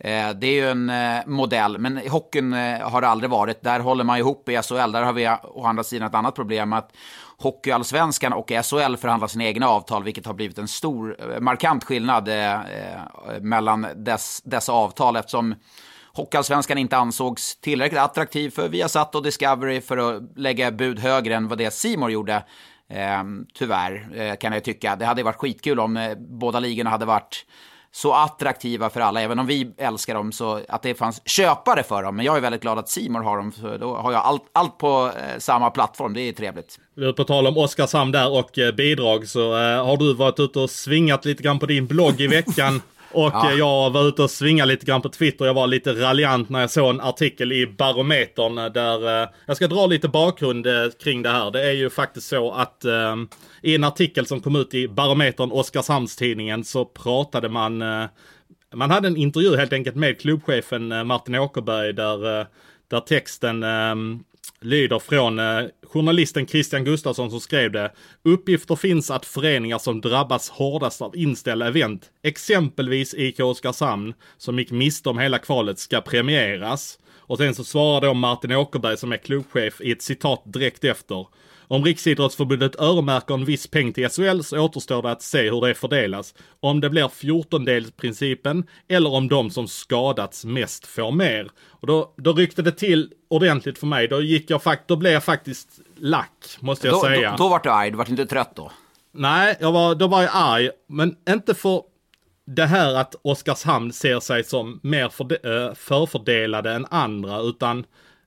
Eh, 0.00 0.30
det 0.30 0.46
är 0.46 0.52
ju 0.52 0.70
en 0.70 0.90
eh, 0.90 1.26
modell, 1.26 1.78
men 1.78 1.98
i 1.98 2.08
hockeyn 2.08 2.52
eh, 2.52 2.90
har 2.90 3.00
det 3.00 3.08
aldrig 3.08 3.30
varit. 3.30 3.62
Där 3.62 3.80
håller 3.80 4.04
man 4.04 4.18
ihop 4.18 4.48
i 4.48 4.62
SHL. 4.62 4.92
Där 4.92 5.02
har 5.02 5.12
vi 5.12 5.36
å 5.42 5.64
andra 5.64 5.84
sidan 5.84 6.08
ett 6.08 6.14
annat 6.14 6.34
problem. 6.34 6.72
att 6.72 6.92
Hockeyallsvenskan 7.38 8.32
och 8.32 8.48
SHL 8.48 8.96
förhandlar 8.96 9.28
sina 9.28 9.44
egna 9.44 9.68
avtal, 9.68 10.04
vilket 10.04 10.26
har 10.26 10.34
blivit 10.34 10.58
en 10.58 10.68
stor, 10.68 11.40
markant 11.40 11.84
skillnad 11.84 12.28
mellan 13.40 13.86
dess, 13.96 14.42
dessa 14.44 14.72
avtal 14.72 15.16
eftersom 15.16 15.54
Hockeyallsvenskan 16.12 16.78
inte 16.78 16.96
ansågs 16.96 17.56
tillräckligt 17.56 18.00
attraktiv 18.00 18.50
för 18.50 18.68
Viasat 18.68 19.14
och 19.14 19.22
Discovery 19.22 19.80
för 19.80 19.96
att 19.96 20.22
lägga 20.36 20.70
bud 20.70 20.98
högre 20.98 21.34
än 21.34 21.48
vad 21.48 21.58
det 21.58 21.70
Simor 21.70 22.10
gjorde. 22.10 22.42
Eh, 22.90 23.24
tyvärr, 23.54 24.08
eh, 24.14 24.36
kan 24.36 24.52
jag 24.52 24.64
tycka. 24.64 24.96
Det 24.96 25.04
hade 25.04 25.22
varit 25.22 25.36
skitkul 25.36 25.80
om 25.80 25.96
eh, 25.96 26.14
båda 26.18 26.60
ligorna 26.60 26.90
hade 26.90 27.06
varit 27.06 27.46
så 27.92 28.12
attraktiva 28.12 28.90
för 28.90 29.00
alla, 29.00 29.22
även 29.22 29.38
om 29.38 29.46
vi 29.46 29.70
älskar 29.78 30.14
dem, 30.14 30.32
så 30.32 30.60
att 30.68 30.82
det 30.82 30.94
fanns 30.94 31.22
köpare 31.24 31.82
för 31.82 32.02
dem. 32.02 32.16
Men 32.16 32.24
jag 32.24 32.36
är 32.36 32.40
väldigt 32.40 32.62
glad 32.62 32.78
att 32.78 32.88
Simon 32.88 33.24
har 33.24 33.36
dem, 33.36 33.52
för 33.52 33.78
då 33.78 33.96
har 33.96 34.12
jag 34.12 34.22
allt, 34.24 34.42
allt 34.52 34.78
på 34.78 35.12
eh, 35.16 35.38
samma 35.38 35.70
plattform. 35.70 36.14
Det 36.14 36.20
är 36.20 36.32
trevligt. 36.32 36.78
På 37.16 37.24
tal 37.24 37.46
om 37.46 37.58
Oskarshamn 37.58 38.12
där 38.12 38.32
och 38.38 38.58
eh, 38.58 38.74
bidrag 38.74 39.28
så 39.28 39.40
eh, 39.40 39.86
har 39.86 39.96
du 39.96 40.14
varit 40.14 40.40
ute 40.40 40.58
och 40.58 40.70
svingat 40.70 41.24
lite 41.24 41.42
grann 41.42 41.58
på 41.58 41.66
din 41.66 41.86
blogg 41.86 42.20
i 42.20 42.26
veckan. 42.26 42.82
Och 43.12 43.30
ja. 43.32 43.52
jag 43.52 43.90
var 43.90 44.08
ute 44.08 44.22
och 44.22 44.30
svingade 44.30 44.72
lite 44.72 44.86
grann 44.86 45.02
på 45.02 45.08
Twitter. 45.08 45.44
Jag 45.44 45.54
var 45.54 45.66
lite 45.66 45.92
raljant 45.92 46.48
när 46.48 46.60
jag 46.60 46.70
såg 46.70 46.90
en 46.90 47.00
artikel 47.00 47.52
i 47.52 47.66
Barometern 47.66 48.72
där, 48.72 49.28
jag 49.46 49.56
ska 49.56 49.66
dra 49.66 49.86
lite 49.86 50.08
bakgrund 50.08 50.66
kring 51.02 51.22
det 51.22 51.30
här. 51.30 51.50
Det 51.50 51.62
är 51.62 51.72
ju 51.72 51.90
faktiskt 51.90 52.28
så 52.28 52.52
att 52.52 52.84
i 53.62 53.74
en 53.74 53.84
artikel 53.84 54.26
som 54.26 54.40
kom 54.40 54.56
ut 54.56 54.74
i 54.74 54.88
Barometern 54.88 55.52
Oskarshamnstidningen 55.52 56.64
så 56.64 56.84
pratade 56.84 57.48
man 57.48 57.84
man 58.74 58.90
hade 58.90 59.08
en 59.08 59.16
intervju 59.16 59.56
helt 59.56 59.72
enkelt 59.72 59.96
med 59.96 60.20
klubbchefen 60.20 61.06
Martin 61.06 61.34
Åkerberg 61.34 61.92
där, 61.92 62.46
där 62.88 63.00
texten 63.00 63.64
lyder 64.64 64.98
från 64.98 65.38
eh, 65.38 65.64
journalisten 65.82 66.46
Christian 66.46 66.84
Gustafsson 66.84 67.30
som 67.30 67.40
skrev 67.40 67.72
det. 67.72 67.92
Uppgifter 68.22 68.76
finns 68.76 69.10
att 69.10 69.26
föreningar 69.26 69.78
som 69.78 70.00
drabbas 70.00 70.50
hårdast 70.50 71.02
av 71.02 71.16
inställda 71.16 71.66
event, 71.66 72.10
exempelvis 72.22 73.14
IK 73.14 73.40
Oskarshamn, 73.40 74.14
som 74.36 74.58
gick 74.58 74.70
miste 74.70 75.08
om 75.08 75.18
hela 75.18 75.38
kvalet, 75.38 75.78
ska 75.78 76.00
premieras. 76.00 76.98
Och 77.30 77.38
sen 77.38 77.54
så 77.54 77.64
svarar 77.64 78.00
då 78.00 78.14
Martin 78.14 78.52
Åkerberg 78.52 78.96
som 78.96 79.12
är 79.12 79.16
klubbchef 79.16 79.80
i 79.80 79.92
ett 79.92 80.02
citat 80.02 80.42
direkt 80.44 80.84
efter. 80.84 81.26
Om 81.72 81.84
Riksidrottsförbundet 81.84 82.80
öronmärker 82.80 83.34
en 83.34 83.44
viss 83.44 83.66
peng 83.66 83.92
till 83.92 84.08
SHL 84.08 84.40
så 84.42 84.58
återstår 84.58 85.02
det 85.02 85.10
att 85.10 85.22
se 85.22 85.50
hur 85.50 85.66
det 85.66 85.74
fördelas. 85.74 86.34
Om 86.60 86.80
det 86.80 86.90
blir 86.90 87.04
14-delsprincipen 87.04 88.66
eller 88.88 89.12
om 89.12 89.28
de 89.28 89.50
som 89.50 89.68
skadats 89.68 90.44
mest 90.44 90.86
får 90.86 91.12
mer. 91.12 91.50
Och 91.66 91.86
då, 91.86 92.14
då 92.16 92.32
ryckte 92.32 92.62
det 92.62 92.72
till 92.72 93.12
ordentligt 93.28 93.78
för 93.78 93.86
mig. 93.86 94.08
Då, 94.08 94.22
gick 94.22 94.50
jag, 94.50 94.60
då 94.86 94.96
blev 94.96 95.12
jag 95.12 95.24
faktiskt 95.24 95.68
lack, 95.96 96.56
måste 96.60 96.86
jag 96.86 96.94
Då, 96.96 97.00
säga. 97.00 97.30
då, 97.30 97.36
då 97.36 97.48
vart 97.48 97.62
du 97.62 97.70
arg, 97.70 97.90
du 97.90 97.96
vart 97.96 98.08
inte 98.08 98.26
trött 98.26 98.56
då? 98.56 98.72
Nej, 99.12 99.56
jag 99.60 99.72
var, 99.72 99.94
då 99.94 100.06
var 100.06 100.22
jag 100.22 100.30
arg, 100.34 100.70
men 100.88 101.16
inte 101.28 101.54
för 101.54 101.82
det 102.46 102.66
här 102.66 102.94
att 102.94 103.14
Oskarshamn 103.22 103.92
ser 103.92 104.20
sig 104.20 104.44
som 104.44 104.80
mer 104.82 105.08
för, 105.08 105.46
äh, 105.68 105.74
förfördelade 105.74 106.72
än 106.72 106.86
andra, 106.90 107.40
utan 107.40 107.84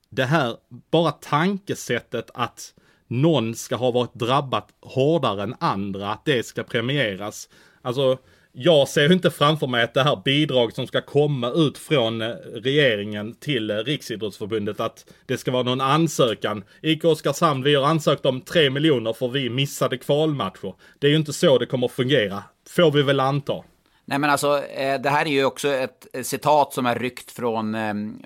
det 0.09 0.25
här, 0.25 0.55
bara 0.91 1.11
tankesättet 1.11 2.29
att 2.33 2.73
någon 3.21 3.55
ska 3.55 3.75
ha 3.75 3.91
varit 3.91 4.13
drabbat 4.13 4.67
hårdare 4.81 5.43
än 5.43 5.55
andra, 5.59 6.11
att 6.11 6.25
det 6.25 6.45
ska 6.45 6.63
premieras. 6.63 7.49
Alltså, 7.81 8.17
jag 8.51 8.87
ser 8.87 9.11
inte 9.11 9.31
framför 9.31 9.67
mig 9.67 9.83
att 9.83 9.93
det 9.93 10.03
här 10.03 10.21
bidraget 10.25 10.75
som 10.75 10.87
ska 10.87 11.01
komma 11.01 11.49
ut 11.49 11.77
från 11.77 12.21
eh, 12.21 12.29
regeringen 12.53 13.35
till 13.35 13.69
eh, 13.69 13.75
Riksidrottsförbundet, 13.75 14.79
att 14.79 15.05
det 15.25 15.37
ska 15.37 15.51
vara 15.51 15.63
någon 15.63 15.81
ansökan. 15.81 16.63
IK 16.81 17.05
Oskarshamn, 17.05 17.63
vi 17.63 17.75
har 17.75 17.85
ansökt 17.85 18.25
om 18.25 18.41
3 18.41 18.69
miljoner 18.69 19.13
för 19.13 19.27
vi 19.27 19.49
missade 19.49 19.97
kvalmatcher. 19.97 20.73
Det 20.99 21.07
är 21.07 21.11
ju 21.11 21.17
inte 21.17 21.33
så 21.33 21.57
det 21.57 21.65
kommer 21.65 21.87
fungera, 21.87 22.43
får 22.69 22.91
vi 22.91 23.01
väl 23.01 23.19
anta. 23.19 23.63
Nej 24.05 24.19
men 24.19 24.29
alltså, 24.29 24.65
eh, 24.65 25.01
det 25.01 25.09
här 25.09 25.25
är 25.25 25.31
ju 25.31 25.45
också 25.45 25.67
ett 25.67 26.07
citat 26.23 26.73
som 26.73 26.85
är 26.85 26.95
ryckt 26.95 27.31
från, 27.31 27.75
ehm, 27.75 28.21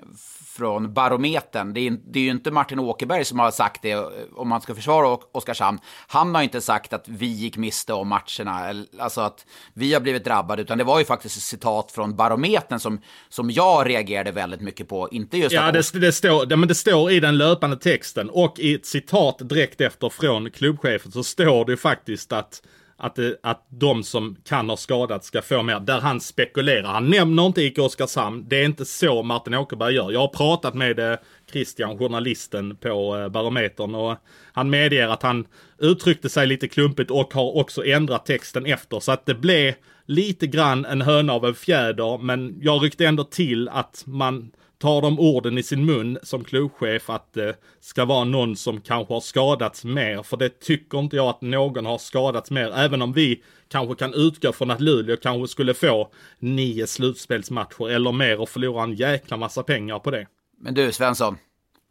från 0.58 0.94
Barometern. 0.94 1.74
Det 1.74 1.80
är, 1.80 1.96
det 2.06 2.18
är 2.18 2.22
ju 2.22 2.30
inte 2.30 2.50
Martin 2.50 2.78
Åkerberg 2.78 3.24
som 3.24 3.38
har 3.38 3.50
sagt 3.50 3.82
det, 3.82 3.96
om 4.36 4.48
man 4.48 4.60
ska 4.60 4.74
försvara 4.74 5.18
Oskarshamn. 5.32 5.78
Han 6.08 6.34
har 6.34 6.42
inte 6.42 6.60
sagt 6.60 6.92
att 6.92 7.08
vi 7.08 7.26
gick 7.26 7.56
miste 7.56 7.92
om 7.92 8.08
matcherna, 8.08 8.84
alltså 8.98 9.20
att 9.20 9.46
vi 9.74 9.94
har 9.94 10.00
blivit 10.00 10.24
drabbade, 10.24 10.62
utan 10.62 10.78
det 10.78 10.84
var 10.84 10.98
ju 10.98 11.04
faktiskt 11.04 11.36
ett 11.36 11.42
citat 11.42 11.92
från 11.92 12.16
Barometern 12.16 12.80
som, 12.80 13.00
som 13.28 13.50
jag 13.50 13.88
reagerade 13.88 14.32
väldigt 14.32 14.60
mycket 14.60 14.88
på. 14.88 15.08
Inte 15.12 15.38
just 15.38 15.52
Ja, 15.52 15.72
det, 15.72 16.00
det, 16.00 16.12
står, 16.12 16.46
det, 16.46 16.56
men 16.56 16.68
det 16.68 16.74
står 16.74 17.10
i 17.10 17.20
den 17.20 17.38
löpande 17.38 17.76
texten 17.76 18.30
och 18.30 18.58
i 18.58 18.74
ett 18.74 18.86
citat 18.86 19.38
direkt 19.38 19.80
efter 19.80 20.08
från 20.08 20.50
klubbchefen 20.50 21.12
så 21.12 21.24
står 21.24 21.64
det 21.64 21.76
faktiskt 21.76 22.32
att 22.32 22.62
att, 23.00 23.14
det, 23.14 23.36
att 23.42 23.66
de 23.68 24.02
som 24.02 24.36
kan 24.44 24.68
ha 24.68 24.76
skadats 24.76 25.26
ska 25.26 25.42
få 25.42 25.62
mer. 25.62 25.80
Där 25.80 26.00
han 26.00 26.20
spekulerar. 26.20 26.88
Han 26.88 27.10
nämner 27.10 27.46
inte 27.46 27.62
IK 27.62 27.78
Oskarshamn. 27.78 28.44
Det 28.48 28.60
är 28.60 28.64
inte 28.64 28.84
så 28.84 29.22
Martin 29.22 29.54
Åkerberg 29.54 29.94
gör. 29.94 30.10
Jag 30.10 30.20
har 30.20 30.28
pratat 30.28 30.74
med 30.74 30.98
eh, 30.98 31.18
Christian, 31.52 31.98
journalisten 31.98 32.76
på 32.76 33.16
eh, 33.16 33.28
Barometern 33.28 33.94
och 33.94 34.16
han 34.52 34.70
medger 34.70 35.08
att 35.08 35.22
han 35.22 35.46
uttryckte 35.78 36.28
sig 36.28 36.46
lite 36.46 36.68
klumpigt 36.68 37.10
och 37.10 37.34
har 37.34 37.56
också 37.56 37.84
ändrat 37.84 38.26
texten 38.26 38.66
efter. 38.66 39.00
Så 39.00 39.12
att 39.12 39.26
det 39.26 39.34
blev 39.34 39.74
lite 40.06 40.46
grann 40.46 40.84
en 40.84 41.02
höna 41.02 41.32
av 41.32 41.46
en 41.46 41.54
fjäder. 41.54 42.18
Men 42.18 42.58
jag 42.60 42.84
ryckte 42.84 43.06
ändå 43.06 43.24
till 43.24 43.68
att 43.68 44.02
man 44.06 44.50
tar 44.78 45.02
de 45.02 45.20
orden 45.20 45.58
i 45.58 45.62
sin 45.62 45.84
mun 45.84 46.18
som 46.22 46.44
klubbchef 46.44 47.10
att 47.10 47.32
det 47.32 47.56
ska 47.80 48.04
vara 48.04 48.24
någon 48.24 48.56
som 48.56 48.80
kanske 48.80 49.14
har 49.14 49.20
skadats 49.20 49.84
mer. 49.84 50.22
För 50.22 50.36
det 50.36 50.60
tycker 50.60 50.98
inte 50.98 51.16
jag 51.16 51.28
att 51.28 51.40
någon 51.40 51.86
har 51.86 51.98
skadats 51.98 52.50
mer. 52.50 52.72
Även 52.76 53.02
om 53.02 53.12
vi 53.12 53.42
kanske 53.68 53.94
kan 53.94 54.14
utgå 54.14 54.52
från 54.52 54.70
att 54.70 54.80
Luleå 54.80 55.16
kanske 55.16 55.48
skulle 55.48 55.74
få 55.74 56.12
nio 56.38 56.86
slutspelsmatcher 56.86 57.90
eller 57.90 58.12
mer 58.12 58.40
och 58.40 58.48
förlora 58.48 58.82
en 58.82 58.94
jäkla 58.94 59.36
massa 59.36 59.62
pengar 59.62 59.98
på 59.98 60.10
det. 60.10 60.26
Men 60.60 60.74
du 60.74 60.92
Svensson, 60.92 61.38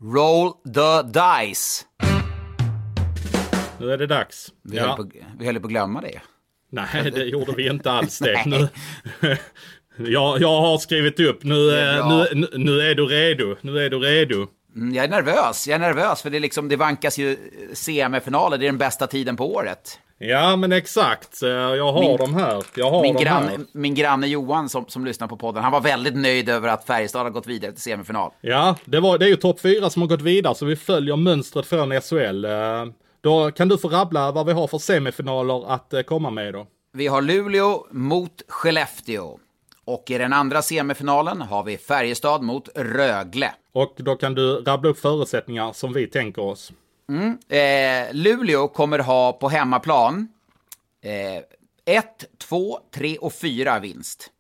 roll 0.01 0.51
the 0.73 1.19
dice. 1.19 1.85
Nu 3.79 3.91
är 3.91 3.97
det 3.97 4.07
dags. 4.07 4.53
Vi, 4.63 4.77
ja. 4.77 4.88
höll, 4.88 4.97
på, 4.97 5.11
vi 5.39 5.45
höll 5.45 5.59
på 5.59 5.67
att 5.67 5.71
glömma 5.71 6.01
det. 6.01 6.21
Nej, 6.69 7.11
det 7.11 7.23
gjorde 7.23 7.51
vi 7.51 7.69
inte 7.69 7.91
alls 7.91 8.19
det. 8.19 8.45
nu, 8.45 8.67
jag, 9.98 10.41
jag 10.41 10.62
har 10.62 10.78
skrivit 10.78 11.20
upp, 11.20 11.43
nu, 11.43 11.56
nu, 12.34 12.48
nu 12.54 12.82
är 12.82 12.95
du 12.95 13.06
redo. 13.06 13.56
Nu 13.62 13.86
är 13.86 13.89
du 13.89 14.00
redo. 14.00 14.48
Mm, 14.76 14.93
jag 14.95 15.06
är 15.06 15.10
nervös, 15.10 15.68
jag 15.68 15.76
är 15.76 15.80
nervös 15.80 16.22
för 16.22 16.30
det, 16.30 16.39
liksom, 16.39 16.70
det 16.70 16.76
vankas 16.76 17.18
ju 17.18 17.38
semifinaler, 17.74 18.58
det 18.58 18.66
är 18.66 18.68
den 18.68 18.78
bästa 18.78 19.08
tiden 19.08 19.36
på 19.38 19.54
året. 19.56 20.00
Ja 20.20 20.56
men 20.56 20.72
exakt, 20.72 21.41
jag 21.41 21.91
har 21.91 22.02
Min- 22.02 22.18
dem 22.18 22.34
här. 22.34 22.64
Jag 22.76 22.91
har 22.91 23.02
Min, 23.02 23.14
dem 23.14 23.24
granne, 23.24 23.48
här. 23.50 23.60
min 23.74 23.95
granne 23.95 24.28
Johan 24.28 24.70
som, 24.70 24.86
som 24.88 25.06
lyssnar 25.06 25.28
på 25.28 25.38
podden, 25.38 25.64
han 25.64 25.72
var 25.72 25.82
väldigt 25.82 26.16
nöjd 26.18 26.50
över 26.50 26.70
att 26.70 26.86
Färjestad 26.86 27.24
har 27.24 27.30
gått 27.30 27.48
vidare 27.48 27.72
till 27.72 27.82
semifinal. 27.82 28.32
Ja, 28.41 28.76
det, 28.86 29.00
var, 29.00 29.18
det 29.18 29.26
är 29.26 29.30
ju 29.30 29.36
topp 29.36 29.60
fyra 29.62 29.89
som 29.89 30.02
har 30.02 30.10
gått 30.10 30.22
vidare 30.22 30.56
så 30.56 30.66
vi 30.66 30.76
följer 30.76 31.16
mönstret 31.16 31.66
från 31.66 32.02
SHL. 32.02 32.45
Eh, 32.45 32.52
Då 33.22 33.52
kan 33.52 33.68
du 33.68 33.78
få 33.78 33.89
rabbla 33.89 34.32
vad 34.32 34.45
vi 34.45 34.52
har 34.54 34.68
för 34.68 34.78
semifinaler 34.78 35.74
att 35.74 35.93
eh, 35.93 36.02
komma 36.02 36.30
med 36.30 36.54
då. 36.54 36.68
Vi 36.93 37.08
har 37.08 37.22
Luleå 37.22 37.88
mot 37.91 38.32
Skellefteå. 38.48 39.38
Och 39.88 40.11
i 40.11 40.17
den 40.17 40.33
andra 40.33 40.61
semifinalen 40.61 41.41
har 41.41 41.63
vi 41.63 41.77
Färjestad 41.77 42.41
mot 42.43 42.69
Rögle. 42.75 43.53
Och 43.71 43.93
då 43.97 44.15
kan 44.15 44.35
du 44.35 44.55
rabbla 44.55 44.89
upp 44.89 44.99
förutsättningar 44.99 45.73
som 45.73 45.93
vi 45.93 46.07
tänker 46.07 46.41
oss. 46.41 46.71
Eh, 47.49 48.13
Luleå 48.13 48.67
kommer 48.67 48.99
ha 48.99 49.33
på 49.33 49.49
hemmaplan 49.49 50.27
1, 51.85 52.25
2, 52.38 52.79
3 52.95 53.17
och 53.17 53.33
4 53.33 53.79
vinst. 53.79 54.31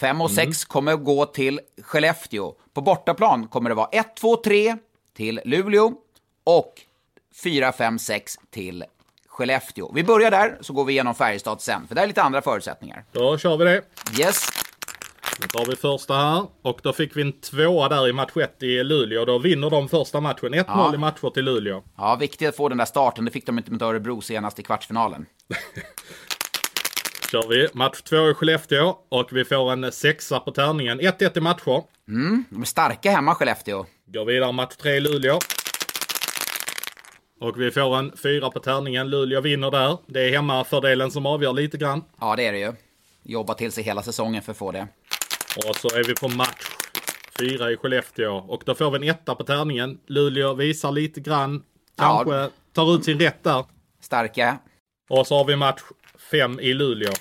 5 0.00 0.20
och 0.20 0.30
6 0.30 0.64
kommer 0.64 0.96
gå 0.96 1.26
till 1.26 1.60
Skellefteå. 1.82 2.54
På 2.74 2.80
bortaplan 2.80 3.48
kommer 3.48 3.70
det 3.70 3.74
vara 3.76 3.88
1, 3.92 4.16
2, 4.16 4.36
3 4.36 4.76
till 5.16 5.40
Luleå 5.44 5.92
och 6.44 6.74
4, 7.42 7.72
5, 7.72 7.98
6 7.98 8.34
till 8.50 8.84
Skellefteå. 9.28 9.92
Vi 9.94 10.04
börjar 10.04 10.30
där, 10.30 10.58
så 10.60 10.72
går 10.72 10.84
vi 10.84 10.92
igenom 10.92 11.14
Färjestad 11.14 11.60
sen, 11.60 11.86
för 11.88 11.94
det 11.94 12.00
är 12.00 12.06
lite 12.06 12.22
andra 12.22 12.42
förutsättningar. 12.42 13.04
Då 13.12 13.38
kör 13.38 13.56
vi 13.56 13.64
det. 13.64 13.82
Yes, 14.20 14.48
Då 15.42 15.58
tar 15.58 15.66
vi 15.70 15.76
första 15.76 16.14
här. 16.14 16.46
Och 16.62 16.80
då 16.82 16.92
fick 16.92 17.16
vi 17.16 17.22
en 17.22 17.32
tvåa 17.40 17.88
där 17.88 18.08
i 18.08 18.12
match 18.12 18.36
1 18.36 18.62
i 18.62 18.84
Luleå. 18.84 19.24
Då 19.24 19.38
vinner 19.38 19.70
de 19.70 19.88
första 19.88 20.20
matchen. 20.20 20.54
1-0 20.54 20.64
Ja. 20.68 20.94
i 20.94 20.98
matcher 20.98 21.30
till 21.30 21.44
Luleå. 21.44 21.82
ja, 21.96 22.16
viktigt 22.20 22.48
att 22.48 22.56
få 22.56 22.68
den 22.68 22.78
där 22.78 22.84
starten. 22.84 23.24
Det 23.24 23.30
fick 23.30 23.46
de 23.46 23.58
inte 23.58 23.72
mot 23.72 23.82
Örebro 23.82 24.20
senast 24.20 24.58
i 24.58 24.62
kvartsfinalen. 24.62 25.26
Kör 27.32 27.48
vi 27.48 27.68
match 27.72 28.02
2 28.02 28.30
i 28.30 28.34
Skellefteå. 28.34 28.94
Och 29.08 29.28
vi 29.32 29.44
får 29.44 29.72
en 29.72 29.92
sexa 29.92 30.40
på 30.40 30.50
tärningen. 30.50 31.00
1-1 31.00 31.38
i 31.38 31.40
matcher. 31.40 31.82
De 32.50 32.60
är 32.60 32.64
starka 32.64 33.10
hemma, 33.10 33.34
Skellefteå. 33.34 33.86
Går 34.06 34.24
vidare 34.24 34.52
match 34.52 34.74
3 34.76 34.92
i 34.92 35.00
Luleå. 35.00 35.38
Och 37.40 37.60
vi 37.60 37.70
får 37.70 37.96
en 37.98 38.12
fyra 38.22 38.50
på 38.50 38.60
tärningen. 38.60 39.10
Luleå 39.10 39.40
vinner 39.40 39.70
där. 39.70 39.98
Det 40.06 40.20
är 40.20 40.30
hemmafördelen 40.32 41.10
som 41.10 41.26
avgör 41.26 41.52
lite 41.52 41.76
grann. 41.78 42.04
Ja, 42.20 42.36
det 42.36 42.46
är 42.46 42.52
det 42.52 42.58
ju. 42.58 42.72
Jobba 43.22 43.54
till 43.54 43.72
sig 43.72 43.84
hela 43.84 44.02
säsongen 44.02 44.42
för 44.42 44.50
att 44.52 44.58
få 44.58 44.72
det. 44.72 44.88
Och 45.56 45.76
så 45.76 45.88
är 45.88 46.04
vi 46.04 46.14
på 46.14 46.28
match 46.28 46.66
fyra 47.38 47.70
i 47.70 47.76
Skellefteå. 47.76 48.36
Och 48.36 48.62
då 48.66 48.74
får 48.74 48.90
vi 48.90 48.96
en 48.96 49.14
etta 49.14 49.34
på 49.34 49.44
tärningen. 49.44 49.98
Luleå 50.06 50.54
visar 50.54 50.92
lite 50.92 51.20
grann. 51.20 51.62
Kanske 51.98 52.34
Ja. 52.34 52.50
tar 52.72 52.94
ut 52.94 53.04
sin 53.04 53.18
rätt 53.20 53.44
där. 53.44 53.64
Starka. 54.00 54.58
Och 55.10 55.26
så 55.26 55.36
har 55.36 55.44
vi 55.44 55.56
match 55.56 55.82
fem 56.30 56.60
i 56.60 56.74
Luleå. 56.74 57.12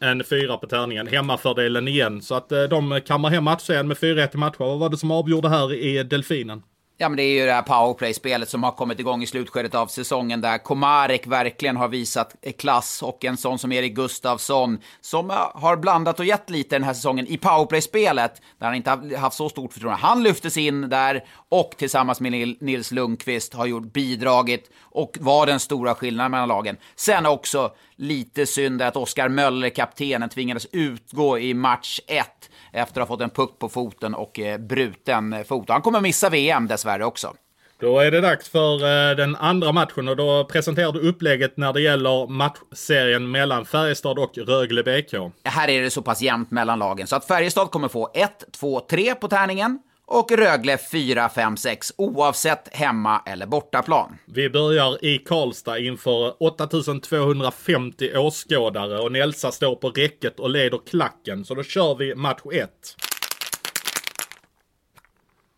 En 0.00 0.24
fyra 0.24 0.56
på 0.56 0.66
tärningen. 0.66 1.06
Hemmafördelen 1.06 1.88
igen. 1.88 2.22
Så 2.22 2.34
att 2.34 2.52
eh, 2.52 2.62
de 2.62 3.00
kammar 3.06 3.30
hem 3.30 3.44
matchen 3.44 3.88
med 3.88 3.96
4-1 3.96 4.34
i 4.34 4.38
matcher. 4.38 4.58
Vad 4.58 4.78
var 4.78 4.88
det 4.88 4.96
som 4.96 5.10
avgjorde 5.10 5.48
här 5.48 5.72
i 5.74 6.02
Delfinen? 6.02 6.62
Ja, 6.98 7.08
men 7.08 7.16
det 7.16 7.22
är 7.22 7.40
ju 7.40 7.46
det 7.46 7.52
här 7.52 7.62
powerplay-spelet 7.62 8.48
som 8.48 8.62
har 8.62 8.72
kommit 8.72 9.00
igång 9.00 9.22
i 9.22 9.26
slutskedet 9.26 9.74
av 9.74 9.86
säsongen 9.86 10.40
där 10.40 10.58
Komarek 10.58 11.26
verkligen 11.26 11.76
har 11.76 11.88
visat 11.88 12.36
klass 12.58 13.02
och 13.02 13.24
en 13.24 13.36
sån 13.36 13.58
som 13.58 13.72
Erik 13.72 13.94
Gustafsson 13.94 14.78
som 15.00 15.30
har 15.54 15.76
blandat 15.76 16.20
och 16.20 16.26
gett 16.26 16.50
lite 16.50 16.74
den 16.74 16.82
här 16.82 16.94
säsongen 16.94 17.26
i 17.26 17.36
powerplay-spelet 17.36 18.42
där 18.58 18.66
han 18.66 18.74
inte 18.74 18.90
har 18.90 19.16
haft 19.16 19.36
så 19.36 19.48
stort 19.48 19.72
förtroende. 19.72 20.00
Han 20.00 20.22
lyftes 20.22 20.56
in 20.56 20.88
där 20.88 21.24
och 21.48 21.74
tillsammans 21.76 22.20
med 22.20 22.56
Nils 22.60 22.92
Lundqvist 22.92 23.54
har 23.54 23.66
gjort 23.66 23.92
bidragit 23.92 24.70
och 24.80 25.18
var 25.20 25.46
den 25.46 25.60
stora 25.60 25.94
skillnaden 25.94 26.30
mellan 26.30 26.48
lagen. 26.48 26.76
Sen 26.96 27.26
också 27.26 27.72
lite 27.96 28.46
synd 28.46 28.82
att 28.82 28.96
Oskar 28.96 29.28
Möller, 29.28 29.68
kaptenen, 29.68 30.28
tvingades 30.28 30.66
utgå 30.72 31.38
i 31.38 31.54
match 31.54 32.00
1 32.06 32.50
efter 32.72 33.00
att 33.00 33.08
ha 33.08 33.16
fått 33.16 33.22
en 33.22 33.30
puck 33.30 33.58
på 33.58 33.68
foten 33.68 34.14
och 34.14 34.38
eh, 34.38 34.58
bruten 34.58 35.32
eh, 35.32 35.44
fot. 35.44 35.68
Han 35.68 35.82
kommer 35.82 36.00
missa 36.00 36.30
VM 36.30 36.66
dessvärre 36.66 37.04
också. 37.04 37.34
Då 37.80 37.98
är 37.98 38.10
det 38.10 38.20
dags 38.20 38.48
för 38.48 38.74
eh, 38.74 39.16
den 39.16 39.36
andra 39.36 39.72
matchen 39.72 40.08
och 40.08 40.16
då 40.16 40.44
presenterar 40.44 40.92
du 40.92 41.08
upplägget 41.08 41.56
när 41.56 41.72
det 41.72 41.80
gäller 41.80 42.26
matchserien 42.26 43.30
mellan 43.30 43.64
Färjestad 43.64 44.18
och 44.18 44.38
Rögle 44.38 44.82
BK. 44.82 45.32
Här 45.44 45.68
är 45.68 45.82
det 45.82 45.90
så 45.90 46.02
pass 46.02 46.22
jämnt 46.22 46.50
mellan 46.50 46.78
lagen 46.78 47.06
så 47.06 47.16
att 47.16 47.26
Färjestad 47.26 47.70
kommer 47.70 47.88
få 47.88 48.10
1, 48.14 48.44
2, 48.52 48.80
3 48.80 49.14
på 49.14 49.28
tärningen 49.28 49.78
och 50.06 50.32
Rögle 50.32 50.78
4, 50.78 51.28
5, 51.28 51.56
6 51.56 51.92
oavsett 51.96 52.76
hemma 52.76 53.22
eller 53.26 53.46
bortaplan. 53.46 54.18
Vi 54.24 54.50
börjar 54.50 55.04
i 55.04 55.18
Karlstad 55.18 55.78
inför 55.78 56.42
8250 56.42 58.16
åskådare 58.16 58.98
och 58.98 59.12
Nelsa 59.12 59.52
står 59.52 59.76
på 59.76 59.90
räcket 59.90 60.40
och 60.40 60.50
leder 60.50 60.80
klacken. 60.86 61.44
Så 61.44 61.54
då 61.54 61.62
kör 61.62 61.94
vi 61.94 62.14
match 62.14 62.40
1. 62.52 62.70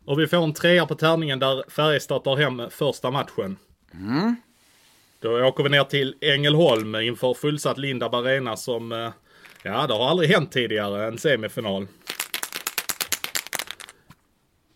Och 0.05 0.21
vi 0.21 0.27
får 0.27 0.45
en 0.45 0.55
trea 0.55 0.87
på 0.87 0.95
tärningen 0.95 1.39
där 1.39 1.65
Färjestad 1.71 2.25
tar 2.25 2.37
hem 2.37 2.63
första 2.71 3.11
matchen. 3.11 3.57
Då 5.21 5.47
åker 5.47 5.63
vi 5.63 5.71
ner 5.71 5.85
till 5.85 6.15
Ängelholm 6.21 6.95
inför 6.95 7.35
fullsatt 7.35 7.79
Lindab 7.79 8.15
Arena 8.15 8.57
som, 8.57 8.93
eh, 8.93 9.11
ja 9.63 9.87
det 9.87 9.95
har 9.95 10.09
aldrig 10.09 10.31
hänt 10.31 10.53
tidigare, 10.53 11.07
en 11.07 11.19
semifinal. 11.19 11.87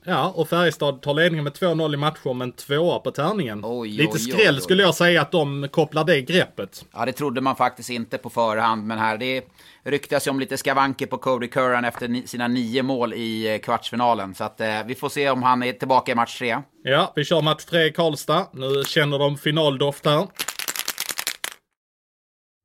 Ja, 0.05 0.32
och 0.36 0.48
Färjestad 0.48 1.03
tar 1.03 1.14
ledningen 1.14 1.44
med 1.44 1.53
2-0 1.53 1.94
i 1.94 1.96
matcher, 1.96 2.34
men 2.34 2.53
tvåa 2.53 2.98
på 2.98 3.11
tärningen. 3.11 3.61
Oj, 3.64 3.90
Lite 3.90 4.12
oj, 4.12 4.18
skräll 4.18 4.55
oj, 4.55 4.61
skulle 4.61 4.82
jag 4.82 4.94
säga 4.94 5.22
att 5.22 5.32
de 5.32 5.68
kopplar 5.70 6.05
det 6.05 6.20
greppet. 6.20 6.84
Ja, 6.92 7.05
det 7.05 7.12
trodde 7.12 7.40
man 7.40 7.57
faktiskt 7.57 7.90
inte 7.90 8.18
på 8.18 8.30
förhand, 8.30 8.86
men 8.86 8.98
här 8.98 9.18
det 9.18 9.44
ryktas 9.84 10.26
ju 10.26 10.30
om 10.30 10.40
lite 10.40 10.57
skavanker 10.57 11.07
på 11.07 11.18
Cody 11.18 11.48
Curran 11.48 11.84
efter 11.84 12.26
sina 12.26 12.48
nio 12.48 12.82
mål 12.82 13.14
i 13.14 13.55
eh, 13.55 13.59
kvartsfinalen. 13.59 14.34
Så 14.34 14.44
att 14.44 14.61
eh, 14.61 14.84
vi 14.86 14.94
får 14.94 15.09
se 15.09 15.30
om 15.30 15.42
han 15.42 15.62
är 15.62 15.72
tillbaka 15.72 16.12
i 16.12 16.14
match 16.14 16.38
tre. 16.38 16.59
Ja, 16.84 17.12
vi 17.16 17.24
kör 17.24 17.42
match 17.42 17.64
tre 17.64 17.84
i 17.84 17.92
Karlstad. 17.92 18.46
Nu 18.53 18.82
känner 18.86 19.18
de 19.18 19.36
finaldoft 19.38 20.07
här. 20.07 20.26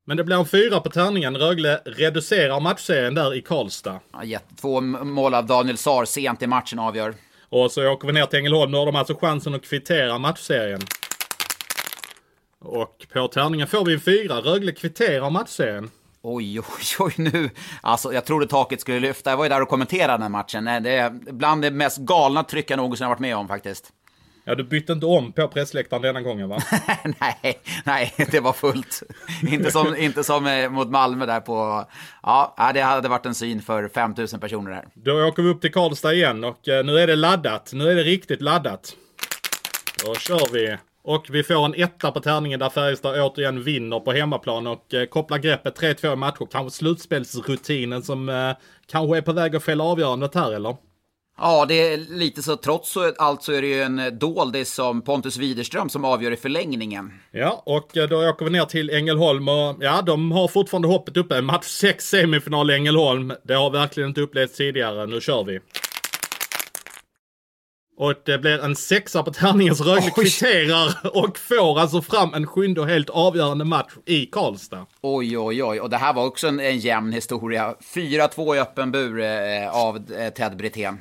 Men 0.07 0.17
det 0.17 0.23
blir 0.23 0.35
en 0.35 0.45
fyra 0.45 0.79
på 0.79 0.89
tärningen. 0.89 1.37
Rögle 1.37 1.79
reducerar 1.85 2.59
matchserien 2.59 3.15
där 3.15 3.35
i 3.35 3.41
Karlstad. 3.41 3.99
Ja, 4.23 4.39
Två 4.61 4.81
mål 4.81 5.33
av 5.33 5.45
Daniel 5.45 5.77
Saar 5.77 6.05
sent 6.05 6.41
i 6.41 6.47
matchen 6.47 6.79
avgör. 6.79 7.13
Och 7.49 7.71
så 7.71 7.87
åker 7.87 8.07
vi 8.07 8.13
ner 8.13 8.25
till 8.25 8.39
Ängelholm. 8.39 8.71
Nu 8.71 8.77
har 8.77 8.85
de 8.85 8.95
alltså 8.95 9.15
chansen 9.15 9.55
att 9.55 9.65
kvittera 9.65 10.17
matchserien. 10.17 10.81
Och 12.59 13.05
på 13.13 13.27
tärningen 13.27 13.67
får 13.67 13.85
vi 13.85 13.93
en 13.93 13.99
fyra. 13.99 14.35
Rögle 14.35 14.71
kvitterar 14.71 15.29
matchserien. 15.29 15.89
Oj, 16.21 16.59
oj, 16.59 16.65
oj, 16.99 17.13
nu. 17.17 17.49
Alltså, 17.81 18.13
jag 18.13 18.25
trodde 18.25 18.47
taket 18.47 18.81
skulle 18.81 18.99
lyfta. 18.99 19.29
Jag 19.29 19.37
var 19.37 19.45
ju 19.45 19.49
där 19.49 19.61
och 19.61 19.69
kommenterade 19.69 20.13
den 20.13 20.21
här 20.21 20.29
matchen. 20.29 20.65
Det 20.65 20.91
är 20.91 21.09
bland 21.09 21.61
det 21.61 21.71
mest 21.71 21.97
galna 21.97 22.43
tryck 22.43 22.71
jag 22.71 22.77
någonsin 22.77 23.03
har 23.03 23.11
varit 23.11 23.19
med 23.19 23.35
om 23.35 23.47
faktiskt. 23.47 23.93
Ja, 24.47 24.55
du 24.55 24.63
bytte 24.63 24.93
inte 24.93 25.05
om 25.05 25.31
på 25.31 25.47
pressläktaren 25.47 26.01
denna 26.01 26.21
gången 26.21 26.49
va? 26.49 26.59
nej, 27.19 27.59
nej, 27.85 28.13
det 28.31 28.39
var 28.39 28.53
fullt. 28.53 29.03
inte 29.47 29.71
som, 29.71 29.95
inte 29.95 30.23
som 30.23 30.47
eh, 30.47 30.69
mot 30.69 30.89
Malmö 30.89 31.25
där 31.25 31.39
på... 31.39 31.85
Ja, 32.23 32.71
det 32.73 32.81
hade 32.81 33.09
varit 33.09 33.25
en 33.25 33.35
syn 33.35 33.61
för 33.61 33.87
5000 33.87 34.39
personer 34.39 34.71
där. 34.71 34.85
Då 34.93 35.27
åker 35.27 35.43
vi 35.43 35.49
upp 35.49 35.61
till 35.61 35.71
Karlstad 35.71 36.13
igen 36.13 36.43
och 36.43 36.67
eh, 36.67 36.85
nu 36.85 36.99
är 36.99 37.07
det 37.07 37.15
laddat. 37.15 37.71
Nu 37.73 37.91
är 37.91 37.95
det 37.95 38.03
riktigt 38.03 38.41
laddat. 38.41 38.95
Då 40.05 40.15
kör 40.15 40.53
vi. 40.53 40.77
Och 41.03 41.27
vi 41.29 41.43
får 41.43 41.65
en 41.65 41.73
etta 41.77 42.11
på 42.11 42.19
tärningen 42.19 42.59
där 42.59 42.69
Färjestad 42.69 43.21
återigen 43.21 43.63
vinner 43.63 43.99
på 43.99 44.11
hemmaplan 44.11 44.67
och 44.67 44.93
eh, 44.93 45.05
kopplar 45.05 45.37
greppet 45.37 45.79
3-2 45.79 46.13
i 46.13 46.15
matcher. 46.15 46.47
Kanske 46.51 46.77
slutspelsrutinen 46.77 48.03
som 48.03 48.29
eh, 48.29 48.51
kanske 48.85 49.17
är 49.17 49.21
på 49.21 49.33
väg 49.33 49.55
att 49.55 49.63
fälla 49.63 49.83
avgörandet 49.83 50.35
här 50.35 50.51
eller? 50.53 50.86
Ja, 51.37 51.65
det 51.65 51.93
är 51.93 51.97
lite 51.97 52.41
så. 52.41 52.55
Trots 52.55 52.97
allt 53.17 53.43
så 53.43 53.51
är 53.51 53.61
det 53.61 53.67
ju 53.67 53.81
en 53.81 54.19
doldis 54.19 54.73
som 54.73 55.01
Pontus 55.01 55.37
Widerström 55.37 55.89
som 55.89 56.05
avgör 56.05 56.31
i 56.31 56.37
förlängningen. 56.37 57.13
Ja, 57.31 57.63
och 57.65 57.97
eh, 57.97 58.09
då 58.09 58.29
åker 58.29 58.45
vi 58.45 58.51
ner 58.51 58.65
till 58.65 58.89
Ängelholm 58.89 59.47
och 59.47 59.75
ja, 59.79 60.01
de 60.01 60.31
har 60.31 60.47
fortfarande 60.47 60.87
hoppet 60.87 61.17
uppe. 61.17 61.41
Match 61.41 61.65
6 61.65 62.05
semifinal 62.09 62.71
i 62.71 62.73
Ängelholm. 62.73 63.33
Det 63.43 63.53
har 63.53 63.69
verkligen 63.69 64.09
inte 64.09 64.21
upplevts 64.21 64.57
tidigare. 64.57 65.05
Nu 65.05 65.21
kör 65.21 65.43
vi. 65.43 65.59
Och 67.97 68.13
det 68.25 68.37
blir 68.37 68.63
en 68.63 68.75
sexa 68.75 69.23
på 69.23 69.33
tärningen 69.33 69.75
så 69.75 69.83
Rögle 69.83 70.09
kvitterar 70.09 71.17
och 71.17 71.37
får 71.37 71.79
alltså 71.79 72.01
fram 72.01 72.33
en 72.33 72.47
sjunde 72.47 72.81
och 72.81 72.87
helt 72.87 73.09
avgörande 73.09 73.65
match 73.65 73.93
i 74.05 74.25
Karlstad. 74.25 74.85
Oj, 75.01 75.37
oj, 75.37 75.63
oj. 75.63 75.81
Och 75.81 75.89
det 75.89 75.97
här 75.97 76.13
var 76.13 76.25
också 76.25 76.47
en, 76.47 76.59
en 76.59 76.77
jämn 76.77 77.13
historia. 77.13 77.75
4-2 77.93 78.55
i 78.55 78.59
öppen 78.59 78.91
bur 78.91 79.19
eh, 79.19 79.69
av 79.69 79.95
eh, 79.97 80.33
Ted 80.33 80.57
Brithén. 80.57 80.97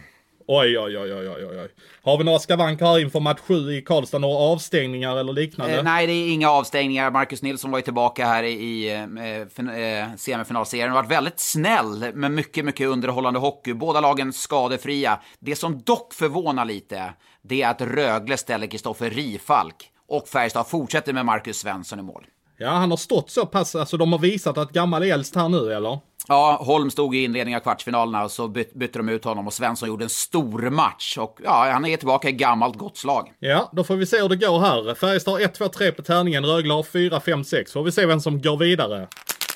Oj, 0.49 0.78
oj, 0.78 0.99
oj, 0.99 1.14
oj, 1.14 1.28
oj, 1.28 1.61
oj. 1.61 1.68
Har 2.03 2.18
vi 2.18 2.24
några 2.24 2.38
skavanker 2.38 2.86
här 2.86 2.99
inför 2.99 3.20
match 3.20 3.40
7 3.40 3.72
i 3.72 3.82
Karlstad? 3.82 4.18
Några 4.18 4.36
avstängningar 4.36 5.16
eller 5.16 5.32
liknande? 5.32 5.76
Eh, 5.76 5.82
nej, 5.82 6.07
det 6.07 6.12
är 6.12 6.32
inga 6.32 6.51
avstängningar. 6.51 7.11
Marcus 7.11 7.42
Nilsson 7.42 7.70
var 7.70 7.78
ju 7.78 7.82
tillbaka 7.82 8.26
här 8.26 8.42
i, 8.42 8.92
eh, 8.92 9.78
eh, 9.78 10.09
semifinalserien. 10.16 10.90
Har 10.90 11.03
varit 11.03 11.11
väldigt 11.11 11.40
snäll 11.40 12.14
med 12.14 12.30
mycket, 12.30 12.64
mycket 12.64 12.88
underhållande 12.88 13.40
hockey. 13.40 13.72
Båda 13.72 14.01
lagen 14.01 14.32
skadefria. 14.32 15.20
Det 15.38 15.57
som 15.57 15.82
dock 15.82 16.14
förvånar 16.14 16.64
lite, 16.64 17.12
det 17.42 17.62
är 17.62 17.70
att 17.70 17.80
Rögle 17.80 18.36
ställer 18.36 18.66
Kristoffer 18.66 19.11
Rifalk 19.11 19.90
och 20.09 20.28
Färjestad 20.28 20.66
fortsätter 20.68 21.12
med 21.12 21.26
Marcus 21.26 21.59
Svensson 21.59 21.99
i 21.99 22.03
mål. 22.03 22.26
Ja, 22.59 22.70
han 22.70 22.90
har 22.90 22.97
stått 22.97 23.30
så 23.30 23.47
pass, 23.47 23.74
alltså 23.74 23.97
de 23.97 24.12
har 24.12 24.18
visat 24.18 24.59
att 24.59 24.72
gammal 24.72 25.03
är 25.03 25.14
äldst 25.14 25.34
här 25.34 25.49
nu 25.49 25.72
eller? 25.72 25.99
Ja, 26.29 26.59
Holm 26.61 26.91
stod 26.91 27.14
i 27.14 27.24
inledningen 27.24 27.59
av 27.59 27.62
kvartsfinalerna 27.62 28.24
och 28.24 28.31
så 28.31 28.49
byt, 28.49 28.74
bytte 28.74 28.99
de 28.99 29.09
ut 29.09 29.24
honom 29.24 29.47
och 29.47 29.53
Svensson 29.53 29.89
gjorde 29.89 30.05
en 30.05 30.11
stor 30.11 30.70
match. 30.70 31.18
Och 31.18 31.41
ja, 31.45 31.70
han 31.72 31.85
är 31.87 31.97
tillbaka 31.97 32.29
i 32.29 32.33
gammalt 32.33 32.77
gott 32.77 32.97
slag. 32.97 33.33
Ja, 33.39 33.70
då 33.72 33.85
får 33.85 33.97
vi 33.97 34.07
se 34.07 34.22
hur 34.22 34.29
det 34.29 34.37
går 34.37 34.61
här. 34.61 34.95
Färjestad 34.95 35.35
har 35.35 35.41
1, 35.41 35.55
2, 35.55 35.68
3 35.68 35.93
på 35.93 36.03
tärningen. 36.03 36.47
Rögle 36.47 36.74
har 36.74 36.83
4, 36.83 37.20
5, 37.20 37.45
6. 37.45 37.72
Får 37.72 37.83
vi 37.83 37.93
se 37.93 38.07
vem 38.07 38.20
som 38.20 38.43
går 38.43 38.57
vidare. 38.57 39.09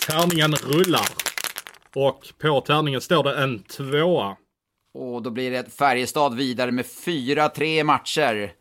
Tärningen 0.08 0.54
rullar. 0.54 1.06
Och 1.94 2.20
på 2.38 2.60
tärningen 2.60 3.00
står 3.00 3.24
det 3.24 3.42
en 3.42 3.62
tvåa. 3.62 4.36
Och 4.98 5.22
då 5.22 5.30
blir 5.30 5.50
det 5.50 5.74
Färjestad 5.74 6.34
vidare 6.34 6.72
med 6.72 6.84
4-3 6.84 7.84
matcher. 7.84 8.52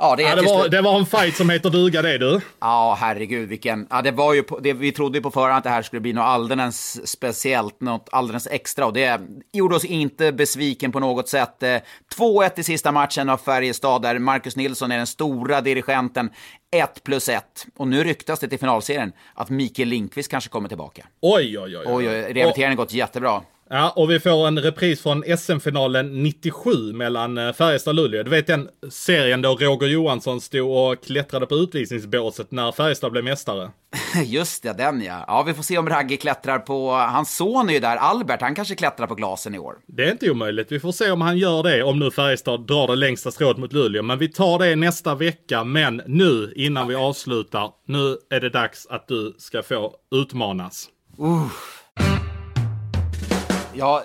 Ja, 0.00 0.16
det 0.16 0.22
Ja, 0.22 0.34
det, 0.34 0.42
var, 0.42 0.68
det 0.68 0.80
var 0.80 0.98
en 0.98 1.06
fight 1.06 1.36
som 1.36 1.50
heter 1.50 1.70
duga 1.70 2.02
det 2.02 2.18
du. 2.18 2.40
Ja, 2.60 2.96
herregud 3.00 3.48
vilken... 3.48 3.86
Ja, 3.90 4.02
det 4.02 4.10
var 4.10 4.34
ju 4.34 4.42
på, 4.42 4.58
det, 4.58 4.72
vi 4.72 4.92
trodde 4.92 5.18
ju 5.18 5.22
på 5.22 5.30
förhand 5.30 5.58
att 5.58 5.64
det 5.64 5.70
här 5.70 5.82
skulle 5.82 6.00
bli 6.00 6.12
något 6.12 6.24
alldeles 6.24 7.08
speciellt, 7.08 7.80
något 7.80 8.08
alldeles 8.12 8.46
extra. 8.46 8.86
Och 8.86 8.92
det 8.92 9.20
gjorde 9.52 9.76
oss 9.76 9.84
inte 9.84 10.32
besviken 10.32 10.92
på 10.92 11.00
något 11.00 11.28
sätt. 11.28 11.62
Eh, 11.62 11.76
2-1 12.18 12.50
i 12.56 12.62
sista 12.62 12.92
matchen 12.92 13.28
av 13.28 13.36
Färjestad, 13.36 14.02
där 14.02 14.18
Marcus 14.18 14.56
Nilsson 14.56 14.92
är 14.92 14.96
den 14.96 15.06
stora 15.06 15.60
dirigenten. 15.60 16.30
1 16.76 17.02
plus 17.04 17.28
1. 17.28 17.66
Och 17.76 17.88
nu 17.88 18.04
ryktas 18.04 18.40
det 18.40 18.48
till 18.48 18.58
finalserien 18.58 19.12
att 19.34 19.50
Mikael 19.50 19.88
Lindqvist 19.88 20.30
kanske 20.30 20.50
kommer 20.50 20.68
tillbaka. 20.68 21.06
Oj, 21.20 21.58
oj, 21.58 21.78
oj. 21.78 21.84
Oj, 21.86 22.08
oj, 22.08 22.14
rehabiliteringen 22.14 22.78
har 22.78 22.84
gått 22.84 22.92
jättebra. 22.92 23.42
Ja, 23.72 23.92
och 23.96 24.10
vi 24.10 24.20
får 24.20 24.48
en 24.48 24.58
repris 24.58 25.02
från 25.02 25.24
SM-finalen 25.38 26.22
97 26.22 26.92
mellan 26.92 27.38
eh, 27.38 27.52
Färjestad 27.52 27.90
och 27.98 28.04
Luleå. 28.04 28.22
Du 28.22 28.30
vet 28.30 28.46
den 28.46 28.68
serien 28.90 29.42
då 29.42 29.54
Roger 29.54 29.86
Johansson 29.86 30.40
stod 30.40 30.70
och 30.70 31.04
klättrade 31.04 31.46
på 31.46 31.54
utvisningsbåset 31.54 32.50
när 32.50 32.72
Färjestad 32.72 33.12
blev 33.12 33.24
mästare. 33.24 33.70
Just 34.24 34.62
det, 34.62 34.72
den 34.72 35.02
ja. 35.02 35.24
Ja, 35.26 35.42
vi 35.42 35.54
får 35.54 35.62
se 35.62 35.78
om 35.78 35.88
Ragge 35.88 36.16
klättrar 36.16 36.58
på... 36.58 36.90
Hans 36.90 37.36
son 37.36 37.68
är 37.68 37.72
ju 37.72 37.80
där, 37.80 37.96
Albert, 37.96 38.40
han 38.40 38.54
kanske 38.54 38.74
klättrar 38.74 39.06
på 39.06 39.14
glasen 39.14 39.54
i 39.54 39.58
år. 39.58 39.74
Det 39.86 40.04
är 40.04 40.10
inte 40.10 40.30
omöjligt. 40.30 40.72
Vi 40.72 40.80
får 40.80 40.92
se 40.92 41.10
om 41.10 41.20
han 41.20 41.38
gör 41.38 41.62
det, 41.62 41.82
om 41.82 41.98
nu 41.98 42.10
Färjestad 42.10 42.66
drar 42.66 42.86
det 42.86 42.96
längsta 42.96 43.30
strået 43.30 43.56
mot 43.56 43.72
Luleå. 43.72 44.02
Men 44.02 44.18
vi 44.18 44.28
tar 44.28 44.58
det 44.58 44.76
nästa 44.76 45.14
vecka. 45.14 45.64
Men 45.64 46.02
nu, 46.06 46.52
innan 46.56 46.88
vi 46.88 46.94
avslutar, 46.94 47.70
nu 47.86 48.16
är 48.30 48.40
det 48.40 48.50
dags 48.50 48.86
att 48.86 49.08
du 49.08 49.34
ska 49.38 49.62
få 49.62 49.94
utmanas. 50.14 50.88
Ja, 51.18 51.50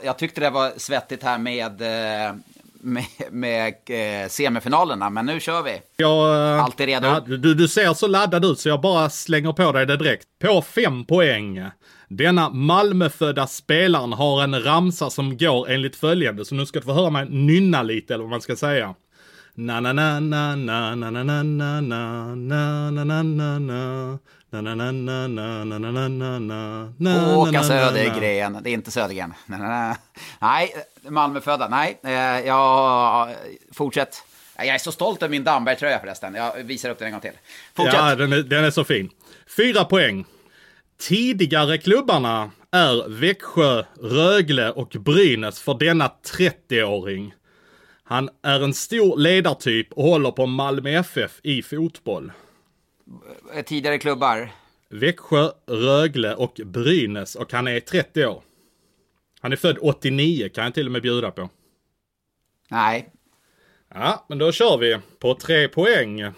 jag 0.03 0.17
tyckte 0.17 0.41
det 0.41 0.49
var 0.49 0.71
svettigt 0.78 1.23
här 1.23 1.38
med, 1.38 1.82
eh, 1.82 2.36
med, 2.82 3.05
med 3.32 3.73
eh, 3.89 4.30
semifinalerna, 4.30 5.09
men 5.09 5.26
nu 5.26 5.39
kör 5.39 5.63
vi. 5.63 5.82
Jag, 5.97 6.53
eh, 6.55 6.63
Allt 6.63 6.80
är 6.80 6.88
redo. 6.88 7.07
Ja, 7.07 7.19
du, 7.19 7.53
du 7.53 7.67
ser 7.67 7.93
så 7.93 8.07
laddad 8.07 8.45
ut 8.45 8.59
så 8.59 8.69
jag 8.69 8.82
bara 8.82 9.09
slänger 9.09 9.53
på 9.53 9.71
dig 9.71 9.86
det 9.86 9.97
direkt. 9.97 10.28
På 10.39 10.61
fem 10.61 11.05
poäng. 11.05 11.63
Denna 12.07 12.49
Malmöfödda 12.49 13.47
spelaren 13.47 14.13
har 14.13 14.43
en 14.43 14.63
ramsa 14.63 15.09
som 15.09 15.38
går 15.38 15.69
enligt 15.69 15.95
följande. 15.95 16.45
Så 16.45 16.55
nu 16.55 16.65
ska 16.65 16.80
du 16.80 16.86
få 16.86 16.93
höra 16.93 17.09
mig 17.09 17.26
nynna 17.30 17.84
lite 17.84 18.13
eller 18.13 18.23
vad 18.23 18.32
man 18.32 18.41
ska 18.41 18.55
säga. 18.55 18.95
Na 19.57 19.80
na 19.80 19.93
na 19.93 20.19
na 20.19 20.55
na 20.55 20.95
na 20.95 21.11
na 21.11 21.23
na 21.23 21.43
na 21.43 21.82
na 21.82 22.36
na 22.36 22.91
na 22.91 23.23
na 23.23 23.59
na 23.59 24.19
Åka 27.38 27.64
Södergren, 27.64 28.60
det 28.64 28.70
är 28.70 28.74
inte 28.74 28.91
Södergren. 28.91 29.34
Nej, 30.39 30.76
Malmöfödda, 31.01 31.68
nej. 31.68 31.99
Eh, 32.03 32.12
jag... 32.47 33.30
Fortsätt. 33.72 34.24
Jag 34.58 34.68
är 34.68 34.78
så 34.78 34.91
stolt 34.91 35.24
över 35.24 35.32
min 35.32 35.43
Damberg-tröja 35.43 35.99
förresten. 35.99 36.36
Jag 36.36 36.64
visar 36.64 36.89
upp 36.89 36.99
den 36.99 37.06
en 37.06 37.12
gång 37.12 37.22
till. 37.22 37.32
Fortsätt. 37.74 37.93
Ja, 37.93 38.16
den 38.16 38.34
är, 38.34 38.43
den 38.43 38.64
är 38.64 38.72
så 38.72 38.84
fin. 38.84 39.10
Fyra 39.58 39.86
poäng. 39.86 40.26
Tidigare 40.99 41.78
klubbarna 41.78 42.51
är 42.72 43.10
Växjö, 43.10 43.84
Rögle 44.01 44.72
och 44.72 44.95
Brynäs 44.99 45.62
för 45.62 45.74
denna 45.74 46.12
30-åring. 46.38 47.34
Han 48.03 48.30
är 48.43 48.64
en 48.64 48.74
stor 48.74 49.18
ledartyp 49.18 49.91
och 49.91 50.03
håller 50.03 50.32
på 50.32 50.45
Malmö 50.45 50.89
FF 50.89 51.32
i 51.43 51.62
fotboll. 51.62 52.32
Eh, 53.56 53.62
Tidigare 53.66 53.97
klubbar. 53.97 54.51
Växjö, 54.89 55.49
Rögle 55.68 56.36
och 56.36 56.62
Brynäs 56.66 57.36
och 57.36 57.51
han 57.53 57.68
är 57.68 57.80
30 57.80 58.26
år. 58.26 58.43
Han 59.39 59.51
är 59.51 59.56
född 59.56 59.78
89 59.82 60.49
kan 60.49 60.64
jag 60.64 60.74
till 60.74 60.86
och 60.86 60.91
med 60.91 61.01
bjuda 61.01 61.32
på. 61.32 61.49
Nej. 62.70 63.10
Ja, 63.93 64.26
men 64.30 64.38
då 64.38 64.51
kör 64.51 64.78
vi 64.78 64.97
på 65.20 65.36
tre 65.36 65.68
poäng. 65.68 66.32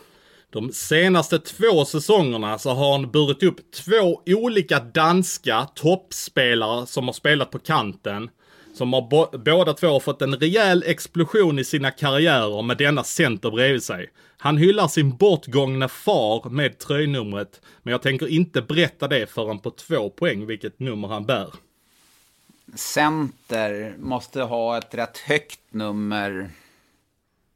De 0.50 0.72
senaste 0.74 1.40
två 1.40 1.86
säsongerna 1.86 2.60
så 2.60 2.70
har 2.70 2.92
han 2.92 3.12
burit 3.12 3.44
upp 3.44 3.72
två 3.72 4.22
olika 4.26 4.80
danska 4.80 5.68
toppspelare 5.76 6.88
som 6.88 7.06
har 7.06 7.14
spelat 7.14 7.52
på 7.52 7.60
kanten. 7.60 8.30
som 8.74 8.94
har 8.94 9.02
bo- 9.10 9.38
båda 9.38 9.74
två 9.74 10.00
fått 10.00 10.22
en 10.22 10.36
rejäl 10.36 10.84
explosion 10.88 11.60
i 11.60 11.64
sina 11.64 11.92
karriärer 11.92 12.62
med 12.62 12.78
denna 12.78 13.04
center 13.04 13.52
bredvid 13.52 13.84
sig. 13.84 14.10
Han 14.38 14.58
hyllar 14.58 14.88
sin 14.88 15.18
bortgångne 15.18 15.88
far 15.88 16.50
med 16.50 16.80
tröjnumret, 16.80 17.62
men 17.84 17.92
jag 17.92 18.02
tänker 18.02 18.28
inte 18.28 18.62
berätta 18.62 19.08
det 19.08 19.30
förrän 19.30 19.60
på 19.60 19.72
två 19.72 20.10
poäng 20.10 20.46
vilket 20.46 20.80
nummer 20.80 21.08
han 21.08 21.26
bär. 21.26 21.48
Center 22.76 23.96
måste 24.00 24.42
ha 24.42 24.78
ett 24.78 24.94
rätt 24.94 25.18
högt 25.18 25.60
nummer. 25.70 26.50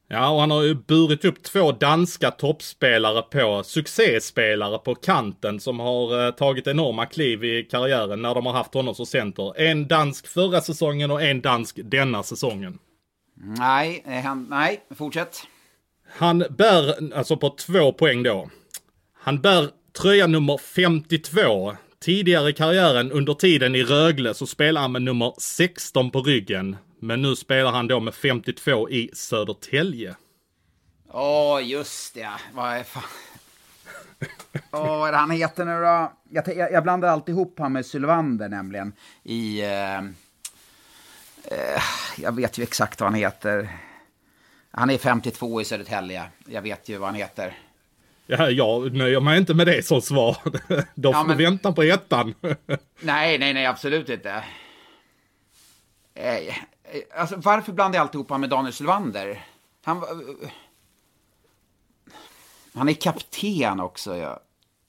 Ja, 0.07 0.29
och 0.29 0.39
han 0.39 0.51
har 0.51 0.63
ju 0.63 0.75
burit 0.75 1.25
upp 1.25 1.43
två 1.43 1.71
danska 1.71 2.31
toppspelare 2.31 3.21
på, 3.21 3.63
succéspelare 3.63 4.77
på 4.77 4.95
kanten 4.95 5.59
som 5.59 5.79
har 5.79 6.25
eh, 6.25 6.31
tagit 6.31 6.67
enorma 6.67 7.05
kliv 7.05 7.43
i 7.43 7.63
karriären 7.63 8.21
när 8.21 8.35
de 8.35 8.45
har 8.45 8.53
haft 8.53 8.73
honom 8.73 8.95
som 8.95 9.05
center. 9.05 9.61
En 9.61 9.87
dansk 9.87 10.27
förra 10.27 10.61
säsongen 10.61 11.11
och 11.11 11.21
en 11.21 11.41
dansk 11.41 11.79
denna 11.83 12.23
säsongen. 12.23 12.79
Nej, 13.35 14.03
eh, 14.07 14.21
han, 14.21 14.47
nej, 14.49 14.81
fortsätt. 14.95 15.47
Han 16.17 16.43
bär, 16.49 17.13
alltså 17.13 17.37
på 17.37 17.49
två 17.49 17.93
poäng 17.93 18.23
då. 18.23 18.49
Han 19.13 19.41
bär 19.41 19.69
tröja 20.01 20.27
nummer 20.27 20.57
52. 20.57 21.75
Tidigare 21.99 22.49
i 22.49 22.53
karriären 22.53 23.11
under 23.11 23.33
tiden 23.33 23.75
i 23.75 23.83
Rögle 23.83 24.33
så 24.33 24.47
spelade 24.47 24.83
han 24.83 24.91
med 24.91 25.01
nummer 25.01 25.33
16 25.37 26.11
på 26.11 26.21
ryggen. 26.21 26.77
Men 26.99 27.21
nu 27.21 27.35
spelar 27.35 27.71
han 27.71 27.87
då 27.87 27.99
med 27.99 28.13
52 28.13 28.89
i 28.89 29.09
Södertälje. 29.13 30.15
Åh, 31.11 31.59
just 31.63 32.13
det. 32.13 32.29
Vad 32.53 32.73
är 32.73 32.83
fan... 32.83 33.03
Åh, 34.71 34.99
vad 34.99 35.07
är 35.07 35.11
det 35.11 35.17
han 35.17 35.31
heter 35.31 35.65
nu 35.65 35.81
då? 35.81 36.13
Jag, 36.29 36.57
jag, 36.57 36.71
jag 36.71 36.83
blandar 36.83 37.07
alltid 37.07 37.35
ihop 37.35 37.59
han 37.59 37.73
med 37.73 37.85
Sylvander 37.85 38.49
nämligen. 38.49 38.93
I... 39.23 39.61
Eh, 39.61 39.97
eh, 39.97 41.81
jag 42.17 42.35
vet 42.35 42.57
ju 42.57 42.63
exakt 42.63 42.99
vad 42.99 43.09
han 43.09 43.19
heter. 43.19 43.69
Han 44.71 44.89
är 44.89 44.97
52 44.97 45.61
i 45.61 45.65
Södertälje. 45.65 46.23
Jag 46.47 46.61
vet 46.61 46.89
ju 46.89 46.97
vad 46.97 47.07
han 47.09 47.15
heter. 47.15 47.57
Ja, 48.25 48.49
jag 48.49 48.93
nöjer 48.93 49.19
mig 49.19 49.37
inte 49.37 49.53
med 49.53 49.67
det 49.67 49.85
som 49.85 50.01
svar. 50.01 50.37
Då 50.95 51.13
får 51.13 51.19
Ja, 51.21 51.23
men- 51.23 51.37
vänta 51.37 51.71
på 51.71 51.83
ettan. 51.83 52.33
Nej, 52.99 53.37
nej, 53.37 53.53
nej, 53.53 53.65
absolut 53.65 54.09
inte. 54.09 54.43
Eh, 56.13 56.35
eh, 56.35 56.53
alltså, 57.17 57.35
varför 57.35 57.71
blandar 57.73 57.97
jag 57.97 58.01
alltid 58.01 58.15
ihop 58.15 58.29
han 58.29 58.41
med 58.41 58.49
Daniel 58.49 58.73
Sylvander? 58.73 59.45
Han, 59.83 60.03
han 62.73 62.89
är 62.89 62.93
kapten 62.93 63.79
också. 63.79 64.17
Ja. 64.17 64.39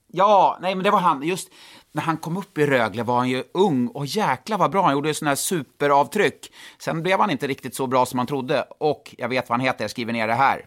ja, 0.06 0.58
nej, 0.62 0.74
men 0.74 0.84
det 0.84 0.90
var 0.90 1.00
han. 1.00 1.22
Just 1.22 1.48
när 1.92 2.02
han 2.02 2.16
kom 2.16 2.36
upp 2.36 2.58
i 2.58 2.66
Rögle 2.66 3.02
var 3.02 3.18
han 3.18 3.28
ju 3.28 3.44
ung 3.54 3.88
och 3.88 4.06
jäkla 4.06 4.56
vad 4.56 4.70
bra. 4.70 4.82
Han 4.82 4.92
gjorde 4.92 5.14
sådana 5.14 5.30
här 5.30 5.36
superavtryck. 5.36 6.52
Sen 6.78 7.02
blev 7.02 7.20
han 7.20 7.30
inte 7.30 7.46
riktigt 7.46 7.74
så 7.74 7.86
bra 7.86 8.06
som 8.06 8.16
man 8.16 8.26
trodde. 8.26 8.64
Och 8.80 9.14
jag 9.18 9.28
vet 9.28 9.48
vad 9.48 9.58
han 9.58 9.66
heter, 9.66 9.84
jag 9.84 9.90
skriver 9.90 10.12
ner 10.12 10.28
det 10.28 10.34
här. 10.34 10.66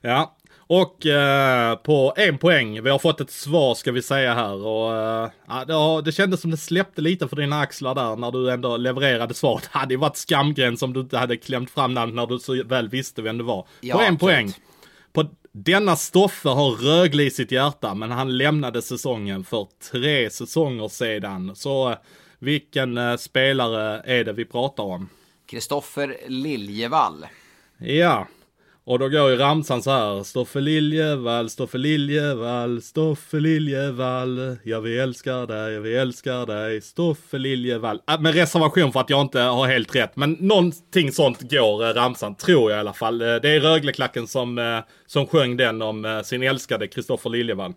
Ja, 0.00 0.36
och 0.68 1.06
eh, 1.06 1.76
på 1.76 2.14
en 2.16 2.38
poäng. 2.38 2.82
Vi 2.82 2.90
har 2.90 2.98
fått 2.98 3.20
ett 3.20 3.30
svar 3.30 3.74
ska 3.74 3.92
vi 3.92 4.02
säga 4.02 4.34
här. 4.34 4.66
Och, 4.66 4.96
eh, 4.96 5.30
det, 5.66 5.74
har, 5.74 6.02
det 6.02 6.12
kändes 6.12 6.40
som 6.40 6.50
det 6.50 6.56
släppte 6.56 7.00
lite 7.00 7.28
för 7.28 7.36
dina 7.36 7.60
axlar 7.60 7.94
där 7.94 8.16
när 8.16 8.30
du 8.30 8.50
ändå 8.50 8.76
levererade 8.76 9.34
svaret. 9.34 9.62
Det 9.72 9.78
hade 9.78 9.94
ju 9.94 9.98
varit 9.98 10.16
skamgräns 10.16 10.82
om 10.82 10.92
du 10.92 11.00
inte 11.00 11.18
hade 11.18 11.36
klämt 11.36 11.70
fram 11.70 11.94
namnet 11.94 12.14
när 12.14 12.26
du 12.26 12.38
så 12.38 12.64
väl 12.64 12.88
visste 12.88 13.22
vem 13.22 13.38
det 13.38 13.44
var. 13.44 13.66
Ja, 13.80 13.96
på 13.96 14.00
en 14.02 14.14
absolut. 14.14 14.20
poäng. 14.20 14.52
På 15.12 15.24
denna 15.64 15.96
Stoffe 15.96 16.48
har 16.48 16.70
Rögle 16.70 17.22
i 17.22 17.30
sitt 17.30 17.52
hjärta, 17.52 17.94
men 17.94 18.10
han 18.10 18.36
lämnade 18.36 18.82
säsongen 18.82 19.44
för 19.44 19.66
tre 19.92 20.30
säsonger 20.30 20.88
sedan. 20.88 21.56
Så 21.56 21.90
eh, 21.90 21.96
vilken 22.38 22.98
eh, 22.98 23.16
spelare 23.16 24.02
är 24.04 24.24
det 24.24 24.32
vi 24.32 24.44
pratar 24.44 24.84
om? 24.84 25.08
Kristoffer 25.46 26.16
Liljevall. 26.26 27.26
Ja, 27.78 28.26
och 28.88 28.98
då 28.98 29.08
går 29.08 29.30
ju 29.30 29.36
ramsan 29.36 29.82
så 29.82 29.90
här. 29.90 30.22
Stoffe 30.22 30.60
Liljevall, 30.60 31.50
Stoffe 31.50 31.78
Liljevall, 31.78 32.82
Stoffe 32.82 33.36
Liljevall. 33.40 34.56
Ja, 34.62 34.80
vi 34.80 34.98
älskar 34.98 35.46
dig, 35.46 35.80
vi 35.80 35.96
älskar 35.96 36.46
dig, 36.46 36.80
Stoffe 36.80 37.38
Liljevall. 37.38 38.00
Äh, 38.10 38.20
med 38.20 38.34
reservation 38.34 38.92
för 38.92 39.00
att 39.00 39.10
jag 39.10 39.20
inte 39.20 39.40
har 39.40 39.66
helt 39.68 39.94
rätt. 39.96 40.16
Men 40.16 40.32
någonting 40.32 41.12
sånt 41.12 41.50
går 41.50 41.84
eh, 41.84 41.94
ramsan, 41.94 42.34
tror 42.34 42.70
jag 42.70 42.78
i 42.78 42.80
alla 42.80 42.92
fall. 42.92 43.20
Eh, 43.22 43.26
Det 43.26 43.48
är 43.50 43.60
Rögleklacken 43.60 44.26
som, 44.26 44.58
eh, 44.58 44.78
som 45.06 45.26
sjöng 45.26 45.56
den 45.56 45.82
om 45.82 46.04
eh, 46.04 46.22
sin 46.22 46.42
älskade 46.42 46.88
Kristoffer 46.88 47.30
Liljevall. 47.30 47.72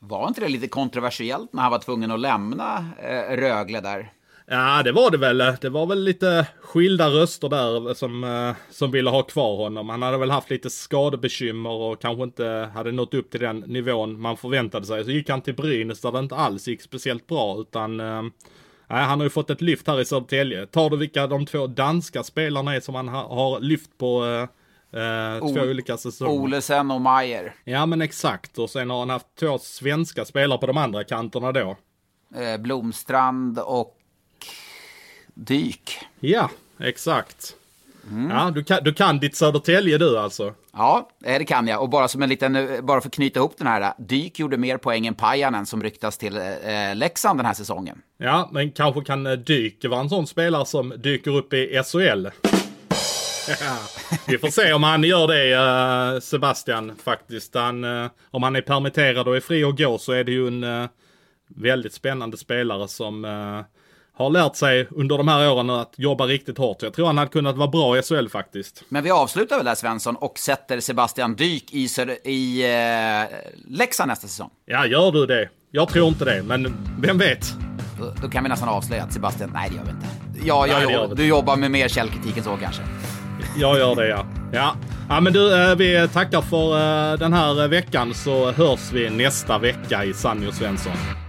Var 0.00 0.28
inte 0.28 0.40
det 0.40 0.48
lite 0.48 0.68
kontroversiellt 0.68 1.52
när 1.52 1.62
han 1.62 1.70
var 1.72 1.78
tvungen 1.78 2.10
att 2.10 2.20
lämna 2.20 2.84
eh, 3.02 3.36
Rögle 3.36 3.80
där? 3.80 4.12
Ja, 4.48 4.82
det 4.82 4.92
var 4.92 5.10
det 5.10 5.18
väl. 5.18 5.38
Det 5.60 5.68
var 5.68 5.86
väl 5.86 6.04
lite 6.04 6.46
skilda 6.60 7.08
röster 7.08 7.48
där 7.48 7.94
som, 7.94 8.24
eh, 8.24 8.54
som 8.70 8.90
ville 8.90 9.10
ha 9.10 9.22
kvar 9.22 9.56
honom. 9.56 9.88
Han 9.88 10.02
hade 10.02 10.18
väl 10.18 10.30
haft 10.30 10.50
lite 10.50 10.70
skadebekymmer 10.70 11.70
och 11.70 12.00
kanske 12.00 12.22
inte 12.22 12.70
hade 12.74 12.92
nått 12.92 13.14
upp 13.14 13.30
till 13.30 13.40
den 13.40 13.58
nivån 13.58 14.20
man 14.20 14.36
förväntade 14.36 14.86
sig. 14.86 15.04
Så 15.04 15.10
gick 15.10 15.28
han 15.30 15.40
till 15.40 15.54
Brynäs 15.54 16.00
där 16.00 16.12
det 16.12 16.18
inte 16.18 16.34
alls 16.34 16.68
gick 16.68 16.82
speciellt 16.82 17.26
bra 17.26 17.60
utan 17.60 18.00
eh, 18.00 18.22
nej, 18.86 19.04
han 19.04 19.18
har 19.18 19.24
ju 19.24 19.30
fått 19.30 19.50
ett 19.50 19.60
lyft 19.60 19.86
här 19.86 20.00
i 20.00 20.04
Södertälje. 20.04 20.66
Tar 20.66 20.90
du 20.90 20.96
vilka 20.96 21.26
de 21.26 21.46
två 21.46 21.66
danska 21.66 22.22
spelarna 22.22 22.74
är 22.74 22.80
som 22.80 22.94
han 22.94 23.08
ha, 23.08 23.34
har 23.34 23.60
lyft 23.60 23.98
på 23.98 24.24
eh, 24.92 25.02
eh, 25.02 25.38
två 25.38 25.60
olika 25.60 25.96
säsonger? 25.96 26.32
Olesen 26.32 26.90
och 26.90 27.00
Mayer. 27.00 27.54
Ja 27.64 27.86
men 27.86 28.02
exakt 28.02 28.58
och 28.58 28.70
sen 28.70 28.90
har 28.90 28.98
han 28.98 29.10
haft 29.10 29.26
två 29.40 29.58
svenska 29.58 30.24
spelare 30.24 30.58
på 30.58 30.66
de 30.66 30.76
andra 30.76 31.04
kanterna 31.04 31.52
då. 31.52 31.76
Eh, 32.36 32.60
Blomstrand 32.60 33.58
och 33.58 33.95
Dyk. 35.36 35.98
Ja, 36.20 36.50
exakt. 36.78 37.54
Ja, 38.30 38.50
du 38.54 38.64
kan, 38.64 38.84
du 38.84 38.94
kan 38.94 39.18
ditt 39.18 39.36
Södertälje 39.36 39.98
du 39.98 40.18
alltså. 40.18 40.54
Ja, 40.72 41.08
eh, 41.24 41.38
det 41.38 41.44
kan 41.44 41.68
jag. 41.68 41.82
Och 41.82 41.88
bara 41.88 42.08
som 42.08 42.22
en 42.22 42.28
liten, 42.28 42.56
eh, 42.56 42.80
bara 42.80 43.00
för 43.00 43.08
att 43.08 43.14
knyta 43.14 43.40
ihop 43.40 43.54
den 43.58 43.66
här. 43.66 43.92
Dyk 43.98 44.38
gjorde 44.38 44.56
mer 44.56 44.76
poäng 44.76 45.06
än 45.06 45.14
Pajanen 45.14 45.66
som 45.66 45.82
ryktas 45.82 46.18
till 46.18 46.36
eh, 46.36 46.94
Leksand 46.94 47.38
den 47.38 47.46
här 47.46 47.54
säsongen. 47.54 48.02
Ja, 48.18 48.48
men 48.52 48.72
kanske 48.72 49.04
kan 49.04 49.26
eh, 49.26 49.32
Dyk 49.32 49.84
vara 49.84 50.00
en 50.00 50.08
sån 50.08 50.26
spelare 50.26 50.66
som 50.66 50.94
dyker 50.96 51.36
upp 51.36 51.52
i 51.52 51.82
SHL. 51.84 52.28
Ja, 53.48 53.78
vi 54.26 54.38
får 54.38 54.48
se 54.48 54.72
om 54.72 54.82
han 54.82 55.04
gör 55.04 55.26
det, 55.26 55.52
eh, 55.52 56.20
Sebastian, 56.20 56.92
faktiskt. 57.04 57.54
Han, 57.54 57.84
eh, 57.84 58.10
om 58.30 58.42
han 58.42 58.56
är 58.56 58.60
permitterad 58.60 59.28
och 59.28 59.36
är 59.36 59.40
fri 59.40 59.64
att 59.64 59.78
gå 59.78 59.98
så 59.98 60.12
är 60.12 60.24
det 60.24 60.32
ju 60.32 60.48
en 60.48 60.64
eh, 60.64 60.88
väldigt 61.48 61.92
spännande 61.92 62.36
spelare 62.36 62.88
som 62.88 63.24
eh, 63.24 63.60
har 64.16 64.30
lärt 64.30 64.56
sig 64.56 64.88
under 64.90 65.18
de 65.18 65.28
här 65.28 65.50
åren 65.50 65.70
att 65.70 65.94
jobba 65.96 66.26
riktigt 66.26 66.58
hårt. 66.58 66.82
Jag 66.82 66.92
tror 66.94 67.06
han 67.06 67.18
hade 67.18 67.30
kunnat 67.30 67.56
vara 67.56 67.68
bra 67.68 67.98
i 67.98 68.02
SHL 68.02 68.28
faktiskt. 68.28 68.82
Men 68.88 69.04
vi 69.04 69.10
avslutar 69.10 69.56
väl 69.56 69.64
där 69.64 69.74
Svensson 69.74 70.16
och 70.16 70.38
sätter 70.38 70.80
Sebastian 70.80 71.34
Dyk 71.34 71.72
i, 71.72 71.88
i 72.24 72.62
eh, 72.62 73.36
Leksand 73.68 74.08
nästa 74.08 74.28
säsong. 74.28 74.50
Ja, 74.66 74.86
gör 74.86 75.12
du 75.12 75.26
det? 75.26 75.48
Jag 75.70 75.88
tror 75.88 76.08
inte 76.08 76.24
det, 76.24 76.42
men 76.42 76.76
vem 77.00 77.18
vet? 77.18 77.54
Då, 77.98 78.12
då 78.22 78.28
kan 78.28 78.42
vi 78.42 78.48
nästan 78.48 78.68
avslöja 78.68 79.02
att 79.02 79.12
Sebastian, 79.12 79.50
nej 79.54 79.68
det 79.70 79.76
gör 79.76 79.84
vi 79.84 79.90
inte. 79.90 80.06
Ja, 80.46 80.66
jag, 80.66 80.92
Nej, 80.92 81.08
vi 81.08 81.14
du 81.14 81.26
jobbar 81.26 81.56
med 81.56 81.70
mer 81.70 81.88
källkritik 81.88 82.36
än 82.36 82.44
så 82.44 82.56
kanske. 82.56 82.82
Jag 83.56 83.78
gör 83.78 83.94
det 83.94 84.08
ja. 84.08 84.26
Ja, 84.52 84.76
ja 85.08 85.20
men 85.20 85.32
du, 85.32 85.70
eh, 85.70 85.76
vi 85.76 86.08
tackar 86.12 86.40
för 86.40 86.72
eh, 87.12 87.18
den 87.18 87.32
här 87.32 87.62
eh, 87.62 87.68
veckan 87.68 88.14
så 88.14 88.52
hörs 88.52 88.92
vi 88.92 89.10
nästa 89.10 89.58
vecka 89.58 90.04
i 90.04 90.12
Sanny 90.14 90.46
och 90.46 90.54
Svensson. 90.54 91.25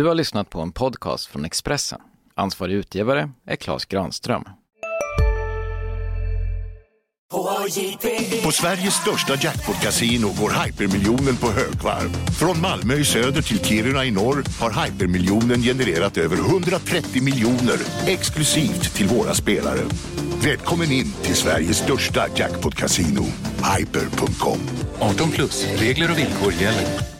Du 0.00 0.06
har 0.06 0.14
lyssnat 0.14 0.50
på 0.50 0.60
en 0.60 0.72
podcast 0.72 1.26
från 1.26 1.44
Expressen. 1.44 2.00
Ansvarig 2.34 2.74
utgivare 2.74 3.30
är 3.46 3.56
Klas 3.56 3.84
Granström. 3.84 4.44
På 8.44 8.52
Sveriges 8.52 8.94
största 8.94 9.34
jackpot-kasino 9.34 10.26
går 10.40 10.64
hypermiljonen 10.64 11.36
på 11.36 11.46
högvarv. 11.46 12.08
Från 12.38 12.60
Malmö 12.60 12.94
i 12.94 13.04
söder 13.04 13.42
till 13.42 13.64
Kiruna 13.64 14.04
i 14.04 14.10
norr 14.10 14.44
har 14.60 14.84
hypermiljonen 14.84 15.62
genererat 15.62 16.16
över 16.16 16.36
130 16.36 17.22
miljoner 17.22 17.78
exklusivt 18.06 18.94
till 18.94 19.06
våra 19.06 19.34
spelare. 19.34 19.80
Välkommen 20.44 20.92
in 20.92 21.12
till 21.22 21.36
Sveriges 21.36 21.78
största 21.78 22.26
jackpot-kasino, 22.36 23.24
hyper.com. 23.78 24.58
18 25.00 25.30
plus, 25.30 25.66
regler 25.80 26.10
och 26.10 26.18
villkor 26.18 26.52
gäller. 26.52 27.19